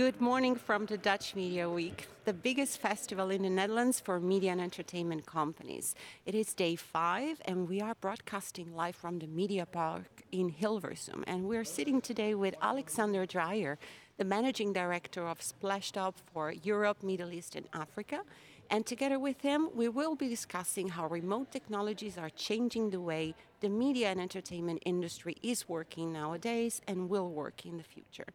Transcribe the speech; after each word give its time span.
Good 0.00 0.18
morning 0.18 0.54
from 0.54 0.86
the 0.86 0.96
Dutch 0.96 1.34
Media 1.34 1.68
Week, 1.68 2.08
the 2.24 2.32
biggest 2.32 2.78
festival 2.78 3.28
in 3.28 3.42
the 3.42 3.50
Netherlands 3.50 4.00
for 4.00 4.18
media 4.18 4.50
and 4.50 4.58
entertainment 4.58 5.26
companies. 5.26 5.94
It 6.24 6.34
is 6.34 6.54
day 6.54 6.74
five, 6.74 7.42
and 7.44 7.68
we 7.68 7.82
are 7.82 7.94
broadcasting 7.96 8.74
live 8.74 8.96
from 8.96 9.18
the 9.18 9.26
Media 9.26 9.66
Park 9.66 10.22
in 10.32 10.52
Hilversum. 10.52 11.22
And 11.26 11.44
we're 11.44 11.64
sitting 11.64 12.00
today 12.00 12.34
with 12.34 12.54
Alexander 12.62 13.26
Dreyer, 13.26 13.78
the 14.16 14.24
managing 14.24 14.72
director 14.72 15.28
of 15.28 15.40
Splashtop 15.40 16.14
for 16.32 16.50
Europe, 16.50 17.02
Middle 17.02 17.34
East, 17.34 17.54
and 17.54 17.68
Africa. 17.74 18.22
And 18.70 18.86
together 18.86 19.18
with 19.18 19.42
him, 19.42 19.68
we 19.74 19.90
will 19.90 20.14
be 20.14 20.30
discussing 20.30 20.88
how 20.88 21.08
remote 21.08 21.52
technologies 21.52 22.16
are 22.16 22.30
changing 22.30 22.88
the 22.88 23.02
way 23.02 23.34
the 23.60 23.68
media 23.68 24.08
and 24.08 24.18
entertainment 24.18 24.82
industry 24.86 25.36
is 25.42 25.68
working 25.68 26.10
nowadays 26.10 26.80
and 26.88 27.10
will 27.10 27.28
work 27.28 27.66
in 27.66 27.76
the 27.76 27.82
future. 27.82 28.32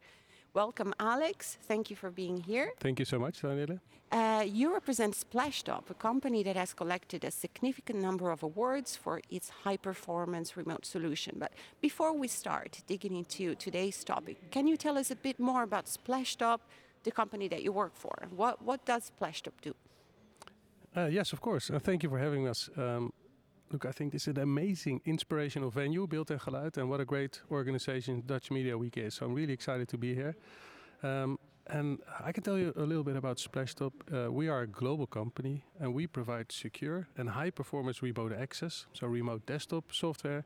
Welcome, 0.56 0.94
Alex. 0.98 1.58
Thank 1.68 1.90
you 1.90 1.96
for 1.96 2.10
being 2.10 2.38
here. 2.38 2.72
Thank 2.80 2.98
you 2.98 3.04
so 3.04 3.18
much, 3.18 3.42
Daniela. 3.42 3.78
Uh, 4.10 4.42
you 4.46 4.72
represent 4.72 5.12
Splashtop, 5.14 5.90
a 5.90 5.94
company 5.94 6.42
that 6.44 6.56
has 6.56 6.72
collected 6.72 7.24
a 7.24 7.30
significant 7.30 7.98
number 8.00 8.30
of 8.30 8.42
awards 8.42 8.96
for 8.96 9.20
its 9.30 9.50
high 9.64 9.76
performance 9.76 10.56
remote 10.56 10.86
solution. 10.86 11.36
But 11.38 11.52
before 11.82 12.14
we 12.14 12.26
start 12.26 12.80
digging 12.86 13.14
into 13.14 13.54
today's 13.56 14.02
topic, 14.02 14.50
can 14.50 14.66
you 14.66 14.78
tell 14.78 14.96
us 14.96 15.10
a 15.10 15.16
bit 15.16 15.38
more 15.38 15.62
about 15.62 15.84
Splashtop, 15.84 16.60
the 17.02 17.10
company 17.10 17.48
that 17.48 17.62
you 17.62 17.70
work 17.70 17.94
for? 17.94 18.16
What, 18.34 18.62
what 18.62 18.82
does 18.86 19.12
Splashtop 19.12 19.60
do? 19.60 19.74
Uh, 20.96 21.08
yes, 21.18 21.34
of 21.34 21.42
course. 21.42 21.70
Uh, 21.70 21.78
thank 21.78 22.02
you 22.02 22.08
for 22.08 22.18
having 22.18 22.48
us. 22.48 22.70
Um, 22.78 23.12
look, 23.70 23.84
I 23.84 23.92
think 23.92 24.12
this 24.12 24.22
is 24.22 24.36
an 24.36 24.42
amazing, 24.42 25.00
inspirational 25.04 25.70
venue, 25.70 26.06
Beeld 26.06 26.30
en 26.30 26.38
Geluid, 26.38 26.76
and 26.76 26.88
what 26.88 27.00
a 27.00 27.04
great 27.04 27.40
organization 27.50 28.22
Dutch 28.26 28.50
Media 28.50 28.76
Week 28.76 28.96
is. 28.96 29.14
So 29.14 29.26
I'm 29.26 29.34
really 29.34 29.52
excited 29.52 29.88
to 29.88 29.98
be 29.98 30.14
here. 30.14 30.36
Um, 31.02 31.38
and 31.68 31.98
I 32.24 32.30
can 32.30 32.44
tell 32.44 32.58
you 32.58 32.72
a 32.76 32.82
little 32.82 33.02
bit 33.02 33.16
about 33.16 33.38
Splashtop. 33.38 33.92
Uh, 34.12 34.30
we 34.30 34.48
are 34.48 34.62
a 34.62 34.66
global 34.68 35.06
company 35.06 35.64
and 35.80 35.92
we 35.92 36.06
provide 36.06 36.52
secure 36.52 37.08
and 37.16 37.30
high 37.30 37.50
performance 37.50 38.02
remote 38.02 38.32
access, 38.32 38.86
so 38.92 39.08
remote 39.08 39.46
desktop 39.46 39.92
software. 39.92 40.44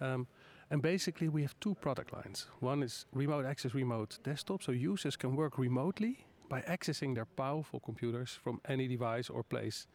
Um, 0.00 0.28
and 0.70 0.80
basically, 0.80 1.28
we 1.28 1.42
have 1.42 1.58
two 1.60 1.74
product 1.74 2.12
lines. 2.12 2.46
One 2.60 2.82
is 2.82 3.06
remote 3.12 3.44
access 3.44 3.74
remote 3.74 4.18
desktop, 4.22 4.62
so 4.62 4.72
users 4.72 5.16
can 5.16 5.36
work 5.36 5.58
remotely 5.58 6.26
by 6.48 6.62
accessing 6.62 7.14
their 7.14 7.26
powerful 7.26 7.80
computers 7.80 8.38
from 8.42 8.60
any 8.68 8.88
device 8.88 9.28
or 9.28 9.42
place. 9.42 9.86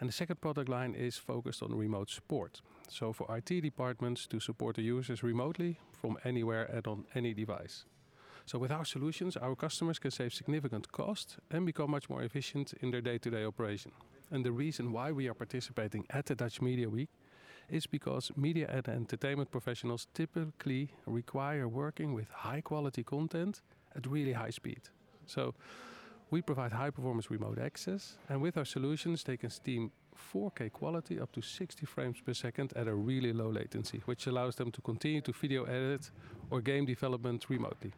And 0.00 0.08
the 0.08 0.12
second 0.12 0.40
product 0.40 0.68
line 0.68 0.94
is 0.94 1.16
focused 1.16 1.62
on 1.62 1.74
remote 1.74 2.10
support. 2.10 2.60
So 2.88 3.12
for 3.12 3.26
IT 3.36 3.62
departments 3.62 4.26
to 4.28 4.38
support 4.38 4.76
the 4.76 4.82
users 4.82 5.22
remotely 5.22 5.78
from 5.92 6.16
anywhere 6.24 6.64
and 6.64 6.86
on 6.86 7.04
any 7.14 7.34
device. 7.34 7.84
So 8.46 8.58
with 8.58 8.70
our 8.70 8.84
solutions, 8.84 9.36
our 9.36 9.54
customers 9.54 9.98
can 9.98 10.10
save 10.10 10.32
significant 10.32 10.90
cost 10.92 11.38
and 11.50 11.66
become 11.66 11.90
much 11.90 12.08
more 12.08 12.22
efficient 12.22 12.72
in 12.80 12.90
their 12.90 13.02
day-to-day 13.02 13.44
operation. 13.44 13.92
And 14.30 14.44
the 14.44 14.52
reason 14.52 14.92
why 14.92 15.12
we 15.12 15.28
are 15.28 15.34
participating 15.34 16.06
at 16.10 16.26
the 16.26 16.34
Dutch 16.34 16.62
Media 16.62 16.88
Week 16.88 17.10
is 17.68 17.86
because 17.86 18.30
media 18.36 18.66
and 18.70 18.88
entertainment 18.88 19.50
professionals 19.50 20.06
typically 20.14 20.88
require 21.06 21.68
working 21.68 22.14
with 22.14 22.30
high 22.30 22.62
quality 22.62 23.02
content 23.02 23.60
at 23.94 24.06
really 24.06 24.32
high 24.32 24.50
speed. 24.50 24.80
We 26.30 26.42
provide 26.42 26.72
high 26.72 26.90
performance 26.90 27.30
remote 27.30 27.58
access, 27.58 28.18
and 28.28 28.42
with 28.42 28.58
our 28.58 28.66
solutions, 28.66 29.24
they 29.24 29.38
can 29.38 29.48
stream 29.48 29.90
4K 30.34 30.70
quality 30.72 31.18
up 31.18 31.32
to 31.32 31.40
60 31.40 31.86
frames 31.86 32.20
per 32.20 32.34
second 32.34 32.72
at 32.76 32.86
a 32.86 32.94
really 32.94 33.32
low 33.32 33.48
latency, 33.48 34.02
which 34.04 34.26
allows 34.26 34.56
them 34.56 34.70
to 34.72 34.80
continue 34.82 35.22
to 35.22 35.32
video 35.32 35.64
edit 35.64 36.10
or 36.50 36.60
game 36.60 36.84
development 36.84 37.46
remotely. 37.48 37.92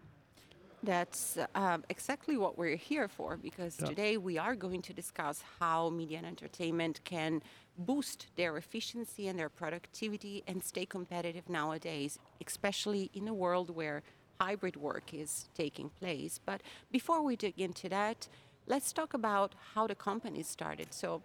That's 0.82 1.36
um, 1.54 1.84
exactly 1.90 2.36
what 2.38 2.56
we're 2.56 2.76
here 2.76 3.08
for 3.08 3.36
because 3.36 3.76
yeah. 3.78 3.86
today 3.86 4.16
we 4.16 4.38
are 4.38 4.54
going 4.54 4.80
to 4.82 4.94
discuss 4.94 5.42
how 5.58 5.90
media 5.90 6.18
and 6.18 6.26
entertainment 6.26 7.00
can 7.04 7.42
boost 7.76 8.28
their 8.36 8.56
efficiency 8.56 9.28
and 9.28 9.38
their 9.38 9.50
productivity 9.50 10.42
and 10.46 10.62
stay 10.64 10.86
competitive 10.86 11.48
nowadays, 11.50 12.18
especially 12.46 13.10
in 13.12 13.28
a 13.28 13.34
world 13.34 13.74
where 13.74 14.02
hybrid 14.40 14.76
work 14.76 15.12
is 15.12 15.48
taking 15.54 15.90
place. 16.00 16.40
But 16.44 16.62
before 16.90 17.22
we 17.22 17.36
dig 17.36 17.60
into 17.60 17.88
that, 17.88 18.28
let's 18.66 18.92
talk 18.92 19.14
about 19.14 19.54
how 19.74 19.86
the 19.86 19.94
company 19.94 20.42
started. 20.42 20.88
So, 20.90 21.22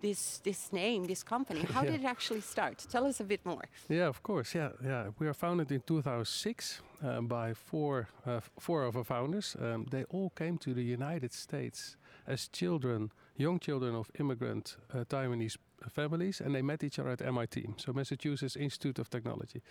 this 0.00 0.40
this 0.44 0.72
name, 0.72 1.06
this 1.06 1.24
company, 1.24 1.60
how 1.74 1.82
yeah. 1.84 1.90
did 1.90 2.00
it 2.00 2.06
actually 2.06 2.40
start? 2.40 2.86
Tell 2.90 3.04
us 3.04 3.20
a 3.20 3.24
bit 3.24 3.44
more. 3.44 3.64
Yeah, 3.88 4.08
of 4.08 4.22
course. 4.22 4.58
Yeah, 4.58 4.70
yeah. 4.84 5.10
We 5.18 5.26
are 5.26 5.34
founded 5.34 5.72
in 5.72 5.80
2006 5.80 6.82
um, 7.02 7.26
by 7.26 7.54
four 7.54 8.08
uh, 8.26 8.40
four 8.58 8.84
of 8.84 8.96
our 8.96 9.04
founders. 9.04 9.56
Um, 9.60 9.86
they 9.90 10.04
all 10.04 10.30
came 10.30 10.58
to 10.58 10.74
the 10.74 10.84
United 10.84 11.32
States 11.32 11.96
as 12.26 12.48
children, 12.48 13.10
young 13.36 13.58
children 13.58 13.94
of 13.94 14.10
immigrant 14.20 14.76
uh, 14.94 15.04
Taiwanese 15.04 15.56
families, 15.88 16.40
and 16.40 16.54
they 16.54 16.62
met 16.62 16.82
each 16.82 16.98
other 16.98 17.10
at 17.10 17.22
MIT, 17.22 17.66
so 17.76 17.92
Massachusetts 17.92 18.56
Institute 18.56 18.98
of 19.00 19.08
Technology. 19.08 19.62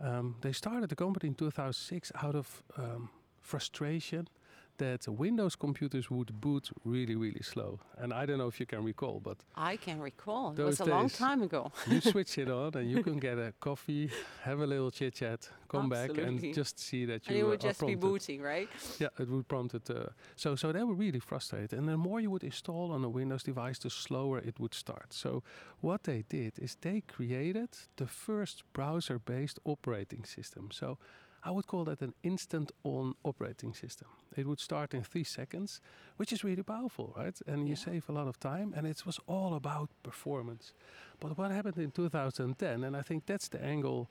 Um, 0.00 0.36
they 0.40 0.52
started 0.52 0.90
the 0.90 0.96
company 0.96 1.28
in 1.28 1.34
2006 1.34 2.12
out 2.22 2.34
of 2.34 2.62
um, 2.76 3.10
frustration 3.40 4.28
that 4.78 5.06
Windows 5.08 5.56
computers 5.56 6.10
would 6.10 6.40
boot 6.40 6.70
really, 6.84 7.14
really 7.14 7.42
slow. 7.42 7.78
And 7.98 8.12
I 8.12 8.26
don't 8.26 8.38
know 8.38 8.48
if 8.48 8.58
you 8.60 8.66
can 8.66 8.82
recall, 8.82 9.20
but 9.20 9.38
I 9.54 9.76
can 9.76 10.00
recall. 10.00 10.54
It 10.56 10.62
was 10.62 10.80
a 10.80 10.84
long 10.84 11.10
time 11.10 11.42
ago. 11.42 11.70
you 11.86 12.00
switch 12.12 12.38
it 12.38 12.50
on, 12.50 12.74
and 12.74 12.90
you 12.90 13.02
can 13.02 13.18
get 13.18 13.38
a 13.38 13.52
coffee, 13.60 14.10
have 14.42 14.60
a 14.60 14.66
little 14.66 14.90
chit 14.90 15.14
chat, 15.14 15.48
come 15.68 15.92
Absolutely. 15.92 16.24
back, 16.24 16.28
and 16.28 16.54
just 16.54 16.78
see 16.78 17.04
that 17.04 17.26
you. 17.26 17.30
And 17.30 17.36
it 17.36 17.44
would 17.44 17.60
just 17.60 17.80
prompted. 17.80 18.00
be 18.00 18.06
booting, 18.06 18.42
right? 18.42 18.68
Yeah, 18.98 19.08
it 19.18 19.28
would 19.28 19.48
prompt 19.48 19.74
it. 19.74 19.90
Uh, 19.90 20.06
so, 20.36 20.56
so 20.56 20.72
they 20.72 20.82
were 20.82 20.94
really 20.94 21.20
frustrated, 21.20 21.72
and 21.72 21.88
the 21.88 21.96
more 21.96 22.20
you 22.20 22.30
would 22.30 22.44
install 22.44 22.92
on 22.92 23.04
a 23.04 23.08
Windows 23.08 23.42
device, 23.42 23.78
the 23.78 23.90
slower 23.90 24.38
it 24.38 24.58
would 24.58 24.74
start. 24.74 25.12
So, 25.12 25.42
what 25.80 26.04
they 26.04 26.24
did 26.28 26.58
is 26.58 26.76
they 26.80 27.02
created 27.02 27.70
the 27.96 28.06
first 28.06 28.62
browser-based 28.72 29.58
operating 29.64 30.24
system. 30.24 30.70
So 30.72 30.98
I 31.44 31.50
would 31.50 31.66
call 31.66 31.84
that 31.84 32.00
an 32.00 32.14
instant 32.22 32.72
on 32.82 33.14
operating 33.24 33.74
system. 33.74 34.08
It 34.36 34.46
would 34.46 34.60
start 34.60 34.94
in 34.94 35.02
three 35.04 35.24
seconds, 35.24 35.80
which 36.16 36.32
is 36.32 36.44
really 36.44 36.62
powerful, 36.62 37.14
right? 37.16 37.38
And 37.46 37.68
you 37.68 37.76
save 37.76 38.08
a 38.08 38.12
lot 38.12 38.28
of 38.28 38.38
time, 38.40 38.74
and 38.76 38.86
it 38.86 39.06
was 39.06 39.20
all 39.26 39.54
about 39.54 39.90
performance. 40.02 40.72
But 41.20 41.38
what 41.38 41.50
happened 41.50 41.78
in 41.78 41.90
2010, 41.90 42.84
and 42.84 42.96
I 42.96 43.02
think 43.02 43.26
that's 43.26 43.48
the 43.48 43.62
angle 43.62 44.10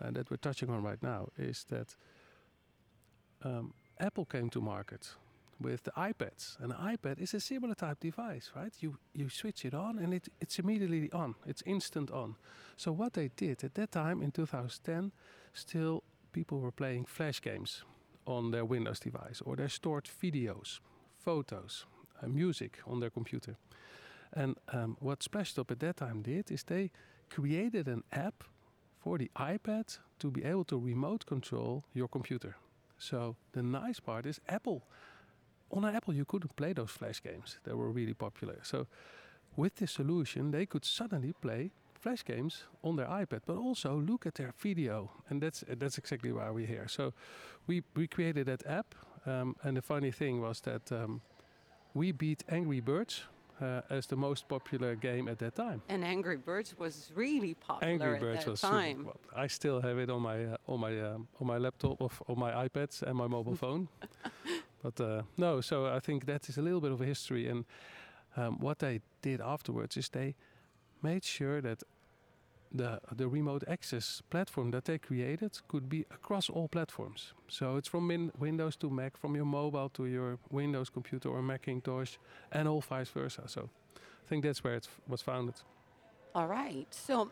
uh, 0.00 0.10
that 0.12 0.30
we're 0.30 0.36
touching 0.36 0.70
on 0.70 0.82
right 0.82 1.02
now, 1.02 1.28
is 1.36 1.64
that 1.68 1.96
um, 3.42 3.74
Apple 3.98 4.24
came 4.24 4.48
to 4.50 4.60
market 4.60 5.14
with 5.60 5.82
the 5.82 5.90
iPads. 5.92 6.58
And 6.60 6.70
the 6.70 6.76
iPad 6.76 7.20
is 7.20 7.34
a 7.34 7.40
similar 7.40 7.74
type 7.74 8.00
device, 8.00 8.50
right? 8.54 8.72
You 8.80 8.98
you 9.12 9.28
switch 9.28 9.64
it 9.64 9.74
on 9.74 9.98
and 9.98 10.14
it, 10.14 10.28
it's 10.40 10.58
immediately 10.58 11.10
on. 11.12 11.34
It's 11.46 11.62
instant 11.66 12.10
on. 12.10 12.36
So 12.76 12.92
what 12.92 13.12
they 13.12 13.30
did 13.36 13.64
at 13.64 13.74
that 13.74 13.90
time 13.90 14.22
in 14.22 14.30
2010, 14.30 15.12
still 15.52 16.02
people 16.32 16.60
were 16.60 16.72
playing 16.72 17.06
flash 17.06 17.40
games 17.40 17.84
on 18.26 18.50
their 18.50 18.64
Windows 18.64 19.00
device, 19.00 19.42
or 19.44 19.56
they 19.56 19.68
stored 19.68 20.08
videos, 20.22 20.80
photos, 21.16 21.86
uh, 22.22 22.26
music 22.28 22.78
on 22.86 23.00
their 23.00 23.10
computer. 23.10 23.56
And 24.32 24.56
um, 24.72 24.96
what 25.00 25.20
Splashtop 25.20 25.70
at 25.70 25.80
that 25.80 25.96
time 25.96 26.22
did 26.22 26.50
is 26.50 26.62
they 26.62 26.90
created 27.30 27.88
an 27.88 28.02
app 28.12 28.44
for 28.98 29.18
the 29.18 29.30
iPad 29.36 29.98
to 30.18 30.30
be 30.30 30.44
able 30.44 30.64
to 30.64 30.78
remote 30.78 31.24
control 31.26 31.84
your 31.94 32.08
computer. 32.08 32.56
So 32.98 33.36
the 33.52 33.62
nice 33.62 34.00
part 34.00 34.26
is 34.26 34.40
Apple. 34.48 34.82
On 35.70 35.84
Apple, 35.84 36.14
you 36.14 36.24
couldn't 36.24 36.56
play 36.56 36.72
those 36.72 36.90
flash 36.90 37.22
games. 37.22 37.58
They 37.64 37.72
were 37.72 37.90
really 37.90 38.14
popular. 38.14 38.58
So 38.62 38.86
with 39.56 39.76
this 39.76 39.92
solution, 39.92 40.50
they 40.50 40.66
could 40.66 40.84
suddenly 40.84 41.32
play 41.32 41.70
flash 41.98 42.24
games 42.24 42.64
on 42.82 42.96
their 42.96 43.06
iPad, 43.06 43.40
but 43.46 43.56
also 43.56 44.00
look 44.00 44.26
at 44.26 44.34
their 44.34 44.52
video, 44.62 45.10
and 45.28 45.42
that's 45.42 45.64
that's 45.78 45.98
exactly 45.98 46.32
why 46.32 46.50
we're 46.50 46.66
here. 46.66 46.88
So 46.88 47.12
we 47.66 47.82
we 47.94 48.06
created 48.06 48.46
that 48.46 48.66
app, 48.66 48.94
um, 49.26 49.56
and 49.62 49.76
the 49.76 49.82
funny 49.82 50.12
thing 50.12 50.40
was 50.40 50.60
that 50.60 50.92
um, 50.92 51.20
we 51.94 52.12
beat 52.12 52.44
Angry 52.48 52.80
Birds 52.80 53.24
uh, 53.60 53.80
as 53.90 54.06
the 54.06 54.16
most 54.16 54.48
popular 54.48 54.94
game 54.94 55.28
at 55.28 55.38
that 55.38 55.54
time. 55.54 55.82
And 55.88 56.04
Angry 56.04 56.36
Birds 56.36 56.78
was 56.78 57.10
really 57.14 57.54
popular 57.54 57.92
Angry 57.92 58.18
Birds 58.18 58.38
at 58.38 58.44
that 58.44 58.50
was 58.50 58.60
time. 58.60 58.98
Super, 58.98 59.04
well, 59.06 59.44
I 59.44 59.48
still 59.48 59.80
have 59.80 59.98
it 59.98 60.10
on 60.10 60.22
my 60.22 60.44
uh, 60.44 60.56
on 60.66 60.80
my 60.80 61.00
um, 61.00 61.28
on 61.40 61.46
my 61.46 61.58
laptop 61.58 62.00
of 62.00 62.22
on 62.28 62.38
my 62.38 62.68
iPads 62.68 63.02
and 63.02 63.16
my 63.16 63.26
mobile 63.26 63.56
phone. 63.64 63.88
But 64.82 65.00
uh, 65.00 65.22
no, 65.36 65.60
so 65.60 65.86
I 65.86 66.00
think 66.00 66.26
that 66.26 66.48
is 66.48 66.58
a 66.58 66.62
little 66.62 66.80
bit 66.80 66.92
of 66.92 67.00
a 67.00 67.04
history. 67.04 67.48
And 67.48 67.64
um, 68.36 68.58
what 68.60 68.78
they 68.78 69.00
did 69.22 69.40
afterwards 69.40 69.96
is 69.96 70.08
they 70.08 70.34
made 71.02 71.24
sure 71.24 71.60
that 71.60 71.82
the 72.70 73.00
the 73.16 73.26
remote 73.28 73.64
access 73.66 74.22
platform 74.30 74.70
that 74.70 74.84
they 74.84 74.98
created 74.98 75.58
could 75.68 75.88
be 75.88 76.04
across 76.10 76.50
all 76.50 76.68
platforms. 76.68 77.32
So 77.48 77.76
it's 77.76 77.88
from 77.88 78.06
min- 78.06 78.32
Windows 78.38 78.76
to 78.76 78.90
Mac, 78.90 79.16
from 79.16 79.34
your 79.34 79.46
mobile 79.46 79.88
to 79.90 80.04
your 80.06 80.38
Windows 80.50 80.90
computer 80.90 81.28
or 81.30 81.42
Macintosh, 81.42 82.18
and 82.52 82.68
all 82.68 82.80
vice 82.80 83.08
versa. 83.10 83.42
So 83.46 83.70
I 83.96 84.28
think 84.28 84.44
that's 84.44 84.62
where 84.62 84.74
it 84.74 84.86
f- 84.86 85.00
was 85.08 85.22
founded. 85.22 85.54
All 86.34 86.46
right. 86.46 86.86
So, 86.90 87.30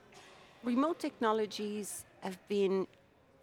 remote 0.64 0.98
technologies 0.98 2.04
have 2.20 2.38
been 2.48 2.86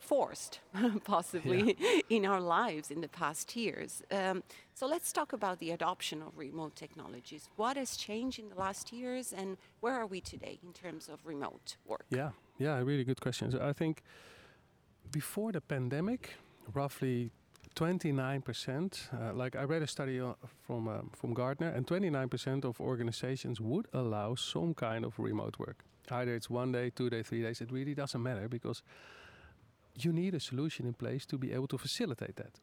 forced, 0.04 0.60
possibly, 1.04 1.78
in 2.10 2.26
our 2.26 2.42
lives 2.42 2.92
in 2.92 3.02
the 3.02 3.08
past 3.08 3.56
years. 3.56 4.04
Um, 4.12 4.44
so, 4.74 4.88
let's 4.88 5.12
talk 5.12 5.34
about 5.34 5.60
the 5.60 5.72
adoption 5.72 6.22
of 6.22 6.38
remote 6.38 6.76
technologies. 6.76 7.50
What 7.56 7.78
has 7.78 7.96
changed 7.96 8.40
in 8.40 8.50
the 8.50 8.56
last 8.56 8.92
years, 8.92 9.34
and 9.34 9.58
where 9.82 9.94
are 9.94 10.06
we 10.06 10.22
today 10.22 10.60
in 10.64 10.74
terms 10.74 11.10
of 11.10 11.20
remote 11.26 11.78
work? 11.86 12.06
Yeah, 12.10 12.32
yeah, 12.58 12.78
really 12.80 13.04
good 13.04 13.22
questions. 13.22 13.56
I 13.56 13.74
think 13.74 14.04
before 15.12 15.52
the 15.52 15.62
pandemic, 15.62 16.32
roughly 16.74 17.32
29%, 17.76 19.14
uh, 19.14 19.34
like 19.34 19.56
I 19.56 19.64
read 19.64 19.82
a 19.82 19.88
study 19.88 20.20
uh, 20.20 20.34
from, 20.66 20.88
um, 20.88 21.10
from 21.16 21.34
Gartner, 21.34 21.70
and 21.70 21.88
29% 21.88 22.66
of 22.66 22.80
organizations 22.80 23.60
would 23.60 23.88
allow 23.94 24.36
some 24.36 24.74
kind 24.74 25.06
of 25.06 25.18
remote 25.18 25.58
work. 25.60 25.84
Either 26.12 26.36
it's 26.36 26.50
one 26.50 26.72
day, 26.72 26.90
two 26.90 27.10
days, 27.10 27.28
three 27.28 27.42
days, 27.42 27.62
it 27.62 27.72
really 27.72 27.96
doesn't 27.96 28.22
matter 28.22 28.48
because 28.48 28.84
you 29.96 30.14
need 30.14 30.34
a 30.34 30.40
solution 30.40 30.86
in 30.86 30.94
place 30.94 31.26
to 31.28 31.38
be 31.38 31.54
able 31.54 31.68
to 31.68 31.78
facilitate 31.78 32.36
that. 32.36 32.60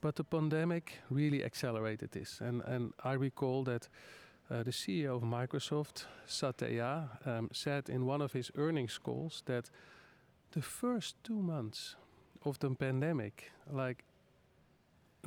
But 0.00 0.16
the 0.16 0.24
pandemic 0.24 0.98
really 1.10 1.44
accelerated 1.44 2.12
this. 2.12 2.40
And, 2.40 2.62
and 2.62 2.92
I 3.04 3.12
recall 3.12 3.64
that 3.64 3.88
uh, 4.50 4.62
the 4.62 4.70
CEO 4.70 5.16
of 5.16 5.22
Microsoft, 5.22 6.06
Satya, 6.26 7.10
um, 7.26 7.50
said 7.52 7.88
in 7.88 8.06
one 8.06 8.22
of 8.22 8.32
his 8.32 8.50
earnings 8.56 8.98
calls 8.98 9.42
that 9.46 9.70
the 10.52 10.62
first 10.62 11.16
two 11.22 11.42
months 11.42 11.96
of 12.44 12.58
the 12.58 12.70
pandemic, 12.70 13.52
like, 13.70 14.04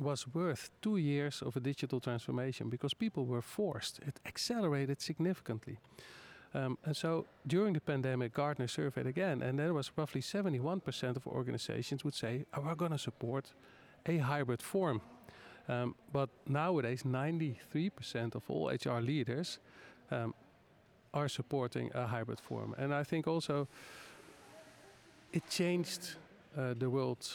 was 0.00 0.26
worth 0.34 0.70
two 0.82 0.96
years 0.96 1.42
of 1.42 1.56
a 1.56 1.60
digital 1.60 2.00
transformation 2.00 2.68
because 2.68 2.94
people 2.94 3.24
were 3.24 3.42
forced. 3.42 4.00
It 4.00 4.20
accelerated 4.26 5.00
significantly. 5.00 5.78
Um, 6.54 6.78
and 6.84 6.96
so 6.96 7.26
during 7.46 7.74
the 7.74 7.80
pandemic, 7.80 8.32
Gartner 8.32 8.68
surveyed 8.68 9.06
again, 9.06 9.42
and 9.42 9.58
there 9.58 9.74
was 9.74 9.90
roughly 9.96 10.20
71% 10.20 11.16
of 11.16 11.26
organizations 11.26 12.04
would 12.04 12.14
say, 12.14 12.44
oh, 12.54 12.60
we're 12.60 12.76
going 12.76 12.92
to 12.92 12.98
support 12.98 13.52
a 14.06 14.18
hybrid 14.18 14.62
form. 14.62 15.00
Um, 15.68 15.94
but 16.12 16.28
nowadays, 16.46 17.02
93% 17.02 18.34
of 18.34 18.42
all 18.48 18.68
HR 18.68 19.00
leaders 19.00 19.58
um, 20.10 20.34
are 21.12 21.28
supporting 21.28 21.90
a 21.94 22.06
hybrid 22.06 22.40
form. 22.40 22.74
And 22.78 22.94
I 22.94 23.02
think 23.02 23.26
also 23.26 23.66
it 25.32 25.48
changed 25.48 26.16
uh, 26.56 26.74
the 26.78 26.88
world 26.88 27.26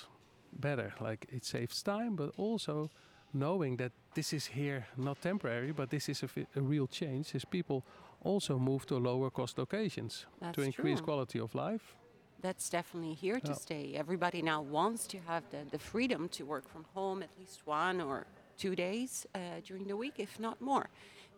better. 0.54 0.94
Like 1.02 1.28
it 1.30 1.44
saves 1.44 1.84
time, 1.84 2.16
but 2.16 2.32
also 2.38 2.90
knowing 3.34 3.78
that 3.78 3.92
this 4.14 4.34
is 4.34 4.46
here 4.48 4.88
not 4.98 5.22
temporary, 5.22 5.72
but 5.72 5.90
this 5.90 6.10
is 6.10 6.24
a, 6.24 6.28
a 6.56 6.62
real 6.62 6.88
change, 6.88 7.36
is 7.36 7.46
people 7.46 7.84
also 8.24 8.58
move 8.60 8.86
to 8.88 8.98
lower 8.98 9.30
cost 9.30 9.58
locations 9.58 10.26
That's 10.40 10.56
to 10.56 10.62
increase 10.62 11.00
true. 11.00 11.06
quality 11.06 11.40
of 11.40 11.56
life. 11.56 11.96
That's 12.42 12.70
definitely 12.70 13.16
here 13.16 13.40
to 13.42 13.50
Yeah. 13.52 13.54
stay. 13.56 13.96
Everybody 13.96 14.42
now 14.42 14.62
wants 14.62 15.08
to 15.08 15.18
have 15.28 15.44
the, 15.50 15.66
the 15.72 15.80
freedom 15.80 16.30
to 16.30 16.46
work 16.46 16.68
from 16.70 16.86
home 16.94 17.22
at 17.24 17.30
least 17.38 17.66
one 17.68 18.00
or 18.02 18.26
two 18.58 18.76
days 18.76 19.26
uh, 19.36 19.40
during 19.66 19.88
the 19.88 19.96
week, 19.98 20.16
if 20.18 20.40
not 20.40 20.62
more. 20.62 20.90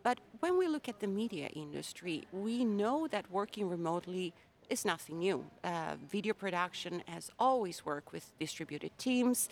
But 0.02 0.18
when 0.40 0.58
we 0.58 0.66
look 0.68 0.88
at 0.88 0.98
the 1.00 1.06
media 1.06 1.46
industry, 1.54 2.26
we 2.32 2.64
know 2.64 3.06
that 3.08 3.30
working 3.30 3.68
remotely 3.68 4.32
is 4.68 4.84
nothing 4.84 5.18
new. 5.18 5.44
Uh, 5.64 5.96
video 6.10 6.34
production 6.34 7.02
has 7.06 7.30
always 7.38 7.84
worked 7.84 8.12
with 8.12 8.32
distributed 8.38 8.90
teams, 8.98 9.48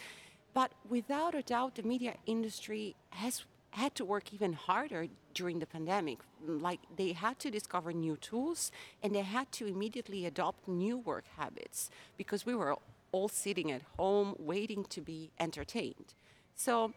but 0.54 0.72
without 0.88 1.34
a 1.34 1.42
doubt, 1.42 1.74
the 1.76 1.82
media 1.82 2.14
industry 2.26 2.96
has 3.10 3.44
had 3.70 3.94
to 3.94 4.04
work 4.04 4.32
even 4.32 4.52
harder 4.52 5.06
during 5.34 5.58
the 5.60 5.66
pandemic. 5.66 6.18
Like 6.46 6.80
they 6.96 7.12
had 7.12 7.38
to 7.40 7.50
discover 7.50 7.92
new 7.92 8.16
tools 8.16 8.72
and 9.02 9.14
they 9.14 9.22
had 9.22 9.50
to 9.52 9.66
immediately 9.66 10.26
adopt 10.26 10.66
new 10.68 10.98
work 10.98 11.24
habits 11.36 11.90
because 12.16 12.44
we 12.44 12.54
were 12.54 12.76
all 13.12 13.28
sitting 13.28 13.70
at 13.72 13.82
home 13.98 14.34
waiting 14.38 14.84
to 14.84 15.00
be 15.00 15.30
entertained. 15.38 16.14
So, 16.54 16.92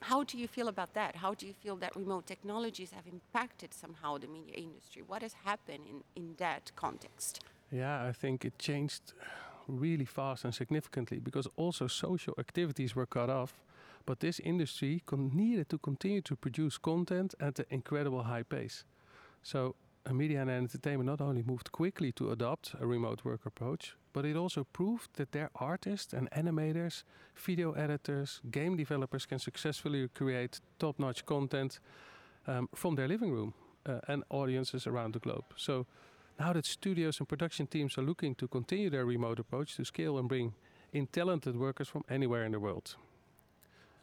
how 0.00 0.22
do 0.22 0.38
you 0.38 0.46
feel 0.46 0.68
about 0.68 0.94
that? 0.94 1.16
How 1.16 1.34
do 1.34 1.44
you 1.46 1.52
feel 1.52 1.74
that 1.76 1.96
remote 1.96 2.26
technologies 2.26 2.92
have 2.92 3.06
impacted 3.12 3.74
somehow 3.74 4.16
the 4.18 4.28
media 4.28 4.54
industry? 4.54 5.02
What 5.04 5.22
has 5.22 5.34
happened 5.44 5.84
in, 5.88 6.04
in 6.14 6.34
that 6.38 6.70
context? 6.76 7.40
Yeah, 7.72 8.04
I 8.04 8.12
think 8.12 8.44
it 8.44 8.58
changed 8.58 9.12
really 9.66 10.04
fast 10.04 10.44
and 10.44 10.54
significantly 10.54 11.18
because 11.18 11.48
also 11.56 11.88
social 11.88 12.34
activities 12.38 12.94
were 12.94 13.06
cut 13.06 13.28
off. 13.28 13.54
But 14.08 14.20
this 14.20 14.40
industry 14.40 15.02
needed 15.12 15.68
to 15.68 15.76
continue 15.76 16.22
to 16.22 16.34
produce 16.34 16.78
content 16.78 17.34
at 17.40 17.58
an 17.58 17.66
incredible 17.68 18.22
high 18.22 18.42
pace. 18.42 18.84
So, 19.42 19.74
media 20.10 20.40
and 20.40 20.50
entertainment 20.50 21.10
not 21.10 21.20
only 21.20 21.42
moved 21.42 21.70
quickly 21.72 22.10
to 22.12 22.30
adopt 22.30 22.74
a 22.80 22.86
remote 22.86 23.22
work 23.26 23.44
approach, 23.44 23.96
but 24.14 24.24
it 24.24 24.34
also 24.34 24.64
proved 24.64 25.10
that 25.16 25.32
their 25.32 25.50
artists 25.56 26.14
and 26.14 26.30
animators, 26.30 27.04
video 27.36 27.72
editors, 27.72 28.40
game 28.50 28.78
developers 28.78 29.26
can 29.26 29.38
successfully 29.38 30.08
create 30.14 30.58
top 30.78 30.98
notch 30.98 31.26
content 31.26 31.78
um, 32.46 32.66
from 32.74 32.94
their 32.94 33.08
living 33.08 33.30
room 33.30 33.52
uh, 33.84 34.00
and 34.08 34.24
audiences 34.30 34.86
around 34.86 35.12
the 35.12 35.20
globe. 35.20 35.44
So, 35.56 35.84
now 36.38 36.54
that 36.54 36.64
studios 36.64 37.18
and 37.18 37.28
production 37.28 37.66
teams 37.66 37.98
are 37.98 38.06
looking 38.06 38.34
to 38.36 38.48
continue 38.48 38.88
their 38.88 39.04
remote 39.04 39.38
approach 39.38 39.76
to 39.76 39.84
scale 39.84 40.16
and 40.16 40.30
bring 40.30 40.54
in 40.94 41.08
talented 41.08 41.56
workers 41.56 41.88
from 41.88 42.04
anywhere 42.08 42.46
in 42.46 42.52
the 42.52 42.60
world. 42.60 42.96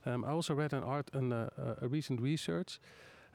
Um, 0.05 0.23
I 0.23 0.29
also 0.29 0.53
read 0.53 0.73
an 0.73 0.83
art 0.83 1.09
an, 1.13 1.33
uh, 1.33 1.49
uh, 1.57 1.85
a 1.85 1.87
recent 1.87 2.21
research 2.21 2.79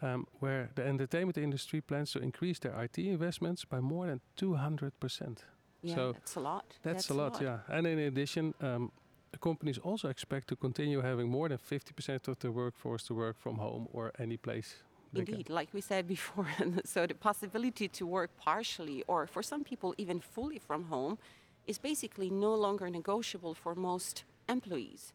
um, 0.03 0.27
where 0.41 0.71
the 0.75 0.87
entertainment 0.87 1.39
industry 1.39 1.81
plans 1.81 2.13
to 2.13 2.21
increase 2.21 2.59
their 2.59 2.83
IT 2.83 2.99
investments 2.99 3.65
by 3.65 3.81
more 3.81 4.07
than 4.07 4.21
200 4.37 4.99
percent. 5.01 5.45
Yeah, 5.83 5.95
So 5.95 6.13
that's 6.13 6.37
a 6.37 6.41
lot. 6.41 6.65
That's, 6.83 7.11
a 7.11 7.15
lot, 7.15 7.41
yeah. 7.41 7.59
And 7.69 7.87
in 7.87 7.99
addition, 7.99 8.55
um, 8.61 8.93
the 9.33 9.39
companies 9.39 9.79
also 9.79 10.09
expect 10.09 10.49
to 10.49 10.57
continue 10.57 11.01
having 11.01 11.29
more 11.29 11.49
than 11.49 11.59
50% 11.59 12.29
of 12.29 12.39
their 12.39 12.53
workforce 12.53 13.05
to 13.05 13.15
work 13.15 13.39
from 13.39 13.57
home 13.57 13.89
or 13.93 14.13
any 14.19 14.37
place. 14.37 14.83
they 15.13 15.25
can. 15.25 15.35
Indeed, 15.35 15.51
like 15.51 15.69
we 15.73 15.81
said 15.81 16.07
before, 16.07 16.47
so 16.85 17.07
the 17.07 17.15
possibility 17.15 17.89
to 17.89 18.07
work 18.07 18.31
partially 18.37 19.03
or 19.07 19.27
for 19.27 19.43
some 19.43 19.65
people 19.65 19.95
even 19.99 20.21
fully 20.21 20.59
from 20.59 20.85
home 20.85 21.19
is 21.67 21.79
basically 21.79 22.31
no 22.31 22.55
longer 22.55 22.91
negotiable 22.91 23.55
for 23.55 23.75
most 23.75 24.25
employees, 24.49 25.13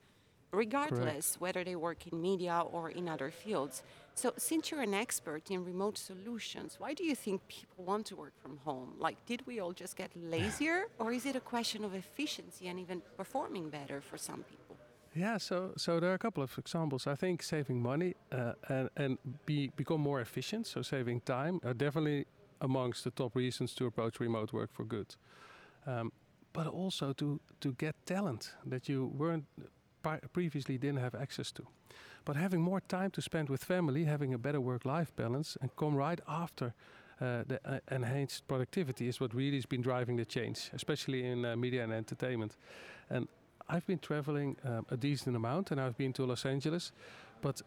regardless 0.56 1.40
whether 1.40 1.64
they 1.64 1.76
work 1.76 2.08
in 2.08 2.22
media 2.22 2.64
or 2.72 2.90
in 2.90 3.08
other 3.08 3.32
fields. 3.32 3.84
So, 4.16 4.34
since 4.38 4.72
you're 4.72 4.82
an 4.82 4.94
expert 4.94 5.52
in 5.52 5.66
remote 5.66 5.98
solutions, 5.98 6.76
why 6.80 6.94
do 6.94 7.04
you 7.04 7.16
think 7.16 7.46
people 7.48 7.84
want 7.84 8.06
to 8.08 8.16
work 8.16 8.34
from 8.42 8.58
home? 8.64 8.94
Like, 8.98 9.18
did 9.26 9.46
we 9.46 9.60
all 9.60 9.74
just 9.74 9.98
get 9.98 10.12
lazier, 10.16 10.86
or 11.00 11.12
is 11.12 11.26
it 11.26 11.36
a 11.36 11.42
question 11.42 11.84
of 11.84 11.94
efficiency 11.94 12.68
and 12.68 12.80
even 12.80 13.02
performing 13.18 13.70
better 13.70 14.00
for 14.02 14.18
some 14.18 14.44
people? 14.44 14.78
Yeah, 15.16 15.38
so 15.38 15.72
so 15.78 16.00
there 16.00 16.12
are 16.12 16.16
a 16.16 16.20
couple 16.20 16.44
of 16.44 16.58
examples. 16.58 17.08
I 17.08 17.16
think 17.16 17.44
saving 17.44 17.82
money 17.82 18.16
uh, 18.32 18.54
and 18.70 18.90
and 18.96 19.18
be 19.46 19.72
become 19.76 20.02
more 20.02 20.22
efficient, 20.22 20.68
so 20.68 20.82
saving 20.82 21.22
time, 21.22 21.60
are 21.64 21.74
definitely 21.74 22.26
amongst 22.62 23.04
the 23.04 23.12
top 23.12 23.36
reasons 23.36 23.74
to 23.76 23.86
approach 23.86 24.20
remote 24.20 24.54
work 24.54 24.72
for 24.74 24.86
good. 24.86 25.16
Um, 25.88 26.12
but 26.54 26.68
also 26.68 27.14
to 27.14 27.40
to 27.60 27.74
get 27.78 27.96
talent 28.06 28.56
that 28.70 28.90
you 28.90 29.12
weren't 29.18 29.46
previously 30.34 30.78
didn't 30.78 31.00
have 31.00 31.16
access 31.16 31.52
to. 31.52 31.64
But 32.26 32.36
having 32.36 32.62
more 32.62 32.82
time 32.82 33.12
to 33.12 33.22
spend 33.22 33.50
with 33.50 33.64
family, 33.64 34.06
having 34.06 34.34
a 34.34 34.38
better 34.38 34.60
work-life 34.60 35.16
balance, 35.16 35.58
and 35.62 35.76
come 35.76 35.96
right 35.96 36.20
after 36.28 36.74
uh, 37.22 37.44
the 37.48 37.60
uh, 37.66 37.80
enhanced 37.92 38.48
productivity 38.48 39.08
is 39.08 39.20
what 39.20 39.34
really 39.34 39.58
has 39.58 39.66
been 39.66 39.82
driving 39.82 40.18
the 40.18 40.26
change, 40.26 40.70
especially 40.74 41.26
in 41.26 41.46
uh, 41.46 41.56
media 41.56 41.84
and 41.84 41.94
entertainment. 41.94 42.58
And 43.10 43.28
I've 43.70 43.86
been 43.88 44.00
traveling 44.00 44.58
um, 44.64 44.86
a 44.90 44.98
decent 44.98 45.36
amount, 45.36 45.72
and 45.72 45.80
I've 45.80 45.98
been 45.98 46.14
to 46.14 46.26
Los 46.26 46.46
Angeles, 46.46 46.92
but 47.42 47.62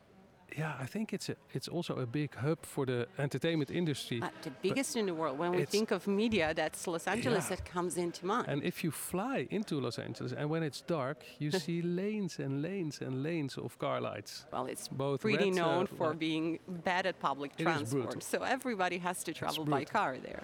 yeah, 0.57 0.75
I 0.81 0.87
think 0.87 1.12
it's 1.12 1.28
a, 1.28 1.37
it's 1.52 1.69
also 1.69 1.95
a 1.97 2.07
big 2.07 2.35
hub 2.35 2.59
for 2.64 2.87
the 2.87 3.07
entertainment 3.19 3.71
industry. 3.71 4.21
Uh, 4.23 4.28
the 4.43 4.50
biggest 4.62 4.97
in 4.97 5.07
the 5.07 5.14
world. 5.14 5.38
When 5.38 5.52
we 5.52 5.64
think 5.64 5.90
of 5.90 6.07
media, 6.07 6.52
that's 6.55 6.87
Los 6.87 7.07
Angeles 7.07 7.45
Yeah. 7.45 7.57
that 7.57 7.64
comes 7.64 7.97
into 7.97 8.25
mind. 8.26 8.47
And 8.49 8.62
if 8.62 8.83
you 8.83 8.90
fly 8.90 9.47
into 9.50 9.81
Los 9.81 9.99
Angeles 9.99 10.33
and 10.33 10.49
when 10.50 10.62
it's 10.62 10.81
dark, 10.81 11.19
you 11.38 11.50
see 11.67 11.83
lanes 11.83 12.38
and 12.38 12.62
lanes 12.62 13.00
and 13.00 13.23
lanes 13.23 13.57
of 13.59 13.78
car 13.78 14.00
lights. 14.00 14.47
well, 14.52 14.67
it's 14.67 14.88
Both 14.88 15.21
pretty 15.21 15.50
red, 15.50 15.59
uh, 15.61 15.67
known 15.67 15.87
for 15.87 16.14
being 16.14 16.59
bad 16.69 17.07
at 17.07 17.19
public 17.21 17.57
transport. 17.57 18.23
So 18.23 18.43
everybody 18.43 18.99
has 18.99 19.23
to 19.25 19.33
travel 19.33 19.64
by 19.64 19.85
car 19.85 20.17
there. 20.19 20.43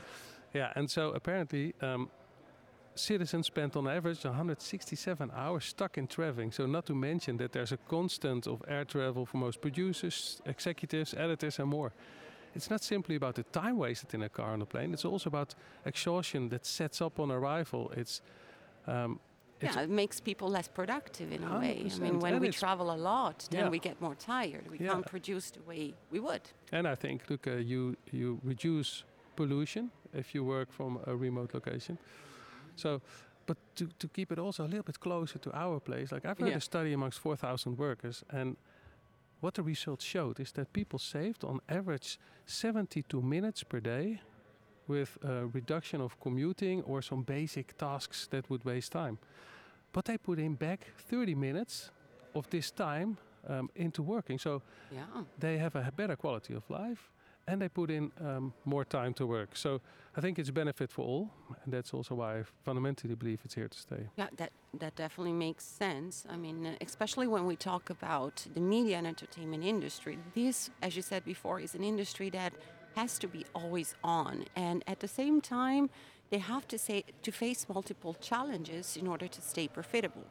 Yeah, 0.52 0.72
and 0.76 0.88
so 0.90 1.10
apparently 1.10 1.74
um, 1.82 2.10
citizens 2.94 3.46
spend 3.46 3.76
on 3.76 3.86
average 3.88 4.24
167 4.24 5.30
hours 5.34 5.64
stuck 5.64 5.98
in 5.98 6.06
traveling. 6.06 6.52
So 6.52 6.66
not 6.66 6.86
to 6.86 6.94
mention 6.94 7.36
that 7.38 7.52
there's 7.52 7.72
a 7.72 7.76
constant 7.88 8.46
of 8.46 8.62
air 8.68 8.84
travel 8.84 9.26
for 9.26 9.38
most 9.38 9.60
producers, 9.60 10.40
executives, 10.46 11.14
editors, 11.16 11.58
and 11.58 11.68
more. 11.68 11.92
It's 12.54 12.70
not 12.70 12.82
simply 12.84 13.16
about 13.16 13.34
the 13.34 13.42
time 13.42 13.78
wasted 13.78 14.14
in 14.14 14.22
a 14.22 14.28
car 14.28 14.52
on 14.52 14.62
a 14.62 14.66
plane. 14.66 14.92
It's 14.92 15.04
also 15.04 15.28
about 15.28 15.54
exhaustion 15.84 16.48
that 16.50 16.64
sets 16.66 17.00
up 17.00 17.18
on 17.18 17.30
arrival. 17.30 17.90
It's 17.96 18.22
um, 18.86 19.18
it's- 19.60 19.76
yeah, 19.76 19.84
it 19.84 19.90
makes 19.90 20.20
people 20.20 20.48
less 20.50 20.68
productive 20.68 21.32
in 21.32 21.42
a 21.42 21.58
way. 21.58 21.90
I 21.94 21.98
mean, 21.98 22.18
when 22.20 22.34
and 22.34 22.42
we 22.42 22.50
travel 22.50 22.90
a 22.90 22.96
lot, 22.96 23.46
then 23.50 23.60
Yeah. 23.64 23.70
we 23.70 23.78
get 23.78 24.00
more 24.00 24.14
tired. 24.14 24.68
We 24.70 24.78
Yeah. 24.78 24.92
can't 24.92 25.06
produce 25.06 25.50
the 25.52 25.62
way 25.62 25.94
we 26.10 26.20
would. 26.20 26.42
And 26.72 26.86
I 26.86 26.94
think, 26.96 27.22
look, 27.30 27.46
uh, 27.46 27.52
you 27.56 27.96
you 28.12 28.38
reduce 28.44 29.04
pollution 29.36 29.90
if 30.12 30.34
you 30.34 30.44
work 30.46 30.70
from 30.72 30.98
a 31.06 31.16
remote 31.16 31.54
location. 31.54 31.98
So, 32.76 33.00
but 33.46 33.56
to, 33.76 33.86
to 33.98 34.08
keep 34.08 34.32
it 34.32 34.38
also 34.38 34.64
a 34.64 34.68
little 34.68 34.82
bit 34.84 34.98
closer 35.00 35.38
to 35.38 35.50
our 35.52 35.80
place, 35.80 36.12
like 36.12 36.24
I've 36.24 36.38
read 36.40 36.50
Yeah. 36.50 36.56
a 36.58 36.60
study 36.60 36.92
amongst 36.92 37.18
4,000 37.20 37.76
workers, 37.78 38.24
and 38.30 38.56
what 39.40 39.54
the 39.54 39.62
results 39.62 40.04
showed 40.04 40.40
is 40.40 40.52
that 40.52 40.72
people 40.72 40.98
saved 40.98 41.44
on 41.44 41.60
average 41.68 42.18
72 42.46 43.20
minutes 43.22 43.62
per 43.64 43.80
day 43.80 44.20
with 44.88 45.18
a 45.22 45.46
reduction 45.46 46.00
of 46.00 46.18
commuting 46.20 46.82
or 46.82 47.02
some 47.02 47.22
basic 47.22 47.76
tasks 47.76 48.26
that 48.28 48.48
would 48.50 48.64
waste 48.64 48.92
time. 48.92 49.18
But 49.92 50.04
they 50.06 50.18
put 50.18 50.38
in 50.38 50.54
back 50.56 50.86
30 51.10 51.34
minutes 51.34 51.90
of 52.34 52.48
this 52.50 52.70
time 52.70 53.16
um, 53.48 53.68
into 53.74 54.02
working. 54.02 54.38
So 54.38 54.62
Yeah. 54.90 55.24
they 55.38 55.58
have 55.58 55.76
a 55.76 55.90
better 55.96 56.16
quality 56.16 56.54
of 56.54 56.68
life 56.70 57.10
and 57.46 57.60
they 57.60 57.68
put 57.68 57.90
in 57.90 58.10
um, 58.20 58.52
more 58.64 58.84
time 58.84 59.12
to 59.14 59.26
work. 59.26 59.56
So 59.56 59.80
I 60.16 60.20
think 60.20 60.38
it's 60.38 60.48
a 60.48 60.52
benefit 60.52 60.90
for 60.90 61.02
all, 61.02 61.30
and 61.64 61.72
that's 61.72 61.92
also 61.92 62.14
why 62.14 62.38
I 62.38 62.44
fundamentally 62.64 63.14
believe 63.14 63.40
it's 63.44 63.54
here 63.54 63.68
to 63.68 63.78
stay. 63.78 64.08
Yeah, 64.16 64.28
that, 64.36 64.52
that 64.78 64.94
definitely 64.96 65.32
makes 65.32 65.64
sense. 65.64 66.24
I 66.30 66.36
mean, 66.36 66.76
especially 66.80 67.26
when 67.26 67.46
we 67.46 67.56
talk 67.56 67.90
about 67.90 68.46
the 68.54 68.60
media 68.60 68.96
and 68.98 69.06
entertainment 69.06 69.64
industry, 69.64 70.18
this, 70.34 70.70
as 70.82 70.96
you 70.96 71.02
said 71.02 71.24
before, 71.24 71.60
is 71.60 71.74
an 71.74 71.84
industry 71.84 72.30
that 72.30 72.52
has 72.96 73.18
to 73.18 73.26
be 73.26 73.44
always 73.54 73.94
on. 74.04 74.44
And 74.56 74.84
at 74.86 75.00
the 75.00 75.08
same 75.08 75.40
time, 75.40 75.90
they 76.30 76.38
have 76.38 76.66
to, 76.68 76.78
say, 76.78 77.04
to 77.22 77.30
face 77.30 77.66
multiple 77.68 78.14
challenges 78.14 78.96
in 78.96 79.06
order 79.06 79.28
to 79.28 79.42
stay 79.42 79.68
profitable. 79.68 80.24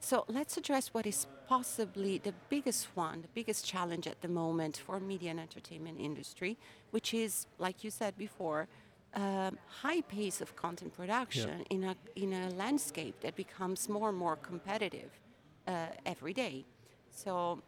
So 0.00 0.24
let's 0.28 0.56
address 0.56 0.88
what 0.92 1.06
is 1.06 1.26
possibly 1.48 2.18
the 2.18 2.34
biggest 2.50 2.88
one, 2.94 3.22
the 3.22 3.28
biggest 3.34 3.64
challenge 3.66 4.06
at 4.06 4.20
the 4.20 4.28
moment 4.28 4.76
for 4.76 5.00
media 5.00 5.30
and 5.30 5.40
entertainment 5.40 5.98
industry, 6.00 6.58
which 6.90 7.14
is, 7.14 7.46
like 7.58 7.82
you 7.84 7.90
said 7.90 8.16
before, 8.18 8.68
um, 9.14 9.58
high 9.82 10.02
pace 10.02 10.40
of 10.40 10.56
content 10.56 10.92
production 10.94 11.64
in 11.70 11.84
a 11.84 11.96
in 12.16 12.32
a 12.32 12.50
landscape 12.50 13.20
that 13.20 13.36
becomes 13.36 13.88
more 13.88 14.08
and 14.08 14.18
more 14.18 14.36
competitive 14.36 15.10
uh, 15.68 15.86
every 16.04 16.32
day. 16.32 16.64
So 17.10 17.62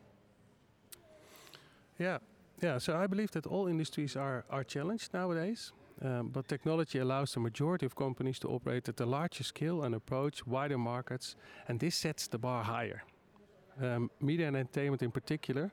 Yeah, 1.98 2.18
yeah. 2.62 2.78
So 2.78 2.96
I 2.96 3.06
believe 3.06 3.30
that 3.30 3.46
all 3.46 3.68
industries 3.68 4.16
are 4.16 4.44
are 4.50 4.64
challenged 4.64 5.14
nowadays, 5.14 5.72
um, 6.02 6.28
but 6.28 6.48
technology 6.48 6.98
allows 6.98 7.32
the 7.32 7.40
majority 7.40 7.86
of 7.86 7.94
companies 7.94 8.38
to 8.38 8.48
operate 8.48 8.88
at 8.88 9.00
a 9.00 9.06
larger 9.06 9.44
scale 9.44 9.82
and 9.82 9.94
approach 9.94 10.46
wider 10.46 10.78
markets, 10.78 11.36
and 11.68 11.80
this 11.80 11.94
sets 11.94 12.28
the 12.28 12.38
bar 12.38 12.64
higher. 12.64 13.02
Um, 13.80 14.10
media 14.20 14.48
and 14.48 14.56
entertainment, 14.56 15.02
in 15.02 15.10
particular, 15.10 15.70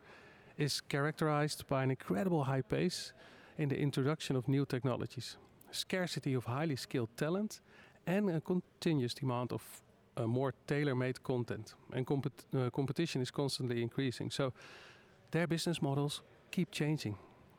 is 0.57 0.81
characterized 0.81 1.67
by 1.67 1.83
an 1.83 1.89
incredible 1.89 2.43
high 2.43 2.61
pace 2.61 3.13
in 3.57 3.69
the 3.69 3.77
introduction 3.77 4.35
of 4.35 4.47
new 4.47 4.65
technologies, 4.65 5.37
scarcity 5.71 6.33
of 6.33 6.45
highly 6.45 6.75
skilled 6.75 7.09
talent, 7.17 7.61
and 8.05 8.29
a 8.29 8.41
continuous 8.41 9.13
demand 9.13 9.51
of 9.51 9.61
uh, 10.17 10.27
more 10.27 10.53
tailor-made 10.67 11.23
content. 11.23 11.75
And 11.93 12.05
compet- 12.05 12.45
uh, 12.55 12.69
competition 12.69 13.21
is 13.21 13.31
constantly 13.31 13.81
increasing. 13.81 14.31
So 14.31 14.53
their 15.31 15.47
business 15.47 15.81
models 15.81 16.21
keep 16.51 16.71
changing. 16.71 17.15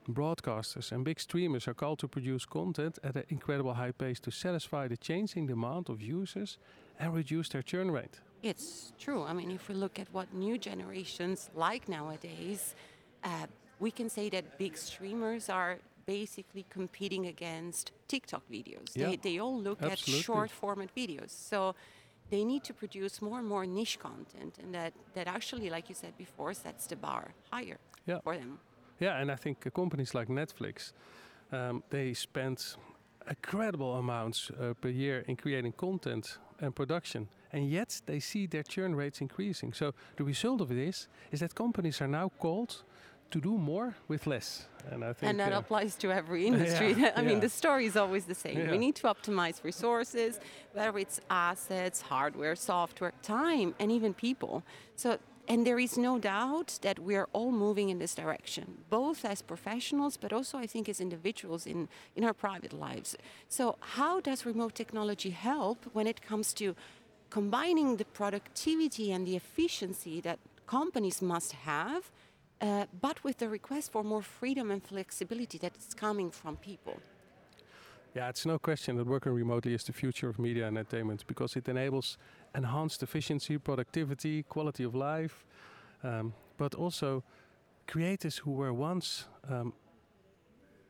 Broadcasters 0.08 0.92
and 0.92 1.04
big 1.04 1.18
streamers 1.18 1.66
are 1.66 1.74
called 1.74 1.98
to 2.00 2.08
produce 2.08 2.44
content 2.44 2.98
at 3.02 3.16
an 3.16 3.24
incredible 3.28 3.74
high 3.74 3.92
pace 3.92 4.20
to 4.20 4.30
satisfy 4.30 4.86
the 4.88 4.96
changing 4.96 5.46
demand 5.46 5.88
of 5.88 6.02
users 6.02 6.58
and 6.98 7.14
reduce 7.14 7.48
their 7.48 7.62
churn 7.62 7.90
rate. 7.90 8.20
It's 8.42 8.92
true. 8.98 9.22
I 9.24 9.32
mean, 9.32 9.50
if 9.50 9.68
we 9.68 9.74
look 9.74 9.98
at 9.98 10.08
what 10.12 10.32
new 10.34 10.58
generations 10.58 11.48
like 11.54 11.88
nowadays, 11.88 12.74
uh, 13.22 13.46
we 13.80 13.90
can 13.90 14.10
say 14.10 14.28
that 14.30 14.58
big 14.58 14.76
streamers 14.76 15.48
are 15.48 15.78
basically 16.06 16.66
competing 16.68 17.26
against 17.26 17.92
TikTok 18.06 18.42
videos. 18.50 18.92
They, 18.92 19.00
Yeah, 19.00 19.16
they 19.22 19.38
all 19.38 19.58
look 19.58 19.82
at 19.82 19.98
short 19.98 20.50
format 20.50 20.94
videos. 20.94 21.30
So 21.30 21.74
they 22.28 22.44
need 22.44 22.62
to 22.64 22.74
produce 22.74 23.22
more 23.22 23.38
and 23.38 23.48
more 23.48 23.64
niche 23.64 23.98
content, 23.98 24.58
and 24.62 24.74
that, 24.74 24.92
that 25.14 25.26
actually, 25.26 25.70
like 25.70 25.88
you 25.88 25.94
said 25.94 26.16
before, 26.18 26.52
sets 26.52 26.86
the 26.86 26.96
bar 26.96 27.32
higher 27.50 27.78
Yeah. 28.06 28.18
for 28.22 28.36
them. 28.36 28.58
Yeah, 29.00 29.20
and 29.20 29.30
I 29.30 29.36
think 29.36 29.72
companies 29.74 30.14
like 30.14 30.28
Netflix, 30.28 30.92
um, 31.52 31.82
they 31.90 32.14
spend 32.14 32.76
incredible 33.28 33.94
amounts 33.94 34.50
uh, 34.50 34.74
per 34.80 34.88
year 34.88 35.24
in 35.26 35.36
creating 35.36 35.72
content 35.72 36.38
and 36.60 36.74
production, 36.74 37.28
and 37.52 37.70
yet 37.70 38.00
they 38.06 38.20
see 38.20 38.46
their 38.46 38.62
churn 38.62 38.94
rates 38.94 39.20
increasing. 39.20 39.72
So 39.72 39.92
the 40.16 40.24
result 40.24 40.60
of 40.60 40.70
it 40.70 41.08
is 41.32 41.40
that 41.40 41.54
companies 41.54 42.00
are 42.00 42.08
now 42.08 42.30
called 42.38 42.84
to 43.30 43.40
do 43.40 43.58
more 43.58 43.94
with 44.06 44.26
less. 44.26 44.66
And 44.90 45.04
I 45.04 45.12
think 45.12 45.30
and 45.30 45.40
that 45.40 45.52
uh, 45.52 45.58
applies 45.58 45.96
to 45.96 46.12
every 46.12 46.46
industry. 46.50 46.92
Yeah, 46.92 47.12
I 47.16 47.22
mean, 47.22 47.40
the 47.40 47.48
story 47.48 47.86
is 47.86 47.96
always 47.96 48.24
the 48.26 48.34
same. 48.34 48.58
Yeah. 48.58 48.70
We 48.70 48.78
need 48.78 48.94
to 48.96 49.06
optimize 49.14 49.64
resources, 49.64 50.38
whether 50.72 50.96
it's 50.98 51.20
assets, 51.30 52.00
hardware, 52.00 52.54
software, 52.54 53.12
time, 53.22 53.74
and 53.80 53.90
even 53.90 54.14
people. 54.14 54.62
So, 54.96 55.18
and 55.48 55.66
there 55.66 55.78
is 55.78 55.98
no 55.98 56.18
doubt 56.18 56.78
that 56.82 56.98
we 56.98 57.16
are 57.16 57.28
all 57.32 57.52
moving 57.52 57.88
in 57.90 57.98
this 57.98 58.14
direction, 58.14 58.78
both 58.88 59.24
as 59.24 59.42
professionals, 59.42 60.16
but 60.16 60.32
also 60.32 60.58
I 60.58 60.66
think 60.66 60.88
as 60.88 61.00
individuals 61.00 61.66
in, 61.66 61.88
in 62.16 62.24
our 62.24 62.32
private 62.32 62.72
lives. 62.72 63.16
So, 63.48 63.76
how 63.80 64.20
does 64.20 64.46
remote 64.46 64.74
technology 64.74 65.30
help 65.30 65.84
when 65.92 66.06
it 66.06 66.22
comes 66.22 66.54
to 66.54 66.74
combining 67.30 67.96
the 67.96 68.04
productivity 68.04 69.12
and 69.12 69.26
the 69.26 69.36
efficiency 69.36 70.20
that 70.22 70.38
companies 70.66 71.20
must 71.20 71.52
have? 71.52 72.10
uh, 72.60 72.86
but 73.00 73.22
with 73.24 73.38
the 73.38 73.48
request 73.48 73.92
for 73.92 74.02
more 74.02 74.22
freedom 74.22 74.70
and 74.70 74.82
flexibility 74.82 75.58
that 75.58 75.76
is 75.76 75.94
coming 75.94 76.30
from 76.30 76.56
people. 76.56 76.96
Yeah, 78.14 78.28
it's 78.28 78.46
no 78.46 78.58
question 78.58 78.96
that 78.96 79.06
working 79.06 79.32
remotely 79.32 79.74
is 79.74 79.84
the 79.84 79.92
future 79.92 80.28
of 80.28 80.38
media 80.38 80.68
and 80.68 80.78
entertainment 80.78 81.24
because 81.26 81.56
it 81.56 81.68
enables 81.68 82.16
enhanced 82.54 83.02
efficiency, 83.02 83.58
productivity, 83.58 84.42
quality 84.42 84.84
of 84.84 84.94
life, 84.94 85.44
um, 86.02 86.32
but 86.56 86.74
also 86.74 87.22
creators 87.86 88.38
who 88.38 88.52
were 88.52 88.72
once 88.72 89.26
um, 89.48 89.72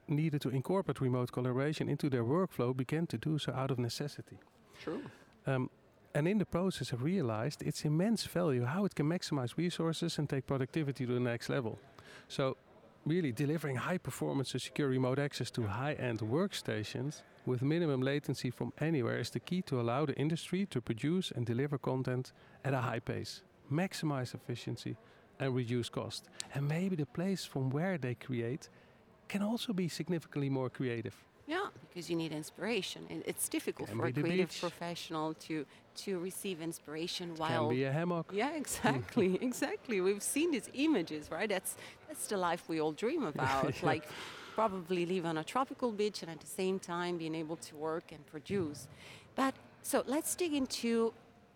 needed 0.09 0.40
to 0.42 0.50
incorporate 0.50 1.00
remote 1.00 1.33
collaboration 1.33 1.88
into 1.88 2.11
their 2.11 2.25
workflow 2.25 2.76
began 2.76 3.06
to 3.06 3.18
do 3.18 3.38
so 3.38 3.52
out 3.52 3.71
of 3.71 3.78
necessity. 3.78 4.38
True. 4.83 5.02
Um, 5.47 5.71
and 6.14 6.28
in 6.28 6.38
the 6.38 6.47
process, 6.47 6.90
have 6.90 7.02
realized 7.02 7.62
its 7.62 7.85
immense 7.85 8.25
value, 8.25 8.64
how 8.64 8.85
it 8.85 8.94
can 8.94 9.09
maximize 9.09 9.56
resources 9.56 10.18
and 10.18 10.28
take 10.28 10.47
productivity 10.47 11.06
to 11.06 11.14
the 11.14 11.21
next 11.21 11.49
level. 11.49 11.78
So, 12.28 12.56
really 13.04 13.33
delivering 13.33 13.76
high 13.76 13.99
performance 13.99 14.52
and 14.52 14.62
secure 14.62 14.88
remote 14.88 15.18
access 15.18 15.50
to 15.50 15.62
high 15.62 15.94
end 15.94 16.21
workstations 16.21 17.23
with 17.46 17.62
minimum 17.62 18.02
latency 18.02 18.50
from 18.50 18.72
anywhere 18.80 19.18
is 19.18 19.30
the 19.30 19.40
key 19.40 19.62
to 19.62 19.80
allow 19.80 20.06
the 20.06 20.14
industry 20.14 20.66
to 20.66 20.80
produce 20.80 21.30
and 21.30 21.44
deliver 21.46 21.78
content 21.78 22.32
at 22.64 22.74
a 22.74 22.80
high 22.80 23.00
pace, 23.00 23.42
maximize 23.70 24.34
efficiency, 24.34 24.96
and 25.40 25.54
reduce 25.54 25.88
cost. 25.88 26.28
And 26.54 26.68
maybe 26.68 26.96
the 26.96 27.06
place 27.06 27.44
from 27.44 27.70
where 27.70 27.98
they 27.98 28.14
create 28.14 28.68
can 29.28 29.42
also 29.42 29.72
be 29.72 29.88
significantly 29.88 30.48
more 30.48 30.70
creative. 30.70 31.14
Yeah, 31.46 31.66
because 31.88 32.08
you 32.08 32.16
need 32.16 32.32
inspiration. 32.32 33.06
It's 33.26 33.48
difficult 33.50 33.90
Can 33.90 33.98
for 33.98 34.06
a 34.06 34.12
creative 34.12 34.48
beach. 34.48 34.60
professional 34.60 35.34
to 35.46 35.66
to 35.96 36.18
receive 36.18 36.60
inspiration 36.62 37.28
Can 37.28 37.38
while 37.38 37.68
be 37.68 37.84
a 37.84 37.92
hammock. 37.92 38.30
Yeah, 38.32 38.52
exactly, 38.62 39.38
exactly. 39.42 40.00
We've 40.00 40.22
seen 40.22 40.52
these 40.52 40.70
images, 40.72 41.30
right? 41.30 41.48
That's 41.48 41.76
that's 42.08 42.26
the 42.28 42.38
life 42.38 42.62
we 42.68 42.80
all 42.80 42.92
dream 42.92 43.24
about. 43.34 43.74
Yeah. 43.76 43.86
Like 43.86 44.08
probably 44.54 45.04
live 45.04 45.26
on 45.26 45.37
a 45.38 45.44
tropical 45.44 45.90
beach 45.90 46.23
and 46.23 46.30
at 46.30 46.40
the 46.40 46.46
same 46.46 46.78
time 46.78 47.18
being 47.18 47.34
able 47.34 47.56
to 47.56 47.75
work 47.76 48.12
and 48.12 48.25
produce. 48.26 48.87
But 49.34 49.54
so 49.82 50.04
let's 50.06 50.34
dig 50.34 50.54
into 50.54 51.12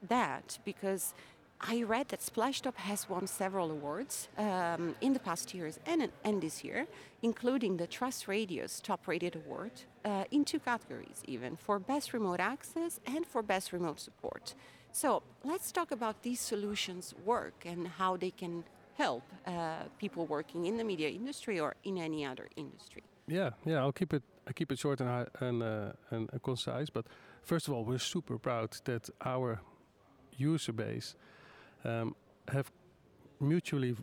that 0.09 0.59
because 0.65 1.15
I 1.61 1.83
read 1.83 2.09
that 2.09 2.21
Splashtop 2.21 2.77
has 2.77 3.09
won 3.09 3.27
several 3.27 3.71
awards 3.71 4.29
um, 4.37 4.95
in 5.01 5.13
the 5.13 5.19
past 5.19 5.55
years 5.55 5.79
and, 5.87 6.11
and 6.25 6.41
this 6.41 6.63
year, 6.63 6.87
including 7.23 7.77
the 7.77 7.87
TrustRadius 7.87 8.83
Top 8.83 9.09
Rated 9.09 9.35
Award 9.37 9.73
uh, 10.05 10.25
in 10.31 10.45
two 10.45 10.61
categories, 10.61 11.23
even 11.27 11.57
for 11.57 11.79
Best 11.79 12.13
Remote 12.13 12.41
Access 12.41 13.01
and 13.07 13.27
for 13.27 13.43
Best 13.43 13.73
Remote 13.73 13.99
Support. 14.01 14.55
So 14.93 15.23
let's 15.45 15.73
talk 15.73 15.91
about 15.91 16.23
these 16.23 16.41
solutions 16.41 17.15
work 17.25 17.65
and 17.65 17.89
how 17.89 18.17
they 18.17 18.31
can 18.31 18.65
help 18.99 19.23
uh, 19.47 19.85
people 19.99 20.27
working 20.27 20.67
in 20.67 20.77
the 20.77 20.85
media 20.85 21.09
industry 21.09 21.61
or 21.61 21.75
in 21.85 21.99
any 21.99 22.27
other 22.27 22.49
industry. 22.57 23.03
Yeah, 23.27 23.51
yeah. 23.65 23.79
I'll 23.79 23.93
keep 23.93 24.13
it. 24.13 24.23
I 24.49 24.53
keep 24.53 24.73
it 24.73 24.79
short 24.79 25.01
and 25.01 25.29
and, 25.41 25.63
uh, 25.63 25.93
and 26.11 26.43
concise. 26.43 26.91
But 26.91 27.07
first 27.43 27.69
of 27.69 27.75
all, 27.75 27.85
we're 27.85 27.99
super 27.99 28.39
proud 28.39 28.71
that 28.85 29.11
our 29.25 29.61
user 30.37 30.73
base 30.73 31.17
um, 31.85 32.15
have 32.49 32.71
mutually 33.41 33.95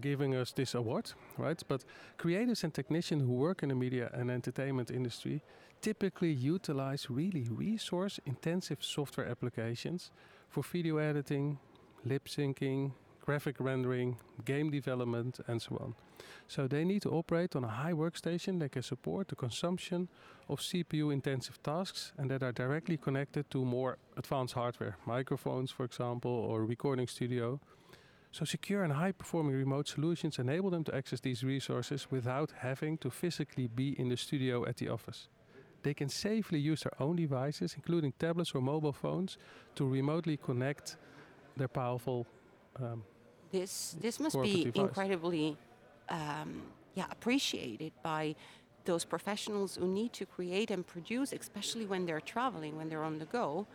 giving 0.00 0.34
us 0.34 0.52
this 0.52 0.74
award, 0.74 1.12
right? 1.36 1.62
But 1.68 1.84
creators 2.16 2.64
and 2.64 2.72
technicians 2.72 3.22
who 3.22 3.32
work 3.32 3.62
in 3.62 3.68
the 3.68 3.74
media 3.74 4.10
and 4.12 4.30
entertainment 4.30 4.90
industry 4.90 5.42
typically 5.80 6.32
utilize 6.32 7.10
really 7.10 7.48
resource 7.50 8.20
intensive 8.26 8.78
software 8.80 9.28
applications 9.28 10.10
for 10.48 10.62
video 10.62 10.98
editing, 10.98 11.58
lip 12.04 12.28
syncing, 12.28 12.92
graphic 13.28 13.56
rendering, 13.60 14.16
game 14.46 14.70
development, 14.70 15.38
and 15.48 15.60
so 15.60 15.76
on. 15.84 15.94
So 16.46 16.66
they 16.66 16.82
need 16.82 17.02
to 17.02 17.10
operate 17.10 17.54
on 17.54 17.62
a 17.62 17.74
high 17.82 17.92
workstation 17.92 18.58
that 18.60 18.72
can 18.72 18.82
support 18.82 19.28
the 19.28 19.36
consumption 19.36 20.08
of 20.48 20.60
CPU 20.60 21.12
intensive 21.12 21.62
tasks 21.62 22.12
and 22.16 22.30
that 22.30 22.42
are 22.42 22.52
directly 22.52 22.96
connected 22.96 23.44
to 23.50 23.66
more 23.66 23.98
advanced 24.16 24.54
hardware, 24.54 24.96
microphones, 25.04 25.70
for 25.70 25.84
example, 25.84 26.30
or 26.30 26.64
recording 26.64 27.06
studio. 27.06 27.60
So 28.32 28.46
secure 28.46 28.82
and 28.82 28.94
high 28.94 29.12
performing 29.12 29.56
remote 29.56 29.88
solutions 29.88 30.38
enable 30.38 30.70
them 30.70 30.84
to 30.84 30.94
access 30.94 31.20
these 31.20 31.44
resources 31.44 32.10
without 32.10 32.50
having 32.56 32.96
to 32.98 33.10
physically 33.10 33.66
be 33.66 33.88
in 34.00 34.08
the 34.08 34.16
studio 34.16 34.66
at 34.66 34.76
the 34.78 34.88
office. 34.88 35.28
They 35.82 35.92
can 35.92 36.08
safely 36.08 36.60
use 36.60 36.80
their 36.80 36.96
own 36.98 37.16
devices, 37.16 37.74
including 37.74 38.12
tablets 38.18 38.54
or 38.54 38.62
mobile 38.62 38.94
phones, 38.94 39.36
to 39.74 39.84
remotely 39.86 40.38
connect 40.38 40.96
their 41.58 41.68
powerful 41.68 42.26
um, 42.80 43.02
this 43.50 43.96
this 44.00 44.20
must 44.20 44.40
be 44.42 44.70
incredibly 44.74 45.56
um, 46.08 46.62
yeah 46.94 47.06
appreciated 47.10 47.92
by 48.02 48.34
those 48.88 49.04
professionals 49.04 49.76
who 49.76 49.86
need 49.86 50.12
to 50.14 50.24
create 50.24 50.70
and 50.70 50.86
produce, 50.86 51.32
especially 51.32 51.84
when 51.84 52.06
they're 52.06 52.26
traveling, 52.34 52.74
when 52.78 52.88
they're 52.88 53.04
on 53.04 53.18
the 53.18 53.26
go. 53.26 53.66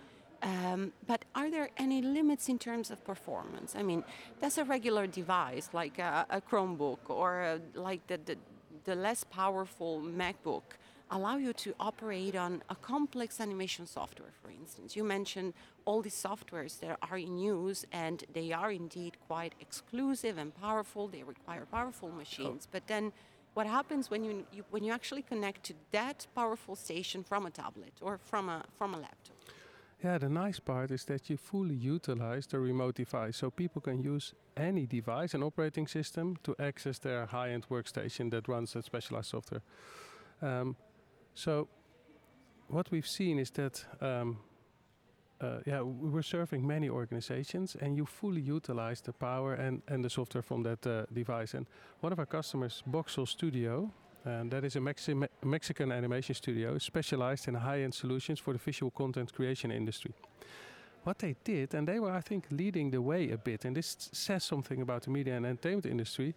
Um, 0.41 0.91
but 1.07 1.23
are 1.35 1.49
there 1.49 1.69
any 1.77 2.01
limits 2.01 2.49
in 2.49 2.57
terms 2.57 2.91
of 2.91 2.97
performance? 3.05 3.75
I 3.77 3.83
mean, 3.83 4.03
does 4.41 4.57
a 4.57 4.65
regular 4.65 5.05
device 5.07 5.69
like 5.71 5.99
a, 5.99 6.25
a 6.29 6.41
Chromebook 6.41 7.03
or 7.07 7.29
a, 7.41 7.59
like 7.75 8.05
the, 8.07 8.19
the, 8.25 8.35
the 8.83 8.95
less 8.95 9.23
powerful 9.23 10.01
MacBook 10.01 10.67
allow 11.13 11.37
you 11.37 11.53
to 11.53 11.73
operate 11.79 12.35
on 12.35 12.63
a 12.69 12.75
complex 12.75 13.39
animation 13.39 13.85
software, 13.85 14.33
for 14.41 14.49
instance. 14.49 14.95
You 14.95 15.03
mentioned 15.03 15.53
all 15.85 16.01
these 16.01 16.15
softwares 16.15 16.79
that 16.81 16.97
are 17.09 17.17
in 17.17 17.37
use, 17.37 17.85
and 17.91 18.23
they 18.33 18.51
are 18.51 18.71
indeed 18.71 19.13
quite 19.27 19.53
exclusive 19.61 20.37
and 20.37 20.49
powerful. 20.55 21.07
They 21.07 21.23
require 21.23 21.65
powerful 21.71 22.09
machines. 22.09 22.67
But 22.69 22.87
then, 22.87 23.13
what 23.53 23.67
happens 23.67 24.09
when 24.09 24.23
you, 24.23 24.45
you, 24.51 24.63
when 24.71 24.83
you 24.83 24.91
actually 24.91 25.21
connect 25.21 25.63
to 25.65 25.73
that 25.91 26.25
powerful 26.33 26.75
station 26.75 27.23
from 27.23 27.45
a 27.45 27.51
tablet 27.51 27.93
or 28.01 28.17
from 28.17 28.49
a 28.49 28.63
from 28.77 28.95
a 28.95 28.97
laptop? 28.97 29.37
Yeah, 30.03 30.17
the 30.17 30.29
nice 30.29 30.59
part 30.59 30.91
is 30.91 31.05
that 31.05 31.29
you 31.29 31.37
fully 31.37 31.75
utilize 31.75 32.47
the 32.47 32.59
remote 32.59 32.95
device, 32.95 33.37
so 33.37 33.49
people 33.49 33.81
can 33.81 34.01
use 34.01 34.33
any 34.57 34.85
device 34.85 35.33
and 35.33 35.43
operating 35.43 35.87
system 35.87 36.35
to 36.43 36.55
access 36.59 36.99
their 36.99 37.25
high-end 37.25 37.65
workstation 37.69 38.29
that 38.31 38.47
runs 38.49 38.73
that 38.73 38.83
specialized 38.83 39.29
software. 39.29 39.61
Um, 40.41 40.75
so 41.33 41.67
what 42.67 42.91
we've 42.91 43.07
seen 43.07 43.39
is 43.39 43.51
that 43.51 43.85
um, 44.01 44.37
uh, 45.41 45.59
yeah, 45.65 45.81
we're 45.81 46.21
serving 46.21 46.65
many 46.65 46.89
organizations, 46.89 47.75
and 47.81 47.97
you 47.97 48.05
fully 48.05 48.41
utilize 48.41 49.01
the 49.01 49.11
power 49.11 49.53
and, 49.55 49.81
and 49.87 50.03
the 50.03 50.09
software 50.09 50.41
from 50.41 50.63
that 50.63 50.87
uh, 50.87 51.05
device. 51.13 51.53
And 51.53 51.65
one 51.99 52.13
of 52.13 52.19
our 52.19 52.25
customers, 52.25 52.83
Boxel 52.85 53.27
Studio, 53.27 53.91
and 54.25 54.51
that 54.51 54.63
is 54.63 54.75
a 54.75 54.79
Mexi 54.79 55.27
Mexican 55.43 55.91
animation 55.91 56.35
studio 56.35 56.77
specialized 56.77 57.47
in 57.47 57.55
high-end 57.55 57.93
solutions 57.93 58.39
for 58.39 58.53
the 58.53 58.59
visual 58.59 58.91
content 58.91 59.33
creation 59.33 59.71
industry. 59.71 60.13
What 61.03 61.19
they 61.19 61.35
did, 61.43 61.73
and 61.73 61.85
they 61.85 61.99
were, 61.99 62.11
I 62.11 62.21
think, 62.21 62.45
leading 62.49 62.91
the 62.91 63.01
way 63.01 63.31
a 63.31 63.37
bit, 63.37 63.65
and 63.65 63.75
this 63.75 64.09
says 64.13 64.45
something 64.45 64.81
about 64.81 65.03
the 65.03 65.09
media 65.09 65.35
and 65.35 65.45
entertainment 65.45 65.85
industry, 65.85 66.33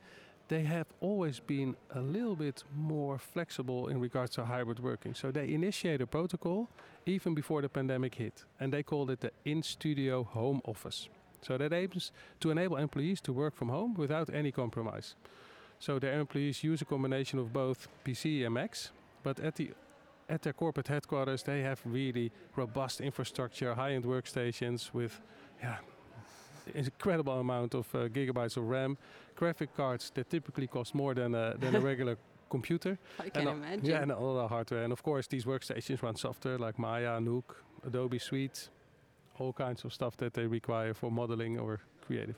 they 0.49 0.63
have 0.63 0.87
always 1.01 1.41
been 1.41 1.77
a 1.91 2.01
little 2.01 2.37
bit 2.37 2.63
more 2.75 3.19
flexible 3.19 3.89
in 3.89 4.01
regards 4.01 4.31
to 4.37 4.45
hybrid 4.45 4.81
working. 4.81 5.15
So 5.15 5.31
they 5.31 5.53
initiated 5.53 6.03
a 6.03 6.07
protocol 6.07 6.69
even 7.05 7.35
before 7.35 7.63
the 7.63 7.69
pandemic 7.69 8.15
hit, 8.15 8.45
and 8.61 8.73
they 8.73 8.83
called 8.83 9.11
it 9.11 9.21
the 9.21 9.33
in-studio 9.45 10.25
home 10.25 10.61
office. 10.65 11.09
So 11.43 11.59
that 11.59 11.73
aims 11.73 12.13
to 12.41 12.51
enable 12.51 12.77
employees 12.77 13.21
to 13.23 13.33
work 13.33 13.55
from 13.55 13.69
home 13.69 13.95
without 13.95 14.31
any 14.33 14.53
compromise. 14.53 15.15
So 15.79 15.99
their 15.99 16.19
employees 16.19 16.65
use 16.65 16.83
a 16.83 16.85
combination 16.85 17.39
of 17.39 17.53
both 17.53 17.89
PC 18.05 18.45
and 18.45 18.55
Macs, 18.55 18.91
but 19.23 19.41
at 19.41 19.57
the 19.57 19.71
at 20.29 20.43
their 20.43 20.53
corporate 20.53 20.89
headquarters 20.89 21.45
they 21.45 21.63
have 21.63 21.81
really 21.85 22.33
robust 22.57 23.01
infrastructure, 23.01 23.75
high-end 23.75 24.05
workstations 24.05 24.93
with 24.93 25.21
yeah, 25.61 25.77
incredible 26.75 27.41
amount 27.41 27.75
of 27.75 27.95
uh, 27.95 28.09
gigabytes 28.09 28.57
of 28.57 28.65
RAM, 28.65 28.97
graphic 29.35 29.75
cards 29.77 30.11
that 30.15 30.31
typically 30.31 30.67
cost 30.67 30.95
more 30.95 31.15
than 31.15 31.35
a, 31.35 31.55
than 31.59 31.77
a 31.77 31.81
regular 31.81 32.17
computer. 32.51 32.99
I 33.19 33.29
can 33.29 33.49
and 33.49 33.65
imagine. 33.65 33.85
Yeah, 33.85 34.03
and 34.03 34.13
all 34.13 34.35
the 34.37 34.49
hardware. 34.49 34.83
And 34.83 34.93
of 34.93 35.03
course, 35.03 35.27
these 35.27 35.45
workstations 35.45 36.03
run 36.03 36.17
software 36.17 36.59
like 36.59 36.79
Maya, 36.79 37.19
Nuke, 37.21 37.55
Adobe 37.87 38.19
Suite, 38.19 38.69
all 39.39 39.53
kinds 39.53 39.85
of 39.85 39.93
stuff 39.93 40.17
that 40.17 40.35
they 40.35 40.47
require 40.47 40.95
for 40.95 41.11
modeling 41.11 41.59
or 41.59 41.81
creative. 42.07 42.37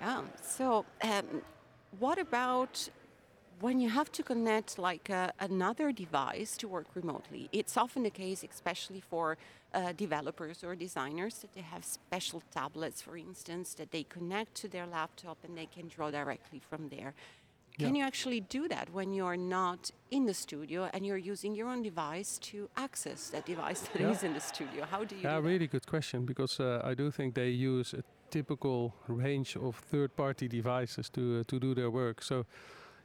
Yeah. 0.00 0.22
So, 0.42 0.84
um, 1.02 1.42
what 1.98 2.18
about 2.18 2.88
when 3.62 3.78
you 3.78 3.88
have 3.88 4.10
to 4.10 4.22
connect 4.24 4.76
like 4.76 5.08
uh, 5.08 5.30
another 5.38 5.92
device 5.92 6.56
to 6.56 6.66
work 6.66 6.88
remotely, 6.94 7.48
it's 7.52 7.76
often 7.76 8.02
the 8.02 8.10
case, 8.10 8.42
especially 8.42 9.00
for 9.00 9.38
uh, 9.72 9.92
developers 9.92 10.64
or 10.64 10.74
designers, 10.74 11.34
that 11.42 11.52
they 11.54 11.60
have 11.60 11.84
special 11.84 12.42
tablets, 12.50 13.00
for 13.00 13.16
instance, 13.16 13.74
that 13.74 13.92
they 13.92 14.02
connect 14.02 14.56
to 14.56 14.68
their 14.68 14.86
laptop 14.86 15.38
and 15.44 15.56
they 15.56 15.66
can 15.66 15.86
draw 15.86 16.10
directly 16.10 16.60
from 16.68 16.88
there. 16.88 17.14
Can 17.78 17.94
you 17.94 18.04
actually 18.04 18.40
do 18.40 18.68
that 18.68 18.86
when 18.92 19.14
you're 19.14 19.36
not 19.36 19.90
in 20.10 20.26
the 20.26 20.34
studio 20.34 20.90
and 20.92 21.06
you're 21.06 21.24
using 21.32 21.54
your 21.54 21.68
own 21.68 21.82
device 21.82 22.38
to 22.38 22.68
access 22.76 23.30
that 23.30 23.46
device 23.46 23.80
that 23.92 24.02
yeah. 24.02 24.10
is 24.10 24.22
in 24.22 24.34
the 24.34 24.40
studio? 24.40 24.84
How 24.84 25.04
do 25.04 25.14
you? 25.16 25.22
Yeah, 25.22 25.40
do 25.40 25.46
really 25.46 25.66
good 25.66 25.86
question 25.86 26.26
because 26.26 26.60
uh, 26.60 26.82
I 26.84 26.94
do 26.94 27.10
think 27.10 27.34
they 27.34 27.48
use 27.48 27.94
a 27.94 28.02
typical 28.30 28.94
range 29.08 29.56
of 29.56 29.76
third-party 29.90 30.48
devices 30.48 31.10
to 31.10 31.40
uh, 31.40 31.44
to 31.48 31.58
do 31.58 31.74
their 31.74 31.90
work. 31.90 32.22
So 32.22 32.44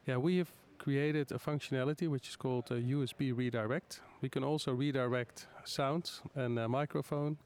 yeah, 0.07 0.17
we 0.17 0.37
have 0.37 0.49
created 0.77 1.31
a 1.31 1.37
functionality 1.37 2.07
which 2.07 2.29
is 2.29 2.35
called 2.35 2.67
USB 2.67 3.35
redirect. 3.35 3.99
We 4.21 4.29
can 4.29 4.43
also 4.43 4.73
redirect 4.73 5.47
sound 5.65 6.09
and 6.35 6.57
a 6.57 6.67
microphone, 6.67 7.37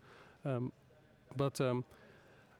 um, 0.46 0.72
but 1.36 1.60
um, 1.60 1.84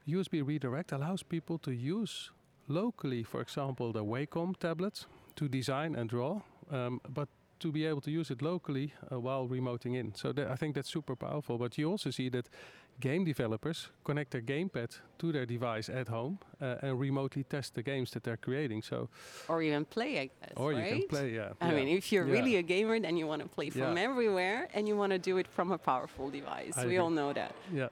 USB 0.08 0.44
redirect 0.44 0.92
allows 0.92 1.22
people 1.22 1.58
to 1.58 1.70
use 1.70 2.30
locally, 2.68 3.22
for 3.22 3.40
example, 3.40 3.92
the 3.92 4.04
Wacom 4.04 4.56
tablet 4.56 5.06
to 5.36 5.48
design 5.48 5.94
and 5.94 6.10
draw, 6.10 6.40
um, 6.70 7.00
but 7.08 7.28
to 7.60 7.70
be 7.70 7.86
able 7.86 8.00
to 8.00 8.10
use 8.10 8.32
it 8.32 8.42
locally 8.42 8.92
uh, 9.12 9.20
while 9.20 9.46
remoting 9.46 9.94
in. 9.94 10.12
So 10.14 10.32
I 10.50 10.56
think 10.56 10.74
that's 10.74 10.90
super 10.90 11.14
powerful. 11.14 11.58
But 11.58 11.78
you 11.78 11.88
also 11.88 12.10
see 12.10 12.28
that 12.30 12.48
game 13.00 13.24
developers 13.24 13.88
connect 14.04 14.30
their 14.30 14.42
gamepad 14.42 14.90
to 15.18 15.32
their 15.32 15.46
device 15.46 15.88
at 15.88 16.08
home 16.08 16.38
uh, 16.60 16.76
and 16.82 16.98
remotely 17.00 17.44
test 17.44 17.74
the 17.74 17.82
games 17.82 18.10
that 18.12 18.22
they're 18.22 18.36
creating. 18.36 18.82
So, 18.82 19.08
or 19.48 19.62
even 19.62 19.84
play, 19.84 20.20
I 20.20 20.24
guess. 20.26 20.52
Or 20.56 20.72
right? 20.72 20.84
you 20.84 21.00
can 21.00 21.08
play, 21.08 21.34
yeah. 21.34 21.52
I 21.60 21.70
yeah. 21.70 21.76
mean, 21.76 21.88
if 21.88 22.12
you're 22.12 22.26
yeah. 22.26 22.32
really 22.32 22.56
a 22.56 22.62
gamer, 22.62 22.98
then 23.00 23.16
you 23.16 23.26
want 23.26 23.42
to 23.42 23.48
play 23.48 23.70
from 23.70 23.96
yeah. 23.96 24.02
everywhere, 24.02 24.68
and 24.74 24.86
you 24.86 24.96
want 24.96 25.12
to 25.12 25.18
do 25.18 25.38
it 25.38 25.46
from 25.46 25.72
a 25.72 25.78
powerful 25.78 26.30
device. 26.30 26.74
I 26.76 26.82
we 26.82 26.84
agree. 26.84 26.98
all 26.98 27.10
know 27.10 27.32
that. 27.32 27.54
Yeah. 27.72 27.88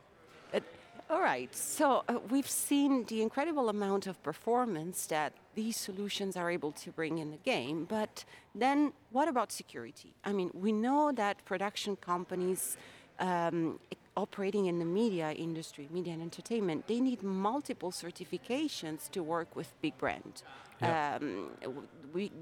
Uh, 0.55 0.61
all 1.09 1.21
right, 1.21 1.55
so 1.55 2.05
uh, 2.09 2.19
we've 2.31 2.49
seen 2.49 3.05
the 3.05 3.21
incredible 3.21 3.69
amount 3.69 4.07
of 4.07 4.23
performance 4.23 5.07
that 5.07 5.33
these 5.57 5.77
solutions 5.77 6.37
are 6.37 6.51
able 6.51 6.73
to 6.73 6.93
bring 6.93 7.19
in 7.19 7.33
the 7.33 7.39
game, 7.39 7.85
but 7.85 8.25
then 8.55 8.93
what 9.11 9.27
about 9.27 9.51
security? 9.51 10.15
I 10.25 10.33
mean, 10.33 10.51
we 10.55 10.71
know 10.71 11.11
that 11.13 11.45
production 11.45 11.97
companies 11.97 12.77
um, 13.19 13.79
operating 14.25 14.67
in 14.67 14.79
the 14.79 14.85
media 14.85 15.29
industry, 15.33 15.89
media 15.91 16.13
and 16.13 16.23
entertainment, 16.31 16.87
they 16.87 17.01
need 17.01 17.23
multiple 17.23 17.91
certifications 17.91 19.11
to 19.11 19.21
work 19.23 19.51
with 19.59 19.69
big 19.81 19.97
brands. 20.03 20.43
Yeah. 20.81 21.19
Um, 21.21 21.51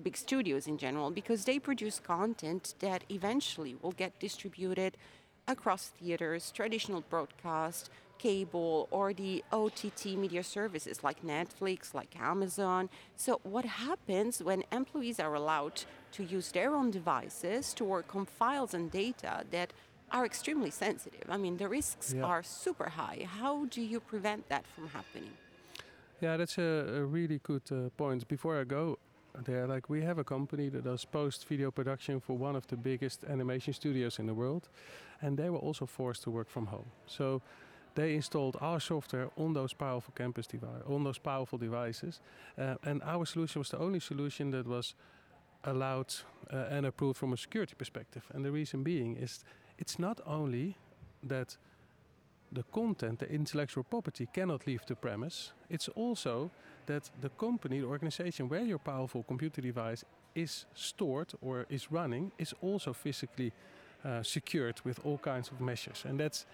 big 0.07 0.17
studios 0.17 0.67
in 0.67 0.77
general, 0.79 1.11
because 1.11 1.41
they 1.45 1.59
produce 1.59 1.99
content 1.99 2.75
that 2.87 3.01
eventually 3.11 3.77
will 3.83 3.97
get 4.03 4.13
distributed 4.27 4.93
across 5.55 5.83
theaters, 5.99 6.53
traditional 6.53 7.01
broadcast, 7.13 7.91
cable 8.19 8.89
or 8.91 9.13
the 9.13 9.45
OTT 9.53 10.07
media 10.17 10.43
services 10.43 11.03
like 11.03 11.23
Netflix, 11.23 11.95
like 11.95 12.15
Amazon. 12.21 12.91
So, 13.17 13.41
what 13.45 13.65
happens 13.65 14.43
when 14.43 14.65
employees 14.73 15.19
are 15.21 15.35
allowed 15.35 15.85
to 16.13 16.25
use 16.25 16.53
their 16.53 16.75
own 16.75 16.91
devices 16.91 17.73
to 17.75 17.85
work 17.85 18.15
on 18.15 18.27
files 18.27 18.75
and 18.75 18.91
data 18.91 19.45
that 19.51 19.73
are 20.11 20.25
extremely 20.25 20.71
sensitive? 20.71 21.25
I 21.29 21.37
mean, 21.37 21.57
the 21.57 21.69
risks 21.69 22.13
Yeah. 22.15 22.25
are 22.27 22.43
super 22.43 22.89
high. 22.89 23.27
How 23.41 23.67
do 23.67 23.81
you 23.81 24.01
prevent 24.01 24.49
that 24.49 24.65
from 24.75 24.89
happening? 24.89 25.33
Yeah, 26.21 26.37
that's 26.37 26.59
a, 26.59 27.01
a 27.03 27.05
really 27.05 27.39
good 27.43 27.63
uh, 27.71 27.91
point. 27.97 28.27
Before 28.29 28.61
I 28.61 28.65
go 28.65 28.99
there, 29.45 29.67
like 29.67 29.89
we 29.89 30.03
have 30.03 30.19
a 30.19 30.25
company 30.25 30.71
that 30.71 30.85
does 30.85 31.05
post 31.05 31.47
video 31.49 31.71
production 31.71 32.21
for 32.21 32.37
one 32.37 32.57
of 32.57 32.67
the 32.67 32.77
biggest 32.77 33.25
animation 33.25 33.73
studios 33.73 34.19
in 34.19 34.27
the 34.27 34.35
world, 34.35 34.69
and 35.23 35.37
they 35.37 35.51
were 35.51 35.59
also 35.69 35.87
forced 35.87 36.23
to 36.25 36.31
work 36.31 36.49
from 36.49 36.67
home. 36.67 36.91
So 37.07 37.41
they 37.95 38.15
installed 38.15 38.57
our 38.61 38.81
software 38.81 39.31
on 39.37 39.53
those 39.55 39.75
powerful 39.75 40.13
campus 40.17 40.47
devices, 40.47 40.83
on 40.89 41.05
those 41.05 41.19
powerful 41.19 41.59
devices, 41.59 42.21
uh, 42.59 42.75
and 42.83 43.03
our 43.03 43.27
solution 43.27 43.61
was 43.61 43.69
the 43.71 43.79
only 43.79 44.01
solution 44.01 44.51
that 44.51 44.67
was 44.67 44.95
allowed 45.65 46.15
uh, 46.53 46.57
and 46.71 46.87
approved 46.87 47.17
from 47.19 47.33
a 47.33 47.37
security 47.37 47.75
perspective. 47.77 48.23
And 48.35 48.45
the 48.45 48.51
reason 48.51 48.83
being 48.83 49.17
is 49.17 49.45
it's 49.79 49.99
not 49.99 50.21
only 50.27 50.77
that 51.23 51.57
the 52.53 52.63
content, 52.73 53.19
the 53.19 53.31
intellectual 53.31 53.85
property 53.85 54.27
cannot 54.33 54.67
leave 54.67 54.85
the 54.87 54.95
premise. 54.95 55.53
It's 55.69 55.89
also 55.89 56.51
that 56.87 57.11
the 57.21 57.29
company, 57.31 57.81
the 57.81 57.87
organization 57.87 58.49
where 58.49 58.63
your 58.65 58.79
powerful 58.79 59.23
computer 59.23 59.61
device 59.61 60.05
is 60.35 60.67
stored 60.75 61.33
or 61.43 61.67
is 61.69 61.93
running 61.93 62.33
is 62.39 62.55
also 62.63 62.93
physically 62.93 63.53
uh, 64.05 64.23
secured 64.23 64.81
with 64.85 65.01
all 65.05 65.19
kinds 65.19 65.51
of 65.51 65.61
measures. 65.61 66.05
And 66.09 66.19
that's 66.19 66.47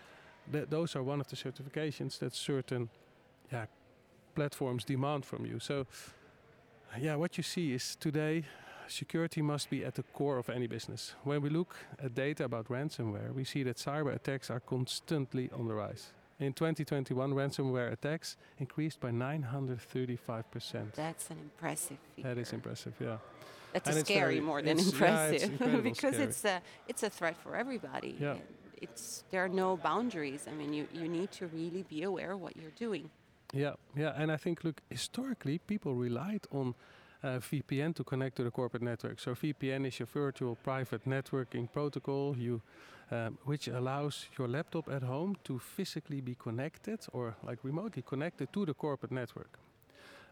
that 0.52 0.70
those 0.70 0.96
are 0.96 1.02
one 1.02 1.20
of 1.20 1.28
the 1.28 1.36
certifications 1.36 2.18
that 2.18 2.34
certain 2.34 2.88
yeah, 3.52 3.66
platforms 4.34 4.84
demand 4.84 5.24
from 5.24 5.46
you. 5.46 5.58
So 5.58 5.86
yeah, 6.98 7.16
what 7.16 7.36
you 7.36 7.42
see 7.42 7.72
is 7.72 7.96
today 7.96 8.44
security 8.88 9.42
must 9.42 9.70
be 9.70 9.84
at 9.84 9.94
the 9.94 10.02
core 10.02 10.38
of 10.38 10.48
any 10.50 10.66
business. 10.66 11.14
When 11.24 11.40
we 11.42 11.50
look 11.50 11.74
at 12.02 12.14
data 12.14 12.44
about 12.44 12.68
ransomware, 12.68 13.32
we 13.34 13.44
see 13.44 13.62
that 13.64 13.76
cyber 13.76 14.14
attacks 14.14 14.50
are 14.50 14.60
constantly 14.60 15.50
on 15.52 15.68
the 15.68 15.74
rise. 15.74 16.12
In 16.40 16.52
2021, 16.52 17.32
ransomware 17.32 17.92
attacks 17.92 18.36
increased 18.58 19.00
by 19.00 19.10
935%. 19.10 20.92
That's 20.94 21.30
an 21.30 21.38
impressive 21.38 21.96
figure. 22.16 22.34
That 22.34 22.40
is 22.40 22.52
impressive, 22.52 22.94
yeah. 23.00 23.18
That's 23.72 23.88
And 23.90 23.98
scary 24.06 24.34
very- 24.34 24.40
more 24.40 24.62
than 24.62 24.78
it's- 24.78 25.00
yeah, 25.00 25.26
it's 25.28 25.44
impressive 25.44 25.82
because 25.90 26.14
scary. 26.14 26.28
it's 26.28 26.44
a 26.44 26.62
it's 26.88 27.02
a 27.02 27.10
threat 27.10 27.36
for 27.36 27.56
everybody. 27.56 28.16
Yeah. 28.20 28.36
It's 28.80 29.24
there 29.30 29.44
are 29.44 29.48
no 29.48 29.76
boundaries. 29.76 30.46
I 30.48 30.52
mean, 30.54 30.72
you, 30.72 30.86
you 30.92 31.08
need 31.08 31.30
to 31.32 31.46
really 31.48 31.82
be 31.82 32.02
aware 32.04 32.32
of 32.32 32.40
what 32.40 32.56
you're 32.56 32.70
doing. 32.78 33.10
Yeah, 33.52 33.74
yeah, 33.96 34.12
and 34.16 34.30
I 34.32 34.36
think 34.36 34.64
look 34.64 34.80
historically 34.90 35.58
people 35.58 35.94
relied 35.94 36.46
on 36.52 36.74
uh, 37.24 37.40
VPN 37.40 37.94
to 37.94 38.04
connect 38.04 38.36
to 38.36 38.44
the 38.44 38.50
corporate 38.50 38.82
network. 38.82 39.18
So 39.18 39.34
VPN 39.34 39.86
is 39.86 39.98
your 39.98 40.06
virtual 40.06 40.56
private 40.56 41.04
networking 41.06 41.72
protocol, 41.72 42.36
you, 42.36 42.60
um, 43.10 43.38
which 43.44 43.68
allows 43.68 44.26
your 44.38 44.48
laptop 44.48 44.88
at 44.88 45.02
home 45.02 45.36
to 45.44 45.58
physically 45.58 46.20
be 46.20 46.34
connected 46.34 47.00
or 47.12 47.34
like 47.42 47.58
remotely 47.62 48.02
connected 48.02 48.52
to 48.52 48.66
the 48.66 48.74
corporate 48.74 49.12
network. 49.12 49.58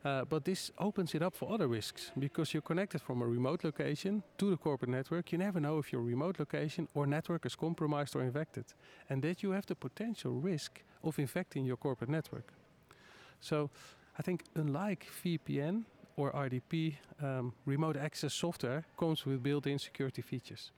Uh, 0.05 0.25
but 0.25 0.45
this 0.45 0.73
opens 0.79 1.15
it 1.15 1.23
up 1.23 1.35
for 1.35 1.53
other 1.53 1.69
risks 1.69 2.11
because 2.19 2.53
you're 2.53 2.63
connected 2.63 3.01
from 3.01 3.23
a 3.23 3.27
remote 3.27 3.63
location 3.63 4.23
to 4.37 4.51
the 4.51 4.57
corporate 4.57 4.91
network. 4.91 5.31
You 5.31 5.39
never 5.39 5.61
know 5.61 5.79
if 5.79 5.93
your 5.93 6.03
remote 6.03 6.41
location 6.41 6.89
or 6.93 7.07
network 7.07 7.47
is 7.47 7.55
compromised 7.55 8.17
or 8.17 8.23
infected, 8.23 8.65
and 9.09 9.23
that 9.23 9.45
you 9.45 9.53
have 9.53 9.67
the 9.67 9.77
potential 9.77 10.33
risk 10.33 10.83
of 11.05 11.21
infecting 11.21 11.65
your 11.65 11.77
corporate 11.77 12.11
network. 12.11 12.53
So 13.41 13.71
I 14.19 14.23
think 14.23 14.43
unlike 14.57 15.07
VPN 15.25 15.85
or 16.17 16.33
RDP, 16.33 16.95
um, 17.23 17.53
remote 17.65 17.97
access 17.97 18.35
software 18.35 18.85
comes 18.99 19.25
with 19.25 19.43
built-in 19.43 19.79
security 19.79 20.23
features. 20.23 20.73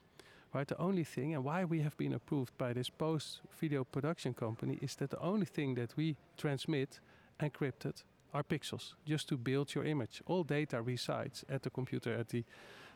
Right, 0.53 0.67
the 0.67 0.77
only 0.79 1.03
thing, 1.03 1.35
and 1.35 1.43
why 1.43 1.65
we 1.65 1.81
have 1.81 1.97
been 1.97 2.13
approved 2.13 2.57
by 2.57 2.71
this 2.71 2.89
post 2.89 3.41
video 3.59 3.83
production 3.83 4.33
company, 4.33 4.79
is 4.81 4.95
that 4.95 5.09
the 5.09 5.19
only 5.19 5.45
thing 5.45 5.75
that 5.75 5.97
we 5.97 6.15
transmit 6.37 7.01
encrypted 7.41 8.03
are 8.33 8.43
pixels, 8.43 8.93
just 9.05 9.27
to 9.29 9.37
build 9.37 9.75
your 9.75 9.83
image. 9.83 10.21
All 10.27 10.43
data 10.43 10.81
resides 10.81 11.43
at 11.49 11.63
the 11.63 11.69
computer 11.69 12.13
at 12.13 12.29
the 12.29 12.45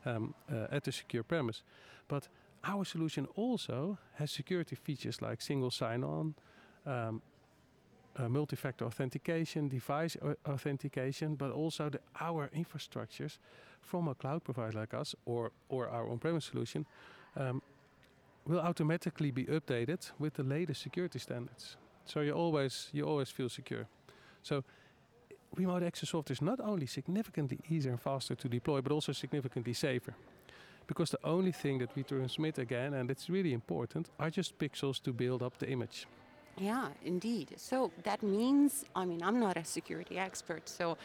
um, 0.05 0.33
uh, 0.49 0.67
at 0.71 0.83
the 0.83 0.91
secure 0.91 1.23
premise. 1.23 1.63
But 2.07 2.29
our 2.63 2.85
solution 2.85 3.27
also 3.35 3.97
has 4.15 4.31
security 4.31 4.75
features 4.75 5.21
like 5.21 5.41
single 5.41 5.71
sign-on, 5.71 6.35
um, 6.85 7.21
multi-factor 8.27 8.85
authentication, 8.85 9.69
device 9.69 10.17
authentication, 10.45 11.35
but 11.35 11.51
also 11.51 11.89
the, 11.89 11.99
our 12.19 12.49
infrastructures 12.55 13.37
from 13.81 14.07
a 14.07 14.15
cloud 14.15 14.43
provider 14.43 14.79
like 14.79 14.93
us 14.93 15.15
or 15.25 15.51
or 15.69 15.87
our 15.89 16.09
on-premise 16.09 16.45
solution 16.45 16.85
um, 17.35 17.61
will 18.45 18.59
automatically 18.59 19.31
be 19.31 19.45
updated 19.45 20.11
with 20.19 20.33
the 20.33 20.43
latest 20.43 20.81
security 20.81 21.19
standards. 21.19 21.77
So 22.05 22.21
you 22.21 22.33
always 22.33 22.89
you 22.91 23.07
always 23.07 23.29
feel 23.29 23.49
secure. 23.49 23.87
So 24.41 24.63
remote 25.55 25.83
access 25.83 26.09
software 26.09 26.33
is 26.33 26.41
not 26.41 26.59
only 26.59 26.87
significantly 26.87 27.59
easier 27.69 27.91
and 27.91 28.01
faster 28.01 28.35
to 28.35 28.49
deploy, 28.49 28.81
but 28.81 28.91
also 28.91 29.13
significantly 29.13 29.73
safer. 29.73 30.13
Because 30.87 31.11
the 31.11 31.19
only 31.23 31.51
thing 31.51 31.79
that 31.79 31.95
we 31.95 32.03
transmit 32.03 32.57
again, 32.57 32.93
and 32.93 33.11
it's 33.11 33.29
really 33.29 33.53
important, 33.53 34.09
are 34.17 34.31
just 34.31 34.57
pixels 34.57 35.01
to 35.03 35.13
build 35.13 35.41
up 35.43 35.57
the 35.57 35.69
image. 35.69 36.07
Yeah, 36.59 36.89
indeed. 37.03 37.53
So 37.57 37.91
that 38.03 38.21
means, 38.21 38.85
I 38.95 39.05
mean, 39.05 39.23
I'm 39.23 39.39
not 39.39 39.57
a 39.57 39.63
security 39.63 40.17
expert, 40.17 40.67
so 40.69 40.97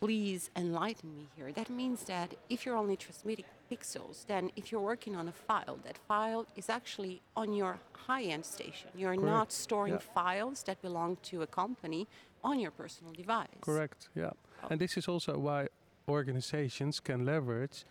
please 0.00 0.50
enlighten 0.56 1.14
me 1.16 1.28
here. 1.36 1.52
That 1.52 1.70
means 1.70 2.04
that 2.04 2.34
if 2.48 2.64
you're 2.66 2.76
only 2.76 2.96
transmitting 2.96 3.44
pixels, 3.70 4.26
then 4.26 4.50
if 4.56 4.70
you're 4.72 4.80
working 4.80 5.14
on 5.16 5.28
a 5.28 5.32
file, 5.32 5.78
that 5.84 5.98
file 6.08 6.46
is 6.56 6.68
actually 6.68 7.22
on 7.36 7.52
your 7.52 7.78
high 8.06 8.22
end 8.22 8.44
station. 8.44 8.90
You're 8.96 9.16
not 9.16 9.52
storing 9.52 9.94
Yeah. 9.94 10.14
files 10.14 10.62
that 10.64 10.80
belong 10.82 11.16
to 11.30 11.42
a 11.42 11.46
company 11.46 12.06
on 12.42 12.58
your 12.58 12.72
personal 12.72 13.12
device. 13.12 13.60
Correct. 13.60 14.08
Yeah. 14.14 14.30
Oh. 14.62 14.68
And 14.70 14.80
this 14.80 14.96
is 14.96 15.08
also 15.08 15.38
why 15.38 15.68
organizations 16.08 17.00
can 17.00 17.24
leverage 17.24 17.84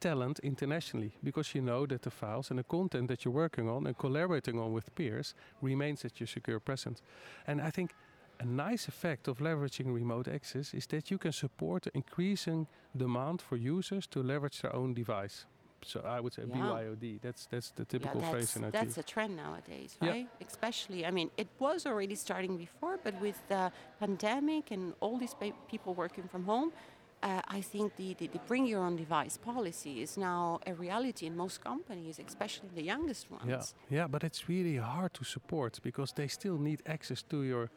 talent 0.00 0.38
internationally 0.40 1.12
because 1.22 1.54
you 1.54 1.62
know 1.62 1.86
that 1.86 2.02
the 2.02 2.10
files 2.10 2.50
and 2.50 2.58
the 2.58 2.64
content 2.64 3.08
that 3.08 3.24
you're 3.24 3.34
working 3.34 3.68
on 3.68 3.86
and 3.86 3.96
collaborating 3.98 4.58
on 4.58 4.72
with 4.72 4.94
peers 4.94 5.34
remains 5.62 6.04
at 6.04 6.18
your 6.20 6.26
secure 6.26 6.60
present. 6.60 7.02
And 7.46 7.60
I 7.60 7.70
think 7.70 7.94
a 8.40 8.44
nice 8.44 8.88
effect 8.88 9.28
of 9.28 9.38
leveraging 9.38 9.92
remote 9.94 10.28
access 10.28 10.74
is 10.74 10.86
that 10.86 11.10
you 11.10 11.18
can 11.18 11.32
support 11.32 11.82
the 11.84 11.90
increasing 11.94 12.66
demand 12.96 13.42
for 13.42 13.56
users 13.56 14.06
to 14.08 14.22
leverage 14.22 14.60
their 14.62 14.74
own 14.74 14.94
device. 14.94 15.46
So 15.84 16.00
I 16.00 16.20
would 16.20 16.32
say 16.32 16.42
Yeah. 16.46 16.56
BYOD. 16.56 17.20
That's 17.20 17.46
that's 17.46 17.70
the 17.72 17.84
typical 17.84 18.20
yeah, 18.20 18.30
phrase 18.30 18.54
that's, 18.54 18.56
in 18.56 18.64
IT. 18.64 18.72
that's 18.72 18.98
a 18.98 19.02
trend 19.02 19.36
nowadays, 19.36 19.96
Yeah. 20.02 20.10
right? 20.10 20.28
Especially, 20.40 21.06
I 21.06 21.10
mean, 21.10 21.30
it 21.36 21.48
was 21.58 21.86
already 21.86 22.16
starting 22.16 22.56
before, 22.56 22.98
but 23.04 23.14
with 23.20 23.40
the 23.48 23.70
pandemic 24.00 24.70
and 24.72 24.94
all 25.00 25.18
these 25.18 25.34
people 25.70 25.94
working 25.94 26.28
from 26.28 26.44
home, 26.44 26.72
uh, 27.22 27.40
I 27.48 27.60
think 27.60 27.96
the, 27.96 28.14
the, 28.14 28.28
the 28.28 28.38
bring 28.46 28.66
your 28.66 28.82
own 28.82 28.96
device 28.96 29.36
policy 29.36 30.02
is 30.02 30.16
now 30.16 30.60
a 30.66 30.74
reality 30.74 31.26
in 31.26 31.36
most 31.36 31.62
companies, 31.62 32.20
especially 32.24 32.68
the 32.74 32.82
youngest 32.82 33.30
ones. 33.30 33.74
Yeah, 33.90 33.98
yeah, 33.98 34.06
but 34.06 34.22
it's 34.24 34.48
really 34.48 34.76
hard 34.76 35.14
to 35.14 35.24
support 35.24 35.80
because 35.82 36.12
they 36.12 36.28
still 36.28 36.58
need 36.58 36.82
access 36.86 37.22
to 37.22 37.42
your 37.42 37.70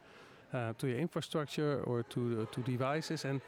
uh, 0.54 0.74
to 0.78 0.88
your 0.88 1.00
infrastructure 1.00 1.82
or 1.86 2.04
to 2.04 2.42
uh, 2.42 2.54
to 2.54 2.62
devices 2.62 3.26
and 3.26 3.42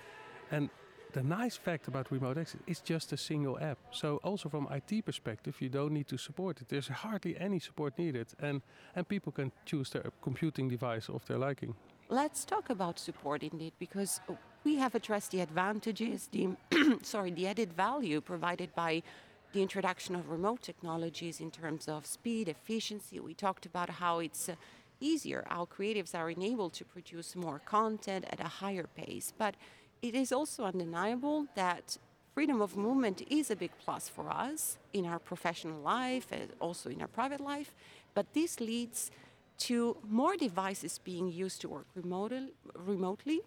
and 0.52 0.70
the 1.14 1.22
nice 1.22 1.56
fact 1.58 1.88
about 1.88 2.12
remote 2.12 2.40
access 2.40 2.62
is 2.66 2.82
just 2.82 3.14
a 3.14 3.18
single 3.18 3.60
app. 3.60 3.78
So 3.92 4.20
also 4.24 4.50
from 4.50 4.68
IT 4.72 5.06
perspective, 5.06 5.62
you 5.62 5.70
don't 5.70 5.94
need 5.94 6.08
to 6.08 6.18
support 6.18 6.60
it. 6.62 6.70
There's 6.70 6.88
hardly 6.88 7.38
any 7.38 7.60
support 7.60 7.98
needed, 8.00 8.28
and 8.40 8.62
and 8.96 9.08
people 9.08 9.32
can 9.32 9.52
choose 9.66 9.92
their 9.92 10.12
computing 10.22 10.70
device 10.70 11.10
of 11.10 11.24
their 11.26 11.38
liking. 11.38 11.76
Let's 12.10 12.46
talk 12.46 12.70
about 12.70 13.00
support 13.00 13.44
indeed, 13.44 13.74
because 13.80 14.22
we 14.64 14.76
have 14.76 14.96
addressed 14.96 15.32
the 15.32 15.42
advantages, 15.42 16.30
the 16.32 16.50
sorry, 17.04 17.32
the 17.32 17.48
added 17.48 17.74
value 17.74 18.22
provided 18.22 18.74
by 18.76 19.04
the 19.52 19.62
introduction 19.62 20.16
of 20.16 20.30
remote 20.30 20.62
technologies 20.62 21.40
in 21.40 21.52
terms 21.52 21.88
of 21.88 22.06
speed, 22.06 22.48
efficiency. 22.48 23.20
We 23.20 23.34
talked 23.34 23.66
about 23.66 23.90
how 23.90 24.20
it's 24.20 24.50
uh, 24.50 24.56
easier, 25.00 25.46
how 25.48 25.66
creatives 25.66 26.16
are 26.16 26.30
enabled 26.30 26.74
to 26.74 26.86
produce 26.86 27.36
more 27.36 27.60
content 27.60 28.26
at 28.30 28.40
a 28.40 28.48
higher 28.48 28.88
pace. 28.96 29.34
But 29.38 29.56
it 30.02 30.16
is 30.16 30.32
also 30.32 30.64
undeniable 30.64 31.48
that 31.56 31.98
freedom 32.34 32.62
of 32.62 32.76
movement 32.76 33.22
is 33.30 33.52
a 33.52 33.56
big 33.56 33.72
plus 33.84 34.10
for 34.10 34.32
us 34.32 34.78
in 34.92 35.06
our 35.06 35.20
professional 35.20 35.80
life 35.82 36.28
and 36.32 36.50
also 36.60 36.90
in 36.90 37.02
our 37.02 37.08
private 37.08 37.40
life. 37.40 37.76
But 38.16 38.34
this 38.34 38.60
leads 38.60 39.12
to 39.60 39.98
more 40.10 40.36
devices 40.36 41.00
being 41.04 41.32
used 41.32 41.62
to 41.62 41.70
work 41.70 41.86
remotely, 41.96 42.54
remotely 42.76 43.42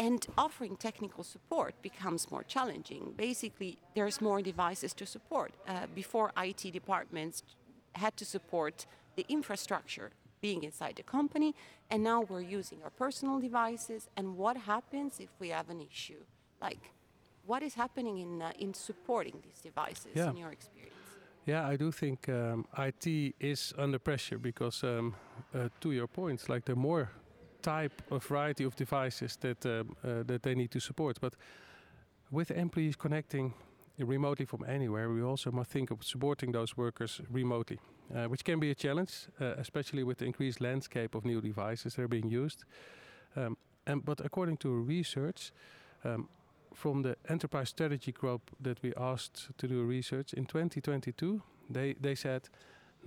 and 0.00 0.26
offering 0.38 0.76
technical 0.76 1.22
support 1.22 1.74
becomes 1.82 2.30
more 2.30 2.42
challenging. 2.42 3.12
Basically, 3.16 3.76
there's 3.94 4.18
more 4.20 4.40
devices 4.40 4.94
to 4.94 5.04
support. 5.04 5.52
Uh, 5.68 5.86
before 5.94 6.32
IT 6.38 6.72
departments 6.72 7.42
had 7.94 8.16
to 8.16 8.24
support 8.24 8.86
the 9.16 9.26
infrastructure 9.28 10.10
being 10.40 10.62
inside 10.64 10.94
the 10.96 11.02
company, 11.02 11.54
and 11.90 12.02
now 12.02 12.22
we're 12.22 12.40
using 12.60 12.78
our 12.82 12.90
personal 12.90 13.38
devices. 13.40 14.08
And 14.16 14.38
what 14.38 14.56
happens 14.56 15.20
if 15.20 15.28
we 15.38 15.50
have 15.50 15.68
an 15.68 15.80
issue? 15.82 16.22
Like, 16.62 16.80
what 17.44 17.62
is 17.62 17.74
happening 17.74 18.18
in 18.18 18.40
uh, 18.42 18.52
in 18.58 18.72
supporting 18.74 19.36
these 19.42 19.60
devices 19.62 20.12
Yeah. 20.16 20.30
in 20.30 20.36
your 20.36 20.52
experience? 20.52 20.94
Yeah, 21.46 21.72
I 21.72 21.76
do 21.76 21.92
think 21.92 22.28
um, 22.28 22.64
IT 22.78 23.34
is 23.40 23.74
under 23.78 23.98
pressure 23.98 24.38
because, 24.38 24.86
um, 24.86 25.14
uh, 25.54 25.68
to 25.80 25.90
your 25.92 26.06
point, 26.08 26.48
like 26.48 26.64
the 26.64 26.74
more 26.76 27.08
type 27.62 28.02
of 28.10 28.24
variety 28.24 28.64
of 28.64 28.76
devices 28.76 29.36
that 29.36 29.64
um, 29.66 29.96
uh, 30.04 30.22
that 30.26 30.42
they 30.42 30.54
need 30.54 30.70
to 30.70 30.80
support. 30.80 31.20
But 31.20 31.34
with 32.30 32.50
employees 32.50 32.96
connecting 32.96 33.54
remotely 33.98 34.46
from 34.46 34.64
anywhere, 34.64 35.10
we 35.10 35.22
also 35.22 35.50
must 35.50 35.70
think 35.70 35.90
of 35.90 36.02
supporting 36.02 36.52
those 36.52 36.76
workers 36.76 37.20
remotely, 37.30 37.78
uh, 38.14 38.28
which 38.28 38.44
can 38.44 38.60
be 38.60 38.70
a 38.70 38.74
challenge, 38.74 39.28
uh, 39.40 39.54
especially 39.58 40.04
with 40.04 40.18
the 40.18 40.24
increased 40.24 40.60
landscape 40.60 41.14
of 41.14 41.24
new 41.24 41.40
devices 41.40 41.94
that 41.94 42.02
are 42.02 42.08
being 42.08 42.30
used. 42.30 42.64
Um, 43.36 43.56
and 43.86 44.04
but 44.04 44.20
according 44.20 44.58
to 44.58 44.68
research. 44.68 45.52
Um, 46.04 46.28
from 46.74 47.02
the 47.02 47.16
enterprise 47.28 47.68
strategy 47.68 48.12
group 48.12 48.50
that 48.60 48.82
we 48.82 48.92
asked 48.96 49.48
to 49.58 49.68
do 49.68 49.82
research 49.82 50.32
in 50.32 50.46
2022, 50.46 51.42
they, 51.68 51.94
they 52.00 52.14
said 52.14 52.48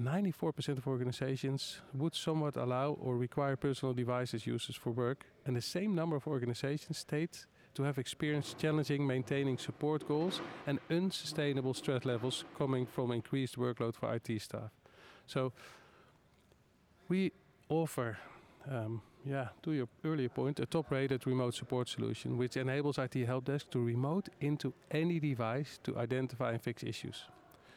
94% 0.01 0.77
of 0.77 0.88
organizations 0.88 1.82
would 1.93 2.15
somewhat 2.15 2.56
allow 2.56 2.91
or 2.93 3.15
require 3.17 3.56
personal 3.56 3.93
devices 3.93 4.47
uses 4.47 4.75
for 4.75 4.91
work, 4.91 5.25
and 5.45 5.56
the 5.56 5.62
same 5.62 5.93
number 5.93 6.15
of 6.15 6.27
organizations 6.27 6.97
state 6.97 7.45
to 7.75 7.84
have 7.84 7.97
experienced 7.97 8.58
challenging 8.58 9.06
maintaining 9.06 9.58
support 9.58 10.08
goals 10.08 10.41
and 10.67 10.79
unsustainable 10.89 11.73
stress 11.73 12.06
levels 12.06 12.45
coming 12.58 12.86
from 12.86 13.12
increased 13.12 13.58
workload 13.58 13.95
for 13.95 14.13
IT 14.13 14.41
staff. 14.41 14.71
So 15.27 15.53
we 17.08 17.32
offer 17.69 18.17
um, 18.69 19.01
yeah, 19.25 19.49
to 19.63 19.71
your 19.71 19.88
earlier 20.03 20.29
point, 20.29 20.60
a 20.60 20.65
top-rated 20.65 21.25
remote 21.25 21.56
support 21.56 21.88
solution 21.88 22.38
which 22.38 22.58
enables 22.58 22.97
IT 22.97 23.15
help 23.25 23.45
desk 23.45 23.69
to 23.71 23.79
remote 23.79 24.29
into 24.41 24.73
any 24.91 25.19
device 25.19 25.79
to 25.84 25.97
identify 25.97 26.51
and 26.51 26.62
fix 26.62 26.84
issues. 26.84 27.25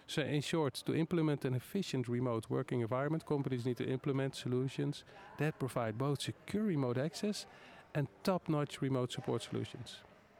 So 0.07 0.23
in 0.23 0.41
short, 0.41 0.75
to 0.87 0.95
implement 0.95 1.45
an 1.45 1.55
efficient 1.55 2.09
remote 2.09 2.47
working 2.49 2.81
environment, 2.81 3.27
companies 3.27 3.65
need 3.67 3.77
to 3.79 3.85
implement 3.85 4.37
solutions 4.37 5.05
that 5.39 5.59
provide 5.59 5.99
both 5.99 6.23
secure 6.23 6.63
remote 6.63 6.97
access 6.97 7.47
and 7.95 8.07
top-notch 8.23 8.81
remote 8.83 9.13
support 9.13 9.43
solutions. 9.43 9.97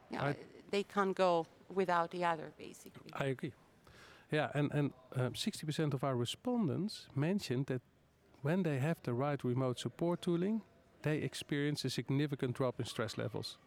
Yeah, 0.09 0.23
I- 0.23 0.35
they 0.71 0.83
can't 0.83 1.15
go 1.15 1.45
without 1.73 2.11
the 2.11 2.23
other, 2.25 2.51
basically. 2.57 3.11
I 3.13 3.25
agree. 3.25 3.53
Yeah, 4.31 4.49
and, 4.53 4.71
and 4.73 4.93
um, 5.15 5.33
60% 5.33 5.93
of 5.93 6.03
our 6.03 6.15
respondents 6.15 7.07
mentioned 7.15 7.67
that 7.67 7.81
when 8.41 8.63
they 8.63 8.79
have 8.79 9.01
the 9.03 9.13
right 9.13 9.41
remote 9.43 9.79
support 9.79 10.21
tooling, 10.21 10.61
they 11.03 11.17
experience 11.17 11.85
a 11.85 11.89
significant 11.89 12.55
drop 12.55 12.79
in 12.79 12.85
stress 12.85 13.17
levels. 13.17 13.57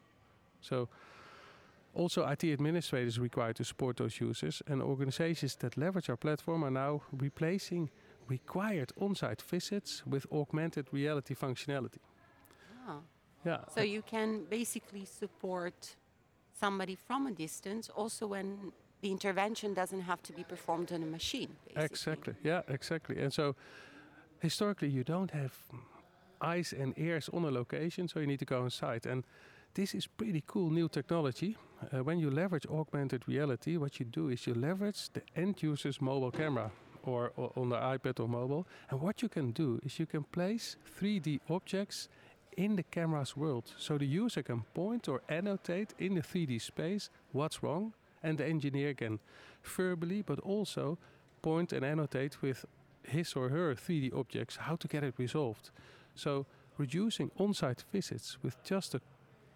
So, 0.60 0.88
also 1.94 2.26
IT 2.26 2.44
administrators 2.44 3.18
are 3.18 3.22
required 3.22 3.56
to 3.56 3.64
support 3.64 3.96
those 3.96 4.20
users, 4.20 4.62
and 4.66 4.82
organizations 4.82 5.56
that 5.56 5.76
leverage 5.76 6.10
our 6.10 6.16
platform 6.16 6.64
are 6.64 6.70
now 6.70 7.02
replacing 7.12 7.90
required 8.28 8.92
on 9.00 9.14
site 9.14 9.42
visits 9.42 10.02
with 10.06 10.26
augmented 10.32 10.86
reality 10.92 11.34
functionality. 11.34 11.98
Ah. 12.86 13.00
Yeah. 13.44 13.64
So 13.74 13.80
you 13.80 14.02
can 14.02 14.44
basically 14.50 15.04
support 15.04 15.96
somebody 16.52 16.94
from 16.94 17.26
a 17.26 17.32
distance 17.32 17.90
also 17.96 18.26
when 18.26 18.72
the 19.00 19.10
intervention 19.10 19.74
doesn't 19.74 20.02
have 20.02 20.22
to 20.22 20.32
be 20.32 20.44
performed 20.44 20.92
on 20.92 21.02
a 21.02 21.06
machine. 21.06 21.48
Basically. 21.66 21.84
Exactly. 21.84 22.34
Yeah, 22.44 22.62
exactly. 22.68 23.18
And 23.22 23.32
so 23.32 23.56
historically, 24.40 24.88
you 24.88 25.04
don't 25.04 25.30
have 25.30 25.54
eyes 26.40 26.74
and 26.78 26.94
ears 26.98 27.30
on 27.32 27.44
a 27.44 27.50
location, 27.50 28.08
so 28.08 28.20
you 28.20 28.26
need 28.26 28.38
to 28.38 28.44
go 28.44 28.62
on 28.62 28.70
site. 28.70 29.06
And 29.06 29.24
this 29.74 29.94
is 29.94 30.06
pretty 30.06 30.42
cool 30.46 30.70
new 30.70 30.88
technology. 30.88 31.56
Uh, 31.80 32.02
when 32.04 32.18
you 32.18 32.30
leverage 32.30 32.66
augmented 32.66 33.26
reality, 33.26 33.76
what 33.76 33.98
you 33.98 34.06
do 34.06 34.28
is 34.28 34.46
you 34.46 34.54
leverage 34.54 35.08
the 35.12 35.22
end 35.34 35.62
user's 35.62 36.00
mobile 36.00 36.30
camera 36.30 36.70
or, 37.04 37.32
or 37.36 37.52
on 37.56 37.70
the 37.70 37.76
iPad 37.76 38.20
or 38.20 38.28
mobile. 38.28 38.66
And 38.90 39.00
what 39.00 39.22
you 39.22 39.28
can 39.28 39.52
do 39.52 39.80
is 39.84 39.98
you 39.98 40.06
can 40.06 40.24
place 40.24 40.76
3D 41.00 41.40
objects 41.48 42.08
in 42.56 42.76
the 42.76 42.82
camera's 42.82 43.36
world. 43.36 43.72
So 43.78 43.96
the 43.96 44.06
user 44.06 44.42
can 44.42 44.62
point 44.74 45.08
or 45.08 45.22
annotate 45.28 45.94
in 45.98 46.14
the 46.14 46.22
3D 46.22 46.60
space 46.60 47.08
what's 47.32 47.62
wrong, 47.62 47.94
and 48.22 48.36
the 48.36 48.46
engineer 48.46 48.94
can 48.94 49.18
verbally 49.62 50.22
but 50.22 50.40
also 50.40 50.98
point 51.42 51.72
and 51.72 51.84
annotate 51.84 52.42
with 52.42 52.66
his 53.02 53.32
or 53.32 53.48
her 53.48 53.74
3D 53.74 54.14
objects 54.14 54.56
how 54.56 54.76
to 54.76 54.88
get 54.88 55.02
it 55.02 55.14
resolved. 55.16 55.70
So 56.14 56.44
reducing 56.76 57.30
on-site 57.38 57.84
visits 57.92 58.36
with 58.42 58.62
just 58.64 58.94
a 58.94 59.00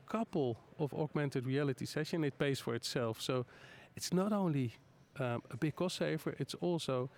couple 0.05 0.57
of 0.79 0.93
augmented 0.95 1.47
reality 1.47 1.87
session, 1.87 2.25
it 2.25 2.39
pays 2.39 2.61
for 2.61 2.75
itself. 2.75 3.21
So 3.21 3.47
it's 3.97 4.13
not 4.13 4.33
only 4.33 4.73
um, 5.19 5.43
a 5.51 5.57
big 5.57 5.77
cost 5.77 5.97
saver, 5.97 6.35
it's 6.39 6.55
also 6.55 7.11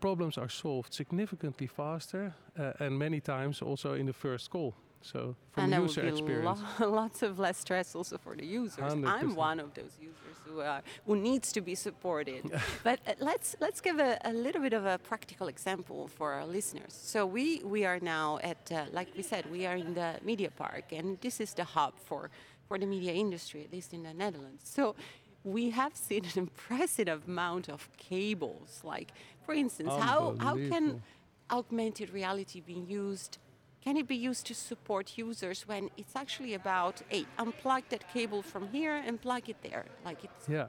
problems 0.00 0.38
are 0.38 0.48
solved 0.48 0.94
significantly 0.94 1.66
faster 1.66 2.34
uh, 2.58 2.72
and 2.80 2.98
many 2.98 3.20
times 3.20 3.62
also 3.62 3.94
in 3.94 4.06
the 4.06 4.12
first 4.12 4.50
call. 4.50 4.74
So 5.02 5.34
from 5.52 5.72
and 5.72 5.82
user 5.82 6.06
experience. 6.06 6.60
lo- 6.78 6.90
lots 7.00 7.22
of 7.22 7.38
less 7.38 7.58
stress 7.58 7.94
also 7.94 8.18
for 8.18 8.34
the 8.36 8.44
users. 8.44 8.92
I'm 9.04 9.34
one 9.34 9.58
of 9.60 9.72
those 9.74 9.96
users 10.00 10.36
who 10.44 10.60
uh, 10.60 10.80
who 11.06 11.16
needs 11.16 11.52
to 11.52 11.60
be 11.60 11.74
supported. 11.74 12.42
but 12.84 13.00
uh, 13.06 13.14
let's 13.20 13.56
let's 13.60 13.80
give 13.80 13.98
a, 13.98 14.18
a 14.24 14.32
little 14.32 14.60
bit 14.60 14.72
of 14.72 14.84
a 14.84 14.98
practical 14.98 15.48
example 15.48 16.08
for 16.08 16.32
our 16.32 16.46
listeners. 16.46 16.92
So 16.92 17.26
we 17.26 17.62
we 17.64 17.84
are 17.84 17.98
now 18.00 18.38
at 18.42 18.70
uh, 18.70 18.84
like 18.92 19.08
we 19.16 19.22
said 19.22 19.50
we 19.50 19.66
are 19.66 19.76
in 19.76 19.94
the 19.94 20.16
media 20.22 20.50
park 20.50 20.92
and 20.92 21.18
this 21.20 21.40
is 21.40 21.54
the 21.54 21.64
hub 21.64 21.94
for 21.98 22.30
for 22.68 22.78
the 22.78 22.86
media 22.86 23.12
industry 23.12 23.64
at 23.64 23.72
least 23.72 23.92
in 23.94 24.02
the 24.02 24.12
Netherlands. 24.14 24.62
So 24.64 24.94
we 25.44 25.70
have 25.70 25.96
seen 25.96 26.24
an 26.26 26.38
impressive 26.46 27.08
amount 27.26 27.68
of 27.68 27.88
cables. 27.96 28.80
Like 28.84 29.12
for 29.44 29.54
instance, 29.54 29.94
how 29.94 30.34
how 30.38 30.54
can 30.54 31.02
augmented 31.50 32.10
reality 32.10 32.60
be 32.60 32.74
used? 32.74 33.38
Can 33.84 33.96
it 33.96 34.06
be 34.06 34.16
used 34.16 34.46
to 34.46 34.54
support 34.54 35.16
users 35.16 35.66
when 35.66 35.90
it's 35.96 36.14
actually 36.14 36.54
about, 36.54 37.00
hey, 37.08 37.24
unplug 37.38 37.82
that 37.88 38.06
cable 38.12 38.42
from 38.42 38.68
here 38.68 38.96
and 39.06 39.20
plug 39.20 39.48
it 39.48 39.56
there? 39.62 39.86
Like 40.04 40.22
it's 40.24 40.48
Yeah, 40.48 40.66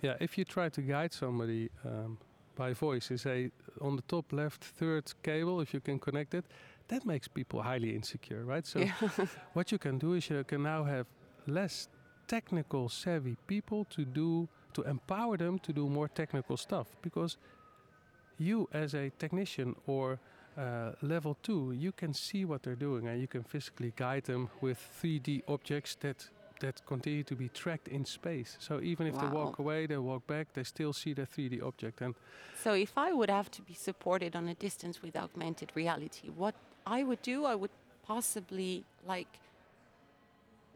yeah. 0.00 0.14
If 0.20 0.38
you 0.38 0.44
try 0.44 0.68
to 0.68 0.80
guide 0.80 1.12
somebody 1.12 1.70
um, 1.84 2.18
by 2.54 2.72
voice, 2.72 3.10
you 3.10 3.16
say 3.16 3.50
on 3.80 3.96
the 3.96 4.02
top 4.02 4.32
left 4.32 4.62
third 4.62 5.12
cable, 5.22 5.60
if 5.60 5.74
you 5.74 5.80
can 5.80 5.98
connect 5.98 6.34
it, 6.34 6.44
that 6.88 7.04
makes 7.04 7.26
people 7.26 7.62
highly 7.62 7.94
insecure, 7.96 8.44
right? 8.44 8.66
So 8.66 8.80
Yeah. 8.80 8.92
what 9.54 9.72
you 9.72 9.78
can 9.78 9.98
do 9.98 10.14
is 10.14 10.30
you 10.30 10.44
can 10.44 10.62
now 10.62 10.84
have 10.84 11.06
less 11.46 11.88
technical 12.28 12.88
savvy 12.88 13.36
people 13.46 13.84
to 13.90 14.04
do 14.04 14.48
to 14.72 14.82
empower 14.82 15.36
them 15.36 15.58
to 15.58 15.72
do 15.72 15.88
more 15.88 16.08
technical 16.08 16.56
stuff 16.56 16.86
because 17.02 17.36
you 18.38 18.68
as 18.72 18.94
a 18.94 19.10
technician 19.18 19.74
or 19.86 20.18
uh, 20.56 20.92
level 21.02 21.36
two, 21.42 21.72
you 21.72 21.92
can 21.92 22.12
see 22.14 22.44
what 22.44 22.62
they're 22.62 22.74
doing 22.74 23.08
and 23.08 23.20
you 23.20 23.26
can 23.26 23.42
physically 23.42 23.92
guide 23.96 24.24
them 24.24 24.48
with 24.60 24.78
3D 25.02 25.42
objects 25.48 25.96
that 26.00 26.28
that 26.60 26.80
continue 26.86 27.24
to 27.24 27.34
be 27.34 27.48
tracked 27.48 27.88
in 27.88 28.04
space. 28.04 28.56
So 28.60 28.80
even 28.80 29.08
if 29.08 29.18
they 29.18 29.26
walk 29.26 29.58
away, 29.58 29.86
they 29.86 29.98
walk 29.98 30.26
back, 30.28 30.52
they 30.52 30.62
still 30.62 30.92
see 30.92 31.12
the 31.12 31.26
3D 31.26 31.60
object. 31.60 32.00
And 32.00 32.14
So 32.62 32.72
if 32.74 32.92
I 32.96 33.12
would 33.12 33.30
have 33.30 33.50
to 33.50 33.62
be 33.62 33.74
supported 33.74 34.36
on 34.36 34.48
a 34.48 34.54
distance 34.54 35.02
with 35.02 35.16
augmented 35.16 35.72
reality, 35.74 36.28
what 36.28 36.54
I 36.86 37.02
would 37.02 37.20
do, 37.22 37.44
I 37.44 37.56
would 37.56 37.70
possibly 38.06 38.84
like 39.06 39.26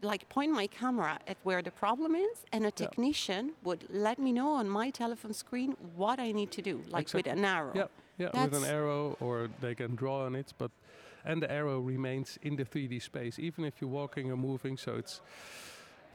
like 0.01 0.29
point 0.29 0.51
my 0.51 0.67
camera 0.67 1.17
at 1.25 1.37
where 1.43 1.61
the 1.63 1.71
problem 1.71 2.15
is 2.15 2.45
and 2.53 2.65
a 2.65 2.71
technician 2.71 3.53
would 3.63 3.85
let 3.89 4.19
me 4.19 4.31
know 4.31 4.51
on 4.53 4.69
my 4.69 4.91
telephone 4.91 5.33
screen 5.33 5.75
what 5.95 6.19
I 6.19 6.31
need 6.31 6.51
to 6.51 6.61
do, 6.61 6.83
like 6.89 7.11
with 7.13 7.25
an 7.27 7.43
arrow. 7.43 7.71
yeah, 7.73 7.87
yeah, 8.17 8.29
with 8.43 8.53
an 8.53 8.65
arrow, 8.65 9.17
or 9.19 9.49
they 9.61 9.75
can 9.75 9.95
draw 9.95 10.25
on 10.25 10.35
it, 10.35 10.53
but 10.57 10.71
and 11.25 11.41
the 11.41 11.51
arrow 11.51 11.79
remains 11.79 12.39
in 12.41 12.55
the 12.55 12.63
3D 12.63 13.01
space, 13.01 13.37
even 13.37 13.65
if 13.65 13.81
you're 13.81 13.89
walking 13.89 14.31
or 14.31 14.37
moving. 14.37 14.77
So 14.77 14.95
it's 14.95 15.21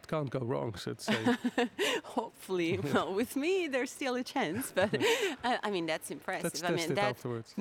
it 0.03 0.09
can't 0.09 0.31
go 0.31 0.41
wrong. 0.41 0.75
So 0.75 0.93
it's 0.93 1.05
safe. 1.05 1.39
Hopefully, 2.05 2.79
well, 2.93 3.15
with 3.15 3.37
me, 3.37 3.69
there's 3.69 3.91
still 3.91 4.15
a 4.17 4.25
chance, 4.25 4.73
but 4.75 4.91
I, 5.45 5.59
I 5.65 5.71
mean 5.71 5.87
that's 5.87 6.11
impressive. 6.11 6.45
Let's 6.45 6.63
I 6.63 6.69
test 6.69 6.77
mean 6.77 6.93
it 6.93 6.95
that 6.97 7.11
afterwards. 7.11 7.55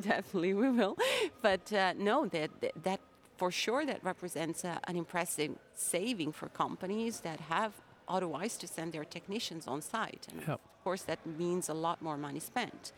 definitely 0.00 0.54
we 0.54 0.70
will. 0.70 0.96
But 1.42 1.72
uh, 1.72 1.92
no, 1.96 2.26
that, 2.26 2.50
that 2.60 2.72
that 2.82 3.00
for 3.36 3.50
sure 3.50 3.84
that 3.84 4.02
represents 4.02 4.64
uh, 4.64 4.78
an 4.84 4.96
impressive 4.96 5.52
saving 5.74 6.32
for 6.32 6.48
companies 6.48 7.20
that 7.20 7.40
have 7.40 7.72
otherwise 8.08 8.56
to 8.58 8.66
send 8.66 8.92
their 8.92 9.04
technicians 9.04 9.66
on 9.66 9.80
site, 9.82 10.26
and 10.30 10.48
of 10.48 10.84
course 10.84 11.02
that 11.02 11.18
means 11.26 11.68
a 11.68 11.74
lot 11.74 12.02
more 12.02 12.16
money 12.16 12.40
spent. 12.40 12.92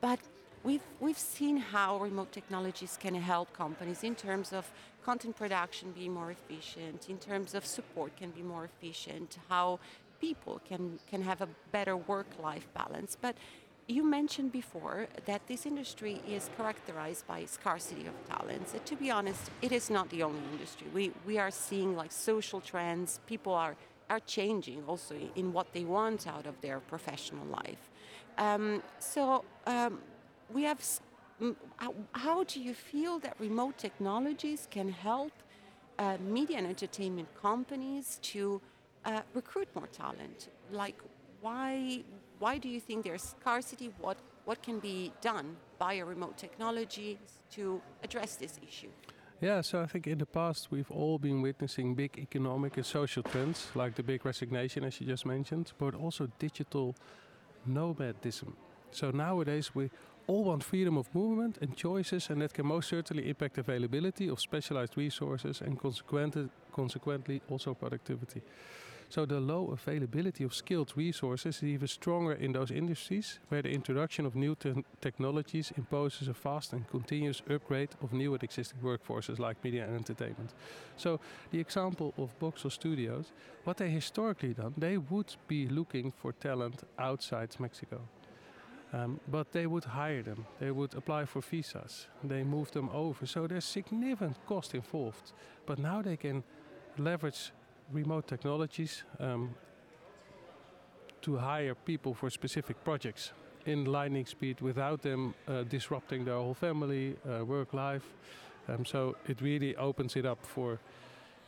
But 0.00 0.20
we've 0.64 0.86
we've 1.00 1.18
seen 1.18 1.56
how 1.56 1.98
remote 1.98 2.32
technologies 2.32 2.98
can 3.00 3.14
help 3.14 3.52
companies 3.52 4.02
in 4.04 4.14
terms 4.14 4.52
of 4.52 4.70
content 5.04 5.36
production 5.36 5.92
being 5.92 6.12
more 6.14 6.30
efficient, 6.30 7.08
in 7.08 7.18
terms 7.18 7.54
of 7.54 7.66
support 7.66 8.16
can 8.16 8.30
be 8.30 8.42
more 8.42 8.64
efficient, 8.64 9.38
how 9.48 9.78
people 10.20 10.60
can 10.68 10.98
can 11.10 11.22
have 11.22 11.40
a 11.40 11.48
better 11.72 11.96
work-life 11.96 12.66
balance. 12.74 13.16
But 13.20 13.36
you 13.88 14.04
mentioned 14.04 14.52
before 14.52 15.08
that 15.26 15.46
this 15.48 15.66
industry 15.66 16.22
is 16.28 16.48
characterized 16.56 17.26
by 17.26 17.44
scarcity 17.44 18.06
of 18.06 18.14
talents. 18.28 18.74
To 18.84 18.96
be 18.96 19.10
honest, 19.10 19.50
it 19.60 19.72
is 19.72 19.90
not 19.90 20.08
the 20.10 20.22
only 20.22 20.42
industry. 20.52 20.86
We, 20.94 21.12
we 21.26 21.38
are 21.38 21.50
seeing 21.50 21.96
like 21.96 22.12
social 22.12 22.60
trends, 22.60 23.18
people 23.26 23.52
are, 23.54 23.76
are 24.12 24.20
changing 24.20 24.84
also 24.86 25.14
in 25.36 25.46
what 25.56 25.72
they 25.72 25.84
want 25.84 26.26
out 26.26 26.46
of 26.46 26.60
their 26.60 26.78
professional 26.80 27.46
life. 27.46 27.84
Um, 28.36 28.82
so 28.98 29.44
um, 29.66 30.00
we 30.52 30.62
have, 30.64 30.80
how, 32.12 32.44
do 32.44 32.60
you 32.60 32.74
feel 32.74 33.18
that 33.20 33.34
remote 33.38 33.78
technologies 33.78 34.68
can 34.70 34.88
help 34.90 35.32
uh, 35.98 36.18
media 36.38 36.58
and 36.58 36.66
entertainment 36.66 37.28
companies 37.48 38.18
to 38.32 38.60
uh, 39.06 39.22
recruit 39.32 39.68
more 39.74 39.86
talent? 39.86 40.48
Like 40.70 40.98
why, 41.40 42.04
why 42.38 42.58
do 42.58 42.68
you 42.68 42.80
think 42.80 43.04
there's 43.04 43.22
scarcity? 43.22 43.90
What, 43.98 44.18
what 44.44 44.62
can 44.62 44.78
be 44.78 45.10
done 45.22 45.56
via 45.78 46.04
remote 46.04 46.36
technologies 46.36 47.16
to 47.52 47.80
address 48.04 48.36
this 48.36 48.60
issue? 48.68 48.92
Yeah, 49.42 49.60
so 49.62 49.82
I 49.82 49.86
think 49.86 50.06
in 50.06 50.18
the 50.18 50.26
past 50.26 50.70
we've 50.70 50.90
all 50.92 51.18
been 51.18 51.42
witnessing 51.42 51.96
big 51.96 52.16
economic 52.16 52.76
and 52.76 52.86
social 52.86 53.24
trends, 53.24 53.72
like 53.74 53.96
the 53.96 54.02
big 54.04 54.24
resignation, 54.24 54.84
as 54.84 55.00
you 55.00 55.06
just 55.08 55.26
mentioned, 55.26 55.72
but 55.78 55.96
also 55.96 56.28
digital 56.38 56.94
nomadism. 57.66 58.54
So 58.92 59.10
nowadays 59.10 59.74
we 59.74 59.90
all 60.28 60.44
want 60.44 60.62
freedom 60.62 60.96
of 60.96 61.12
movement 61.12 61.58
and 61.60 61.76
choices, 61.76 62.30
and 62.30 62.40
that 62.40 62.54
can 62.54 62.66
most 62.66 62.88
certainly 62.88 63.28
impact 63.28 63.58
availability 63.58 64.28
of 64.28 64.38
specialized 64.38 64.96
resources 64.96 65.60
and 65.60 65.76
consequently, 65.76 66.48
consequently 66.72 67.42
also 67.50 67.74
productivity. 67.74 68.42
So 69.12 69.26
the 69.26 69.40
low 69.40 69.66
availability 69.72 70.42
of 70.42 70.54
skilled 70.54 70.94
resources 70.96 71.56
is 71.56 71.64
even 71.64 71.86
stronger 71.86 72.32
in 72.32 72.52
those 72.52 72.70
industries 72.70 73.40
where 73.50 73.60
the 73.60 73.68
introduction 73.68 74.24
of 74.24 74.34
new 74.34 74.54
te 74.54 74.72
technologies 75.02 75.70
imposes 75.76 76.28
a 76.28 76.34
fast 76.34 76.72
and 76.72 76.88
continuous 76.88 77.42
upgrade 77.50 77.90
of 78.00 78.14
new 78.14 78.32
and 78.32 78.42
existing 78.42 78.80
workforces 78.80 79.38
like 79.38 79.62
media 79.64 79.84
and 79.84 79.96
entertainment. 79.96 80.54
So 80.96 81.20
the 81.50 81.60
example 81.60 82.14
of 82.16 82.38
Boxel 82.38 82.70
Studios, 82.70 83.32
what 83.64 83.76
they 83.76 83.90
historically 83.90 84.54
done, 84.54 84.72
they 84.78 84.96
would 84.96 85.36
be 85.46 85.68
looking 85.68 86.12
for 86.12 86.32
talent 86.32 86.82
outside 86.98 87.60
Mexico. 87.60 88.00
Um, 88.94 89.20
but 89.30 89.52
they 89.52 89.66
would 89.66 89.84
hire 89.84 90.22
them, 90.22 90.46
they 90.58 90.70
would 90.70 90.94
apply 90.94 91.26
for 91.26 91.42
visas, 91.42 92.08
they 92.24 92.44
move 92.44 92.70
them 92.70 92.88
over. 92.88 93.26
So 93.26 93.46
there's 93.46 93.66
significant 93.66 94.36
cost 94.46 94.74
involved. 94.74 95.32
But 95.66 95.78
now 95.78 96.00
they 96.00 96.16
can 96.16 96.44
leverage 96.96 97.52
remote 97.92 98.26
technologies 98.26 99.04
um, 99.20 99.54
to 101.20 101.36
hire 101.36 101.74
people 101.74 102.14
for 102.14 102.30
specific 102.30 102.82
projects 102.84 103.32
in 103.66 103.84
lightning 103.84 104.26
speed 104.26 104.60
without 104.60 105.02
them 105.02 105.34
uh, 105.46 105.62
disrupting 105.62 106.24
their 106.24 106.34
whole 106.34 106.54
family, 106.54 107.16
uh, 107.28 107.44
work 107.44 107.72
life. 107.72 108.04
Um, 108.68 108.84
so 108.84 109.16
it 109.28 109.40
really 109.40 109.76
opens 109.76 110.16
it 110.16 110.26
up 110.26 110.44
for 110.44 110.78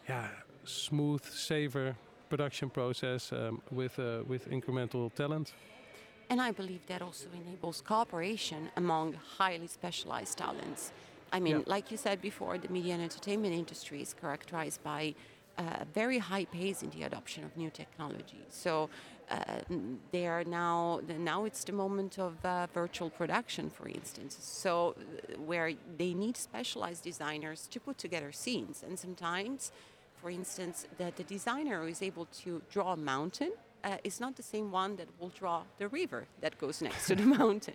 yeah, 0.09 0.29
smooth, 0.65 1.25
safer 1.25 1.97
production 2.29 2.71
process 2.71 3.33
um, 3.33 3.61
with, 3.71 3.99
uh, 3.99 4.23
with 4.27 4.51
incremental 4.51 5.13
talent. 5.15 5.55
And 6.31 6.41
I 6.41 6.53
believe 6.53 6.87
that 6.87 7.03
also 7.03 7.27
enables 7.33 7.81
cooperation 7.81 8.71
among 8.77 9.15
highly 9.39 9.67
specialized 9.67 10.39
talents. 10.39 10.93
I 11.33 11.41
mean, 11.41 11.59
yeah. 11.59 11.75
like 11.75 11.91
you 11.91 11.97
said 11.97 12.21
before, 12.21 12.59
the 12.59 12.69
media 12.69 12.95
and 12.95 13.03
entertainment 13.03 13.55
industry 13.55 14.01
is 14.01 14.15
characterized 14.15 14.83
by 14.83 15.15
a 15.59 15.85
very 15.93 16.19
high 16.19 16.45
pace 16.45 16.83
in 16.83 16.91
the 16.91 17.03
adoption 17.03 17.45
of 17.45 17.57
new 17.57 17.71
technology. 17.71 18.43
So 18.49 18.91
uh, 19.31 19.37
they 20.11 20.27
are 20.27 20.45
now 20.45 21.01
now 21.19 21.45
it's 21.45 21.65
the 21.65 21.73
moment 21.73 22.19
of 22.19 22.45
uh, 22.45 22.67
virtual 22.75 23.11
production, 23.11 23.71
for 23.71 23.89
instance. 23.89 24.37
So 24.41 24.95
uh, 24.99 25.41
where 25.41 25.73
they 25.97 26.13
need 26.15 26.37
specialized 26.37 27.05
designers 27.05 27.67
to 27.69 27.81
put 27.81 27.99
together 27.99 28.33
scenes, 28.33 28.83
and 28.87 28.99
sometimes, 28.99 29.73
for 30.21 30.31
instance, 30.31 30.87
that 30.99 31.17
the 31.17 31.25
designer 31.25 31.83
who 31.83 31.89
is 31.89 32.03
able 32.03 32.27
to 32.43 32.63
draw 32.71 32.93
a 32.93 32.97
mountain. 32.97 33.53
Uh, 33.85 33.99
is 34.03 34.19
not 34.19 34.35
the 34.35 34.43
same 34.43 34.73
one 34.73 34.97
that 34.97 35.07
will 35.21 35.29
draw 35.29 35.63
the 35.77 35.87
river 35.89 36.25
that 36.41 36.57
goes 36.57 36.81
next 36.81 37.07
to 37.07 37.15
the 37.15 37.23
mountain. 37.39 37.75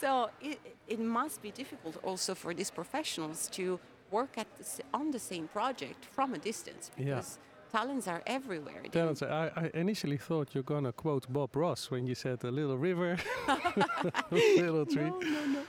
So 0.00 0.30
it, 0.40 0.60
it 0.86 1.00
must 1.00 1.42
be 1.42 1.50
difficult 1.50 1.96
also 2.04 2.36
for 2.36 2.54
these 2.54 2.70
professionals 2.70 3.48
to 3.54 3.80
work 4.10 4.38
at 4.38 4.46
the, 4.58 4.82
on 4.94 5.10
the 5.10 5.18
same 5.18 5.48
project 5.48 6.06
from 6.10 6.34
a 6.34 6.38
distance 6.38 6.90
because 6.96 7.38
yeah. 7.38 7.78
talents 7.78 8.08
are 8.08 8.22
everywhere. 8.26 8.82
Talents. 8.90 9.22
I, 9.22 9.50
I, 9.56 9.70
initially 9.74 10.16
thought 10.16 10.54
you're 10.54 10.62
gonna 10.62 10.92
quote 10.92 11.30
Bob 11.32 11.54
Ross 11.56 11.90
when 11.90 12.06
you 12.06 12.14
said 12.14 12.44
a 12.44 12.50
little 12.50 12.78
river, 12.78 13.18
little 14.30 14.86
tree. 14.86 15.04
No, 15.04 15.18
no, 15.20 15.46
no. 15.46 15.62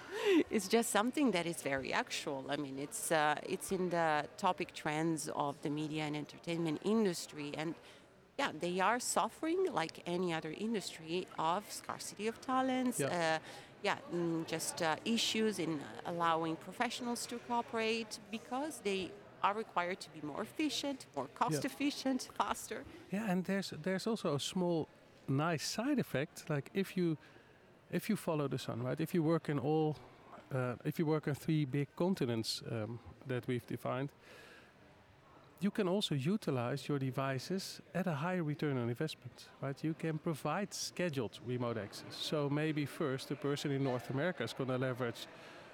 It's 0.49 0.67
just 0.67 0.89
something 0.91 1.31
that 1.31 1.45
is 1.45 1.61
very 1.61 1.91
actual. 1.93 2.45
I 2.49 2.57
mean, 2.57 2.77
it's 2.79 3.11
uh, 3.11 3.35
it's 3.43 3.71
in 3.71 3.89
the 3.89 4.25
topic 4.37 4.73
trends 4.73 5.29
of 5.35 5.55
the 5.61 5.69
media 5.69 6.03
and 6.03 6.15
entertainment 6.15 6.81
industry, 6.83 7.51
and 7.57 7.75
yeah, 8.39 8.51
they 8.57 8.79
are 8.79 8.99
suffering 8.99 9.67
like 9.73 10.01
any 10.05 10.33
other 10.33 10.53
industry 10.57 11.27
of 11.37 11.63
scarcity 11.69 12.27
of 12.27 12.39
talents. 12.39 12.99
Yep. 12.99 13.11
Uh, 13.11 13.39
yeah, 13.81 13.97
just 14.47 14.81
uh, 14.81 14.95
issues 15.05 15.59
in 15.59 15.79
allowing 16.05 16.55
professionals 16.55 17.25
to 17.27 17.37
cooperate 17.47 18.19
because 18.31 18.81
they 18.83 19.11
are 19.41 19.53
required 19.53 19.99
to 20.01 20.09
be 20.09 20.21
more 20.21 20.41
efficient, 20.41 21.05
more 21.15 21.27
cost 21.27 21.63
yeah. 21.63 21.71
efficient, 21.71 22.29
faster. 22.37 22.83
Yeah, 23.11 23.31
and 23.31 23.45
there's 23.45 23.73
there's 23.81 24.07
also 24.07 24.35
a 24.35 24.39
small 24.39 24.87
nice 25.27 25.65
side 25.65 25.99
effect. 25.99 26.49
Like 26.49 26.69
if 26.73 26.97
you 26.97 27.17
if 27.91 28.09
you 28.09 28.15
follow 28.15 28.47
the 28.47 28.59
sun, 28.59 28.83
right? 28.83 28.99
If 28.99 29.13
you 29.13 29.23
work 29.23 29.49
in 29.49 29.59
all, 29.59 29.95
uh, 30.53 30.75
if 30.83 30.99
you 30.99 31.05
work 31.05 31.27
on 31.27 31.35
three 31.35 31.65
big 31.65 31.87
continents 31.95 32.61
um, 32.71 32.99
that 33.27 33.47
we've 33.47 33.65
defined, 33.65 34.09
you 35.61 35.71
can 35.71 35.87
also 35.87 36.15
utilize 36.15 36.87
your 36.87 36.99
devices 36.99 37.81
at 37.93 38.07
a 38.07 38.13
higher 38.13 38.43
return 38.43 38.77
on 38.77 38.89
investment, 38.89 39.49
right? 39.61 39.83
You 39.83 39.93
can 39.93 40.17
provide 40.17 40.73
scheduled 40.73 41.39
remote 41.45 41.77
access. 41.77 42.15
So 42.15 42.49
maybe 42.49 42.85
first 42.85 43.27
the 43.27 43.35
person 43.35 43.71
in 43.71 43.83
North 43.83 44.09
America 44.09 44.43
is 44.43 44.53
going 44.53 44.69
to 44.69 44.77
leverage 44.77 45.27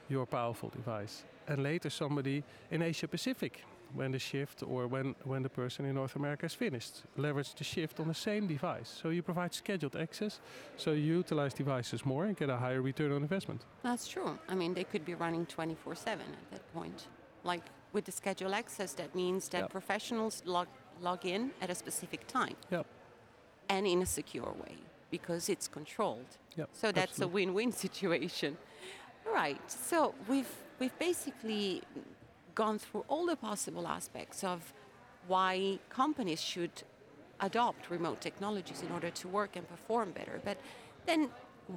your 0.10 0.26
powerful 0.26 0.70
device, 0.70 1.24
and 1.48 1.64
later 1.64 1.90
somebody 1.90 2.44
in 2.72 2.82
Asia 2.82 3.08
Pacific 3.08 3.64
when 3.94 4.12
the 4.12 4.20
shift 4.20 4.64
or 4.64 4.88
when, 4.88 5.16
when 5.24 5.42
the 5.44 5.50
person 5.50 5.86
in 5.86 5.96
North 5.96 6.16
America 6.16 6.46
is 6.46 6.54
finished. 6.54 7.04
Leverage 7.18 7.54
the 7.56 7.64
shift 7.64 8.00
on 8.00 8.08
the 8.08 8.14
same 8.14 8.48
device. 8.48 9.00
So 9.02 9.10
you 9.10 9.22
provide 9.22 9.54
scheduled 9.54 9.96
access, 9.96 10.40
so 10.78 10.92
you 10.92 11.18
utilize 11.18 11.54
devices 11.54 12.06
more 12.06 12.26
and 12.26 12.36
get 12.36 12.50
a 12.50 12.58
higher 12.58 12.82
return 12.82 13.12
on 13.12 13.22
investment. 13.22 13.62
That's 13.84 14.08
true. 14.08 14.38
I 14.50 14.56
mean, 14.56 14.74
they 14.74 14.84
could 14.84 15.06
be 15.06 15.14
running 15.14 15.46
24 15.46 15.96
7 15.96 16.22
at 16.22 16.52
that 16.52 16.74
point. 16.74 17.08
Like 17.44 17.64
with 17.96 18.06
the 18.06 18.12
schedule 18.12 18.54
access, 18.54 18.94
that 18.94 19.16
means 19.16 19.50
that 19.50 19.62
yep. 19.62 19.70
professionals 19.72 20.44
log, 20.46 20.68
log 21.02 21.26
in 21.26 21.52
at 21.62 21.70
a 21.72 21.76
specific 21.76 22.28
time 22.28 22.58
yep. 22.70 22.86
and 23.70 23.88
in 23.88 24.02
a 24.04 24.06
secure 24.06 24.54
way 24.64 24.76
because 25.10 25.50
it's 25.50 25.68
controlled. 25.68 26.32
Yep, 26.58 26.70
so 26.74 26.92
that's 26.92 27.14
absolutely. 27.14 27.44
a 27.44 27.46
win-win 27.48 27.72
situation. 27.86 28.58
Right. 29.26 29.66
So 29.72 30.14
we've 30.28 30.54
we've 30.80 30.98
basically 31.00 31.82
gone 32.54 32.78
through 32.78 33.06
all 33.08 33.26
the 33.26 33.36
possible 33.36 33.88
aspects 33.88 34.44
of 34.44 34.74
why 35.28 35.80
companies 35.90 36.42
should 36.42 36.76
adopt 37.40 37.90
remote 37.90 38.20
technologies 38.22 38.82
in 38.82 38.92
order 38.92 39.10
to 39.10 39.28
work 39.28 39.56
and 39.56 39.68
perform 39.68 40.12
better. 40.12 40.40
But 40.44 40.58
then 41.06 41.30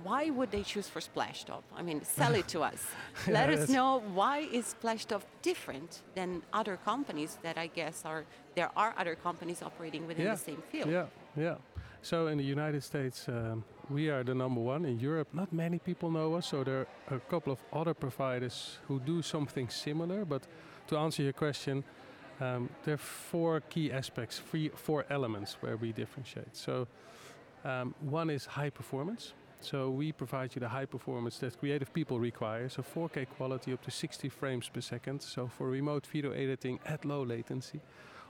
why 0.02 0.30
would 0.30 0.50
they 0.50 0.62
choose 0.62 0.88
for 0.88 1.00
Splashtop? 1.00 1.62
I 1.76 1.82
mean, 1.82 2.04
sell 2.04 2.34
it 2.34 2.48
to 2.48 2.62
us. 2.62 2.84
Let 3.26 3.48
us 3.50 3.68
know 3.68 4.02
why 4.12 4.38
is 4.40 4.74
Splashtop 4.80 5.22
different 5.42 6.02
than 6.14 6.42
other 6.52 6.76
companies 6.76 7.38
that 7.42 7.56
I 7.56 7.68
guess 7.68 8.02
are 8.04 8.24
there 8.54 8.70
are 8.76 8.94
other 8.98 9.14
companies 9.14 9.62
operating 9.62 10.06
within 10.06 10.26
yeah. 10.26 10.34
the 10.34 10.40
same 10.40 10.62
field. 10.70 10.90
Yeah, 10.90 11.06
yeah. 11.36 11.56
So 12.02 12.28
in 12.28 12.38
the 12.38 12.44
United 12.44 12.82
States, 12.82 13.28
um, 13.28 13.64
we 13.90 14.08
are 14.10 14.22
the 14.22 14.34
number 14.34 14.60
one. 14.60 14.84
In 14.84 15.00
Europe, 15.00 15.28
not 15.32 15.52
many 15.52 15.78
people 15.78 16.10
know 16.10 16.34
us. 16.34 16.46
So 16.46 16.64
there 16.64 16.86
are 17.10 17.16
a 17.16 17.20
couple 17.20 17.52
of 17.52 17.58
other 17.72 17.94
providers 17.94 18.78
who 18.86 19.00
do 19.00 19.22
something 19.22 19.68
similar. 19.68 20.24
But 20.24 20.42
to 20.88 20.96
answer 20.96 21.22
your 21.22 21.32
question, 21.32 21.84
um, 22.40 22.68
there 22.84 22.94
are 22.94 22.98
four 22.98 23.60
key 23.60 23.90
aspects, 23.92 24.40
three, 24.50 24.68
four 24.68 25.04
elements 25.10 25.56
where 25.60 25.76
we 25.76 25.92
differentiate. 25.92 26.56
So 26.56 26.86
um, 27.64 27.94
one 28.00 28.30
is 28.30 28.46
high 28.46 28.70
performance. 28.70 29.32
So 29.60 29.90
we 29.90 30.12
provide 30.12 30.54
you 30.54 30.60
the 30.60 30.68
high 30.68 30.86
performance 30.86 31.38
that 31.38 31.58
creative 31.58 31.92
people 31.92 32.20
require. 32.20 32.68
So 32.68 32.82
4K 32.82 33.26
quality 33.36 33.72
up 33.72 33.82
to 33.82 33.90
60 33.90 34.28
frames 34.28 34.68
per 34.68 34.80
second. 34.80 35.20
So 35.22 35.48
for 35.48 35.68
remote 35.68 36.06
video 36.06 36.32
editing 36.32 36.78
at 36.86 37.04
low 37.04 37.22
latency. 37.22 37.80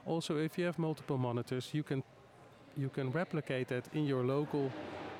Also, 0.05 0.37
if 0.37 0.57
you 0.57 0.65
have 0.65 0.79
multiple 0.79 1.17
monitors, 1.17 1.69
you 1.73 1.83
can 1.83 2.03
you 2.77 2.89
can 2.89 3.11
replicate 3.11 3.67
that 3.67 3.89
in 3.93 4.05
your 4.05 4.23
local 4.23 4.71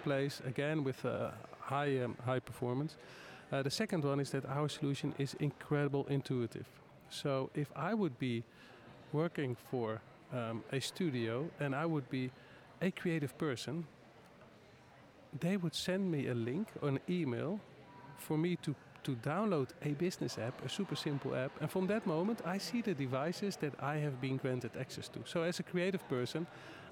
place 0.04 0.42
again 0.46 0.84
with 0.84 1.04
uh, 1.06 1.32
high 1.60 2.00
um, 2.04 2.16
high 2.26 2.40
performance. 2.40 2.98
Uh, 3.52 3.64
the 3.64 3.72
second 3.72 4.04
one 4.04 4.20
is 4.20 4.30
that 4.32 4.46
our 4.46 4.70
solution 4.70 5.14
is 5.18 5.36
incredible 5.40 6.06
intuitive. 6.10 6.68
So 7.10 7.50
if 7.56 7.72
I 7.76 7.94
would 7.94 8.18
be 8.20 8.44
working 9.12 9.58
for 9.72 10.02
um, 10.32 10.64
a 10.72 10.80
studio 10.80 11.50
and 11.60 11.76
I 11.76 11.86
would 11.86 12.10
be 12.10 12.32
a 12.82 12.92
creative 12.92 13.38
person 13.38 13.86
they 15.40 15.58
would 15.58 15.76
send 15.76 16.12
me 16.12 16.28
a 16.28 16.34
link 16.34 16.68
or 16.82 16.90
an 16.90 17.00
email 17.10 17.60
for 18.18 18.38
me 18.38 18.56
to 18.58 18.76
to 19.04 19.16
download 19.16 19.70
a 19.86 19.94
business 19.94 20.38
app, 20.38 20.66
a 20.66 20.70
super 20.70 20.96
simple 20.96 21.34
app, 21.34 21.52
and 21.62 21.72
from 21.72 21.88
that 21.88 22.06
moment 22.06 22.42
I 22.46 22.58
see 22.60 22.82
the 22.82 22.94
devices 22.94 23.56
that 23.58 23.74
I 23.82 23.96
have 24.00 24.20
been 24.20 24.38
granted 24.38 24.72
access 24.78 25.08
to. 25.10 25.20
So 25.26 25.44
as 25.44 25.60
a 25.60 25.64
creative 25.64 26.06
person, 26.10 26.46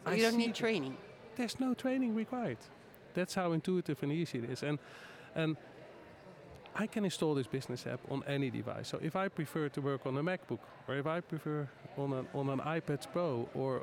So 0.06 0.12
I 0.12 0.16
you 0.16 0.22
don't 0.24 0.38
need 0.38 0.56
training. 0.56 0.98
there's 1.36 1.60
no 1.60 1.74
training 1.74 2.16
required. 2.16 2.58
That's 3.14 3.36
how 3.36 3.52
intuitive 3.54 4.02
and 4.04 4.12
easy 4.12 4.38
it 4.38 4.50
is. 4.50 4.64
And 4.64 4.80
and 5.36 5.58
I 6.84 6.88
can 6.88 7.04
install 7.06 7.36
this 7.36 7.48
business 7.48 7.86
app 7.88 8.00
on 8.10 8.24
any 8.28 8.50
device. 8.52 8.88
So 8.88 9.00
if 9.02 9.16
I 9.16 9.30
prefer 9.30 9.70
to 9.70 9.82
work 9.82 10.06
on 10.06 10.18
a 10.18 10.24
MacBook 10.24 10.60
or 10.88 10.96
if 10.96 11.06
I 11.08 11.22
prefer 11.22 11.68
on 11.98 12.14
an 12.14 12.28
on 12.34 12.50
an 12.50 12.60
iPad 12.60 13.06
Pro 13.12 13.50
or 13.54 13.82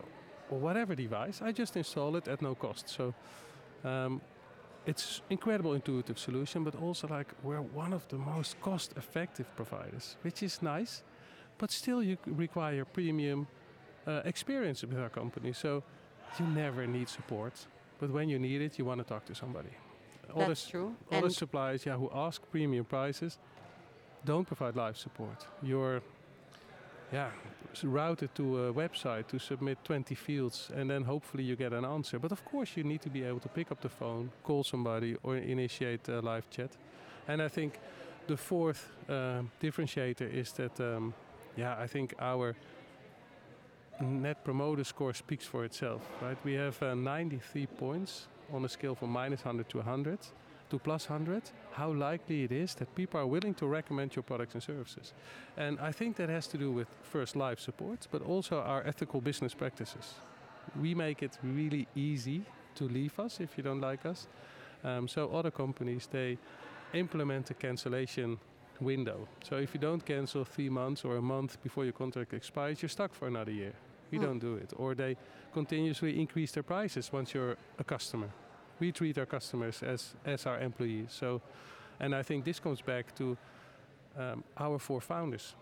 or 0.51 0.59
whatever 0.61 0.95
device, 0.95 1.43
I 1.43 1.53
just 1.53 1.77
install 1.77 2.17
it 2.17 2.29
at 2.29 2.41
no 2.41 2.55
cost. 2.55 2.89
So 2.89 3.15
um, 3.85 4.21
it's 4.87 5.23
incredible 5.31 5.73
intuitive 5.75 6.19
solution, 6.19 6.65
but 6.65 6.75
also 6.75 7.09
like 7.09 7.29
we're 7.43 7.61
one 7.61 7.93
of 7.93 8.07
the 8.09 8.17
most 8.17 8.61
cost-effective 8.61 9.47
providers, 9.57 10.17
which 10.23 10.43
is 10.43 10.63
nice, 10.63 11.03
but 11.59 11.71
still 11.71 12.03
you 12.03 12.17
require 12.27 12.85
premium 12.85 13.47
uh, 14.07 14.21
experience 14.25 14.83
with 14.83 14.99
our 14.99 15.09
company. 15.09 15.53
So 15.53 15.83
you 16.39 16.47
never 16.47 16.87
need 16.87 17.09
support, 17.09 17.55
but 17.99 18.11
when 18.11 18.29
you 18.29 18.39
need 18.39 18.61
it, 18.61 18.79
you 18.79 18.85
want 18.85 19.01
to 19.01 19.05
talk 19.05 19.25
to 19.27 19.35
somebody. 19.35 19.71
All 20.35 20.49
That's 20.49 20.65
the, 20.65 20.71
true. 20.71 20.97
all 21.13 21.23
the 21.23 21.31
suppliers, 21.31 21.87
yeah, 21.87 21.97
who 21.97 22.11
ask 22.13 22.43
premium 22.51 22.85
prices, 22.85 23.39
don't 24.25 24.47
provide 24.47 24.75
live 24.75 24.97
support. 24.97 25.47
You're, 25.63 26.03
yeah, 27.15 27.31
s- 27.73 27.85
routed 27.85 28.35
to 28.35 28.67
a 28.67 28.73
website 28.73 29.27
to 29.29 29.39
submit 29.39 29.79
20 29.85 30.15
fields, 30.15 30.71
and 30.75 30.91
then 30.91 31.05
hopefully 31.05 31.45
you 31.45 31.57
get 31.57 31.73
an 31.73 31.85
answer. 31.85 32.19
But 32.19 32.33
of 32.33 32.45
course, 32.45 32.77
you 32.77 32.85
need 32.85 33.03
to 33.03 33.11
be 33.11 33.23
able 33.23 33.41
to 33.41 33.49
pick 33.49 33.71
up 33.71 33.81
the 33.81 33.89
phone, 33.89 34.31
call 34.43 34.65
somebody, 34.65 35.17
or 35.23 35.37
initiate 35.37 36.09
a 36.09 36.21
live 36.21 36.51
chat. 36.51 36.71
And 37.29 37.41
I 37.41 37.49
think 37.49 37.79
the 38.27 38.37
fourth 38.37 38.91
uh, 39.09 39.43
differentiator 39.63 40.29
is 40.33 40.53
that, 40.53 40.81
um, 40.81 41.15
yeah, 41.57 41.77
I 41.85 41.87
think 41.87 42.15
our 42.19 42.57
net 44.01 44.45
promoter 44.45 44.85
score 44.85 45.15
speaks 45.15 45.47
for 45.47 45.65
itself, 45.65 46.03
right? 46.21 46.39
We 46.45 46.55
have 46.55 46.83
uh, 46.83 46.95
93 46.95 47.67
points 47.67 48.29
on 48.53 48.65
a 48.65 48.69
scale 48.69 48.97
from 48.97 49.11
minus 49.11 49.45
100 49.45 49.69
to 49.69 49.79
100 49.79 50.19
to 50.71 50.79
plus 50.79 51.09
100. 51.09 51.43
How 51.73 51.93
likely 51.93 52.45
it 52.45 52.53
is 52.53 52.75
that 52.75 52.95
people 52.95 53.21
are 53.21 53.27
willing 53.27 53.55
to 53.55 53.67
recommend 53.67 54.15
your 54.17 54.23
products 54.23 54.55
and 54.55 54.63
services. 54.63 55.13
And 55.57 55.79
I 55.81 55.93
think 55.93 56.17
that 56.17 56.29
has 56.29 56.47
to 56.49 56.59
do 56.59 56.71
with 56.71 56.89
first 57.03 57.37
live 57.37 57.61
support, 57.61 58.09
but 58.11 58.23
also 58.23 58.61
our 58.61 58.83
ethical 58.87 59.21
business 59.21 59.55
practices. 59.55 60.15
We 60.81 60.95
make 60.95 61.23
it 61.23 61.39
really 61.43 61.87
easy 61.95 62.43
to 62.77 62.85
leave 62.89 63.19
us 63.19 63.41
if 63.41 63.57
you 63.57 63.63
don't 63.65 63.81
like 63.81 64.07
us. 64.07 64.27
Um, 64.83 65.09
so 65.09 65.31
other 65.31 65.51
companies, 65.51 66.09
they 66.11 66.39
implement 66.93 67.51
a 67.51 67.55
cancellation 67.55 68.39
window. 68.81 69.29
So 69.43 69.57
if 69.57 69.75
you 69.75 69.81
don't 69.81 70.05
cancel 70.05 70.45
three 70.45 70.69
months 70.71 71.05
or 71.05 71.17
a 71.17 71.23
month 71.23 71.63
before 71.63 71.85
your 71.85 71.93
contract 71.93 72.33
expires, 72.35 72.83
you're 72.83 72.89
stuck 72.89 73.15
for 73.15 73.29
another 73.29 73.53
year. 73.53 73.73
We 74.11 74.19
Hmm. 74.19 74.25
don't 74.25 74.39
do 74.41 74.55
it. 74.57 74.73
Or 74.77 74.95
they 74.95 75.17
continuously 75.53 76.21
increase 76.21 76.53
their 76.53 76.63
prices 76.65 77.13
once 77.13 77.33
you're 77.35 77.57
a 77.79 77.85
customer. 77.85 78.29
We 78.81 78.93
treat 78.93 79.19
our 79.19 79.27
customers 79.27 79.83
as, 79.83 80.15
as 80.25 80.47
our 80.47 80.61
employees. 80.61 81.09
So, 81.11 81.41
and 82.01 82.15
I 82.15 82.23
think 82.23 82.45
this 82.45 82.61
comes 82.61 82.81
back 82.81 83.15
to 83.17 83.37
um, 84.19 84.45
our 84.57 84.79
four 84.79 85.01
founders. 85.01 85.55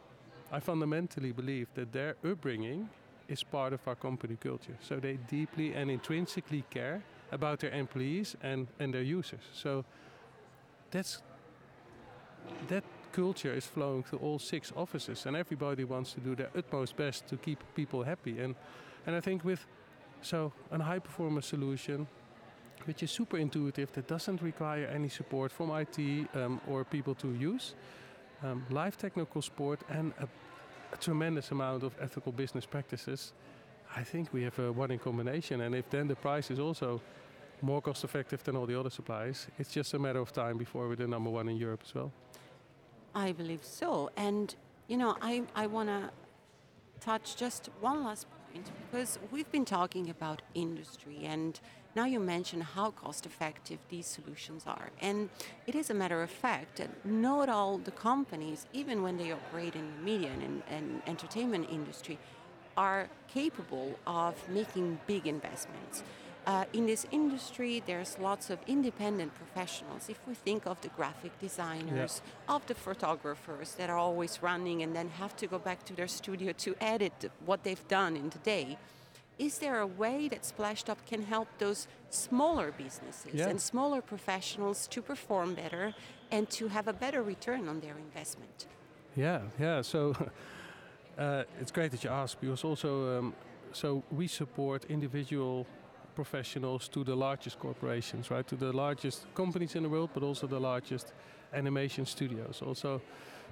I 0.51 0.61
fundamentally 0.61 1.33
believe 1.33 1.69
that 1.75 1.93
their 1.93 2.17
upbringing 2.25 2.89
is 3.29 3.43
part 3.43 3.73
of 3.73 3.81
our 3.87 3.95
company 3.95 4.37
culture. 4.37 4.77
So 4.81 4.97
they 4.97 5.19
deeply 5.29 5.75
and 5.75 5.91
intrinsically 5.91 6.65
care 6.71 7.03
about 7.31 7.61
their 7.61 7.71
employees 7.71 8.37
and, 8.43 8.67
and 8.79 8.93
their 8.93 9.03
users. 9.03 9.41
So 9.53 9.85
that's 10.91 11.23
that 12.69 12.85
culture 13.13 13.55
is 13.55 13.67
flowing 13.67 14.03
through 14.03 14.19
all 14.19 14.39
six 14.39 14.73
offices, 14.77 15.27
and 15.27 15.37
everybody 15.37 15.85
wants 15.85 16.13
to 16.15 16.21
do 16.21 16.35
their 16.35 16.51
utmost 16.57 16.97
best 16.97 17.27
to 17.29 17.37
keep 17.37 17.59
people 17.75 18.03
happy. 18.03 18.41
And 18.41 18.55
and 19.07 19.17
I 19.17 19.21
think 19.21 19.45
with 19.45 19.67
so 20.23 20.53
a 20.71 20.83
high 20.83 20.99
performance 20.99 21.47
solution, 21.47 22.07
which 22.87 23.03
is 23.03 23.11
super 23.11 23.39
intuitive, 23.39 23.93
that 23.93 24.07
doesn't 24.07 24.43
require 24.43 24.87
any 24.87 25.09
support 25.09 25.53
from 25.53 25.71
IT 25.71 25.99
um, 26.35 26.61
or 26.69 26.85
people 26.85 27.15
to 27.17 27.33
use, 27.35 27.75
um, 28.43 28.65
live 28.71 28.97
technical 28.97 29.43
support, 29.43 29.81
and 29.89 30.13
a, 30.21 30.29
a 30.93 30.97
tremendous 30.97 31.51
amount 31.51 31.83
of 31.83 31.95
ethical 32.01 32.33
business 32.33 32.67
practices. 32.67 33.33
I 33.97 34.03
think 34.03 34.33
we 34.33 34.43
have 34.43 34.59
a 34.59 34.73
winning 34.73 34.99
combination, 34.99 35.61
and 35.61 35.75
if 35.75 35.89
then 35.91 36.09
the 36.09 36.17
price 36.17 36.51
is 36.51 36.59
also 36.59 37.01
more 37.61 37.81
cost 37.81 38.05
effective 38.05 38.43
than 38.43 38.57
all 38.57 38.67
the 38.67 38.79
other 38.79 38.91
suppliers, 38.91 39.47
it's 39.59 39.73
just 39.73 39.95
a 39.95 39.99
matter 39.99 40.19
of 40.19 40.33
time 40.33 40.59
before 40.59 40.89
we're 40.89 40.97
the 40.97 41.07
number 41.07 41.31
one 41.31 41.49
in 41.49 41.57
Europe 41.57 41.83
as 41.85 41.95
well. 41.95 42.13
I 43.15 43.33
believe 43.33 43.65
so. 43.65 44.11
And, 44.17 44.55
you 44.89 44.97
know, 44.97 45.17
I, 45.21 45.43
I 45.55 45.67
want 45.67 45.89
to 45.89 46.11
touch 47.01 47.37
just 47.37 47.69
one 47.81 48.05
last 48.05 48.27
point 48.53 48.71
because 48.91 49.19
we've 49.31 49.51
been 49.51 49.65
talking 49.65 50.11
about 50.11 50.43
industry 50.55 51.21
and 51.25 51.61
now 51.95 52.05
you 52.05 52.21
mention 52.21 52.61
how 52.61 52.91
cost 52.91 53.27
effective 53.27 53.79
these 53.91 54.07
solutions 54.07 54.65
are. 54.67 54.91
And 55.01 55.29
it 55.67 55.75
is 55.75 55.91
a 55.91 55.95
matter 55.95 56.23
of 56.23 56.31
fact 56.31 56.79
that 56.79 57.05
not 57.05 57.49
all 57.49 57.79
the 57.79 57.91
companies, 57.91 58.67
even 58.73 59.03
when 59.03 59.19
they 59.19 59.33
operate 59.33 59.75
in 59.75 59.87
the 59.97 60.03
media 60.03 60.31
and, 60.43 60.63
and 60.71 61.03
entertainment 61.07 61.69
industry, 61.71 62.19
are 62.77 63.09
capable 63.29 63.99
of 64.07 64.35
making 64.49 64.99
big 65.07 65.27
investments. 65.27 66.03
Uh, 66.45 66.65
in 66.73 66.87
this 66.87 67.07
industry, 67.13 67.83
there's 67.87 68.19
lots 68.19 68.51
of 68.51 68.59
independent 68.67 69.33
professionals. 69.35 70.09
If 70.09 70.19
we 70.27 70.35
think 70.35 70.67
of 70.67 70.81
the 70.81 70.89
graphic 70.89 71.39
designers, 71.39 72.21
of 72.49 72.67
the 72.67 72.75
photographers 72.75 73.75
that 73.77 73.89
are 73.89 73.97
always 73.97 74.43
running 74.43 74.83
and 74.83 74.95
then 74.95 75.09
have 75.11 75.37
to 75.37 75.47
go 75.47 75.59
back 75.59 75.85
to 75.85 75.95
their 75.95 76.09
studio 76.09 76.53
to 76.59 76.75
edit 76.81 77.31
what 77.47 77.63
they've 77.63 77.87
done 77.87 78.17
in 78.17 78.31
the 78.31 78.39
day, 78.39 78.77
is 79.39 79.59
there 79.59 79.81
a 79.81 79.87
way 79.87 80.29
that 80.29 80.43
Splashtop 80.43 80.99
can 81.07 81.23
help 81.23 81.49
those 81.59 81.87
smaller 82.11 82.73
businesses 82.73 83.35
Yeah. 83.35 83.49
and 83.49 83.61
smaller 83.61 84.03
professionals 84.03 84.87
to 84.89 85.01
perform 85.01 85.55
better 85.55 85.95
and 86.31 86.51
to 86.51 86.69
have 86.69 86.89
a 86.89 86.93
better 86.93 87.23
return 87.23 87.69
on 87.69 87.81
their 87.81 87.97
investment? 87.99 88.67
Yeah, 89.17 89.43
yeah. 89.61 89.83
So 89.83 90.15
uh, 91.19 91.45
it's 91.61 91.71
great 91.71 91.93
that 91.93 92.03
you 92.05 92.11
ask 92.11 92.41
because 92.41 92.65
also, 92.65 93.19
um, 93.19 93.35
so 93.73 94.03
we 94.11 94.27
support 94.27 94.85
individual 94.89 95.67
professionals 96.15 96.89
to 96.89 97.05
the 97.05 97.15
largest 97.15 97.59
corporations, 97.59 98.31
right? 98.31 98.47
To 98.47 98.57
the 98.57 98.73
largest 98.73 99.27
companies 99.35 99.75
in 99.75 99.83
the 99.83 99.89
world, 99.89 100.11
but 100.15 100.23
also 100.23 100.47
the 100.47 100.61
largest 100.61 101.13
animation 101.53 102.07
studios. 102.07 102.63
Also, 102.63 103.01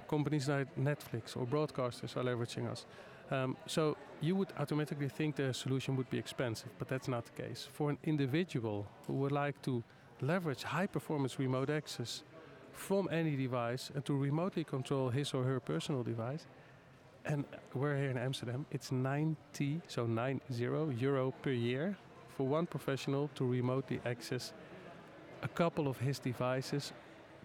companies 0.07 0.47
like 0.49 0.67
Netflix 0.75 1.37
or 1.37 1.45
broadcasters 1.45 2.17
are 2.17 2.23
leveraging 2.23 2.69
us. 2.69 2.85
Um, 3.31 3.55
so 3.65 3.95
you 4.19 4.35
would 4.35 4.49
automatically 4.59 5.07
think 5.07 5.35
the 5.35 5.53
solution 5.53 5.95
would 5.95 6.09
be 6.09 6.17
expensive, 6.17 6.69
but 6.77 6.87
that's 6.87 7.07
not 7.07 7.25
the 7.25 7.43
case. 7.43 7.67
For 7.71 7.89
an 7.89 7.97
individual 8.03 8.85
who 9.07 9.13
would 9.13 9.31
like 9.31 9.61
to 9.61 9.83
leverage 10.21 10.63
high 10.63 10.87
performance 10.87 11.39
remote 11.39 11.69
access 11.69 12.23
from 12.73 13.07
any 13.11 13.35
device 13.35 13.91
and 13.95 14.03
to 14.05 14.13
remotely 14.13 14.63
control 14.63 15.09
his 15.09 15.33
or 15.33 15.43
her 15.43 15.59
personal 15.59 16.03
device. 16.03 16.45
And 17.25 17.45
we're 17.73 17.95
here 17.95 18.09
in 18.09 18.17
Amsterdam. 18.17 18.65
It's 18.71 18.91
90, 18.91 19.81
so 19.87 20.05
90 20.05 20.53
euro 20.53 21.31
per 21.41 21.51
year 21.51 21.95
for 22.31 22.47
one 22.47 22.65
professional 22.65 23.29
to 23.35 23.45
remotely 23.45 23.99
access 24.05 24.53
a 25.43 25.47
couple 25.47 25.87
of 25.87 25.97
his 25.97 26.19
devices, 26.19 26.93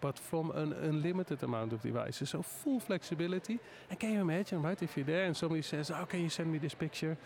but 0.00 0.18
from 0.18 0.50
an 0.50 0.72
unlimited 0.72 1.42
amount 1.42 1.72
of 1.72 1.82
devices. 1.82 2.30
So 2.30 2.42
full 2.42 2.80
flexibility. 2.80 3.58
And 3.90 3.98
can 3.98 4.12
you 4.12 4.20
imagine, 4.20 4.62
right? 4.62 4.80
If 4.82 4.96
you're 4.96 5.06
there 5.06 5.24
and 5.24 5.36
somebody 5.36 5.62
says, 5.62 5.90
"Oh, 5.90 6.06
can 6.06 6.20
you 6.20 6.28
send 6.28 6.52
me 6.52 6.58
this 6.58 6.74
picture?" 6.74 7.16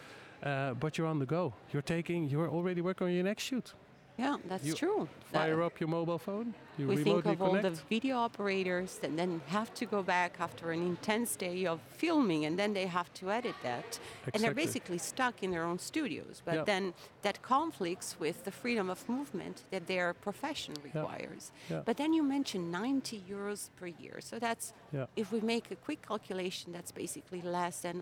Uh, 0.42 0.74
but 0.74 0.96
you're 0.96 1.06
on 1.06 1.18
the 1.18 1.26
go. 1.26 1.52
You're 1.72 1.82
taking. 1.82 2.28
You're 2.30 2.48
already 2.48 2.80
working 2.80 3.08
on 3.08 3.12
your 3.12 3.24
next 3.24 3.42
shoot. 3.42 3.74
Yeah, 4.20 4.36
that's 4.50 4.64
You 4.64 4.74
true. 4.74 5.08
That- 5.32 5.38
Fire 5.42 5.62
up 5.62 5.80
your 5.80 5.88
mobile 5.88 6.18
phone. 6.18 6.54
You 6.78 6.86
we 6.88 6.96
think 7.04 7.24
of 7.26 7.40
all 7.42 7.52
the 7.68 7.70
video 7.94 8.16
operators 8.16 8.90
that 9.02 9.12
then 9.16 9.40
have 9.46 9.70
to 9.80 9.84
go 9.86 10.02
back 10.02 10.32
after 10.40 10.72
an 10.72 10.82
intense 10.94 11.36
day 11.36 11.66
of 11.66 11.78
filming 12.02 12.44
and 12.46 12.58
then 12.58 12.72
they 12.78 12.86
have 12.86 13.12
to 13.20 13.30
edit 13.30 13.54
that. 13.62 13.86
exactly. 13.88 14.30
And 14.34 14.42
they're 14.42 14.54
basically 14.66 14.98
stuck 14.98 15.42
in 15.44 15.50
their 15.50 15.64
own 15.70 15.78
studios. 15.78 16.42
But 16.44 16.54
Yeah. 16.54 16.64
then 16.72 16.94
that 17.22 17.36
conflicts 17.42 18.08
with 18.24 18.44
the 18.44 18.50
freedom 18.62 18.90
of 18.90 19.08
movement 19.08 19.56
that 19.70 19.86
their 19.86 20.14
profession 20.14 20.74
requires. 20.82 21.52
Yeah. 21.70 21.82
But 21.88 21.96
then 21.96 22.12
you 22.12 22.22
mentioned 22.22 22.70
90 22.72 23.18
euros 23.34 23.70
per 23.78 23.86
year. 23.86 24.20
So 24.20 24.38
that's, 24.38 24.72
Yeah. 24.92 25.06
if 25.16 25.26
we 25.32 25.40
make 25.40 25.70
a 25.70 25.76
quick 25.76 26.00
calculation, 26.06 26.72
that's 26.72 26.92
basically 26.92 27.42
less 27.42 27.80
than 27.82 27.96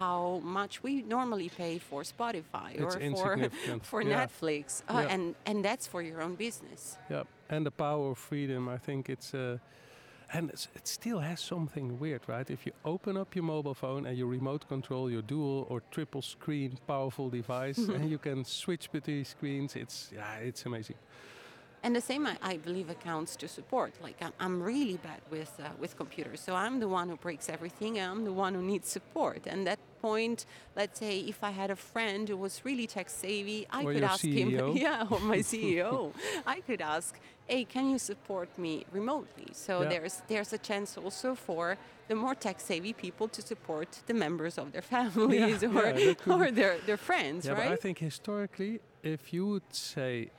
how 0.00 0.40
much 0.42 0.82
we 0.82 1.02
normally 1.02 1.48
pay 1.48 1.78
for 1.78 2.02
Spotify 2.02 2.74
It's 2.74 2.96
or 2.96 3.00
for, 3.16 3.50
for 3.82 4.02
Yeah. 4.02 4.26
Netflix. 4.26 4.82
Uh, 4.88 5.02
Yeah. 5.02 5.14
and, 5.14 5.34
and 5.46 5.64
that's 5.64 5.86
for 5.86 6.02
your 6.02 6.20
own 6.22 6.34
business. 6.36 6.98
Yeah, 7.10 7.24
and 7.48 7.64
the 7.66 7.70
power 7.70 8.10
of 8.10 8.18
freedom. 8.18 8.68
I 8.68 8.78
think 8.78 9.08
it's, 9.08 9.34
uh, 9.34 9.58
and 10.32 10.50
it's, 10.50 10.68
it 10.74 10.88
still 10.88 11.20
has 11.20 11.40
something 11.40 11.98
weird, 12.00 12.22
right? 12.26 12.50
If 12.50 12.66
you 12.66 12.72
open 12.84 13.16
up 13.16 13.34
your 13.36 13.44
mobile 13.44 13.74
phone 13.74 14.06
and 14.06 14.16
you 14.18 14.26
remote 14.26 14.66
control 14.68 15.10
your 15.10 15.22
dual 15.22 15.66
or 15.70 15.80
triple 15.90 16.22
screen 16.22 16.78
powerful 16.86 17.30
device, 17.30 17.78
and 17.94 18.10
you 18.10 18.18
can 18.18 18.44
switch 18.44 18.90
between 18.90 19.24
screens, 19.24 19.76
it's 19.76 20.10
yeah, 20.12 20.36
it's 20.48 20.66
amazing. 20.66 20.96
And 21.84 21.94
the 21.94 22.00
same, 22.00 22.26
I, 22.26 22.36
I 22.42 22.56
believe, 22.56 22.88
accounts 22.88 23.36
to 23.36 23.46
support. 23.46 23.92
Like 24.02 24.16
I'm, 24.22 24.32
I'm 24.40 24.62
really 24.62 24.96
bad 24.96 25.20
with 25.30 25.52
uh, 25.60 25.68
with 25.78 25.92
computers, 26.02 26.40
so 26.40 26.54
I'm 26.64 26.80
the 26.80 26.88
one 26.88 27.06
who 27.10 27.16
breaks 27.16 27.46
everything. 27.56 27.92
I'm 28.00 28.24
the 28.24 28.32
one 28.44 28.54
who 28.54 28.62
needs 28.62 28.88
support. 28.88 29.46
And 29.46 29.66
that 29.66 29.78
point, 30.00 30.46
let's 30.80 30.98
say, 30.98 31.18
if 31.32 31.38
I 31.44 31.50
had 31.50 31.70
a 31.70 31.76
friend 31.76 32.22
who 32.30 32.38
was 32.46 32.54
really 32.64 32.86
tech 32.86 33.08
savvy, 33.10 33.66
I 33.70 33.84
or 33.84 33.92
could 33.92 34.02
ask 34.14 34.24
CEO. 34.24 34.68
him, 34.70 34.76
yeah, 34.86 35.06
or 35.12 35.20
my 35.20 35.38
CEO, 35.52 36.12
I 36.46 36.60
could 36.66 36.80
ask, 36.80 37.10
hey, 37.46 37.64
can 37.64 37.84
you 37.90 37.98
support 37.98 38.48
me 38.58 38.86
remotely? 38.90 39.48
So 39.52 39.72
Yeah. 39.82 39.88
there's 39.92 40.22
there's 40.28 40.52
a 40.54 40.58
chance 40.68 40.90
also 41.04 41.34
for 41.34 41.76
the 42.08 42.14
more 42.14 42.34
tech 42.34 42.60
savvy 42.60 42.94
people 42.94 43.28
to 43.36 43.42
support 43.42 43.88
the 44.06 44.14
members 44.14 44.54
of 44.58 44.66
their 44.72 44.86
families 44.96 45.62
Yeah, 45.62 45.78
or, 45.78 45.86
yeah, 45.98 46.34
or 46.34 46.50
their, 46.50 46.74
their 46.88 46.96
friends, 47.08 47.44
Yeah, 47.44 47.52
right? 47.58 47.68
but 47.68 47.72
I 47.72 47.76
think 47.84 47.98
historically, 47.98 48.80
if 49.02 49.32
you 49.34 49.42
would 49.52 49.70
say 49.74 50.30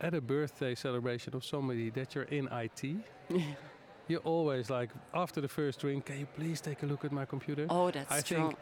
at 0.00 0.14
a 0.14 0.20
birthday 0.20 0.74
celebration 0.74 1.34
of 1.34 1.44
somebody 1.44 1.90
that 1.90 2.14
you're 2.14 2.24
in 2.24 2.48
IT, 2.52 2.82
you're 4.08 4.20
always 4.24 4.70
like 4.70 4.90
after 5.14 5.40
the 5.40 5.48
first 5.48 5.80
drink, 5.80 6.06
can 6.06 6.18
you 6.20 6.26
please 6.36 6.60
take 6.60 6.82
a 6.82 6.86
look 6.86 7.04
at 7.04 7.12
my 7.12 7.24
computer? 7.24 7.66
oh, 7.70 7.90
that's 7.90 8.10
I 8.12 8.20
true. 8.20 8.36
think 8.36 8.56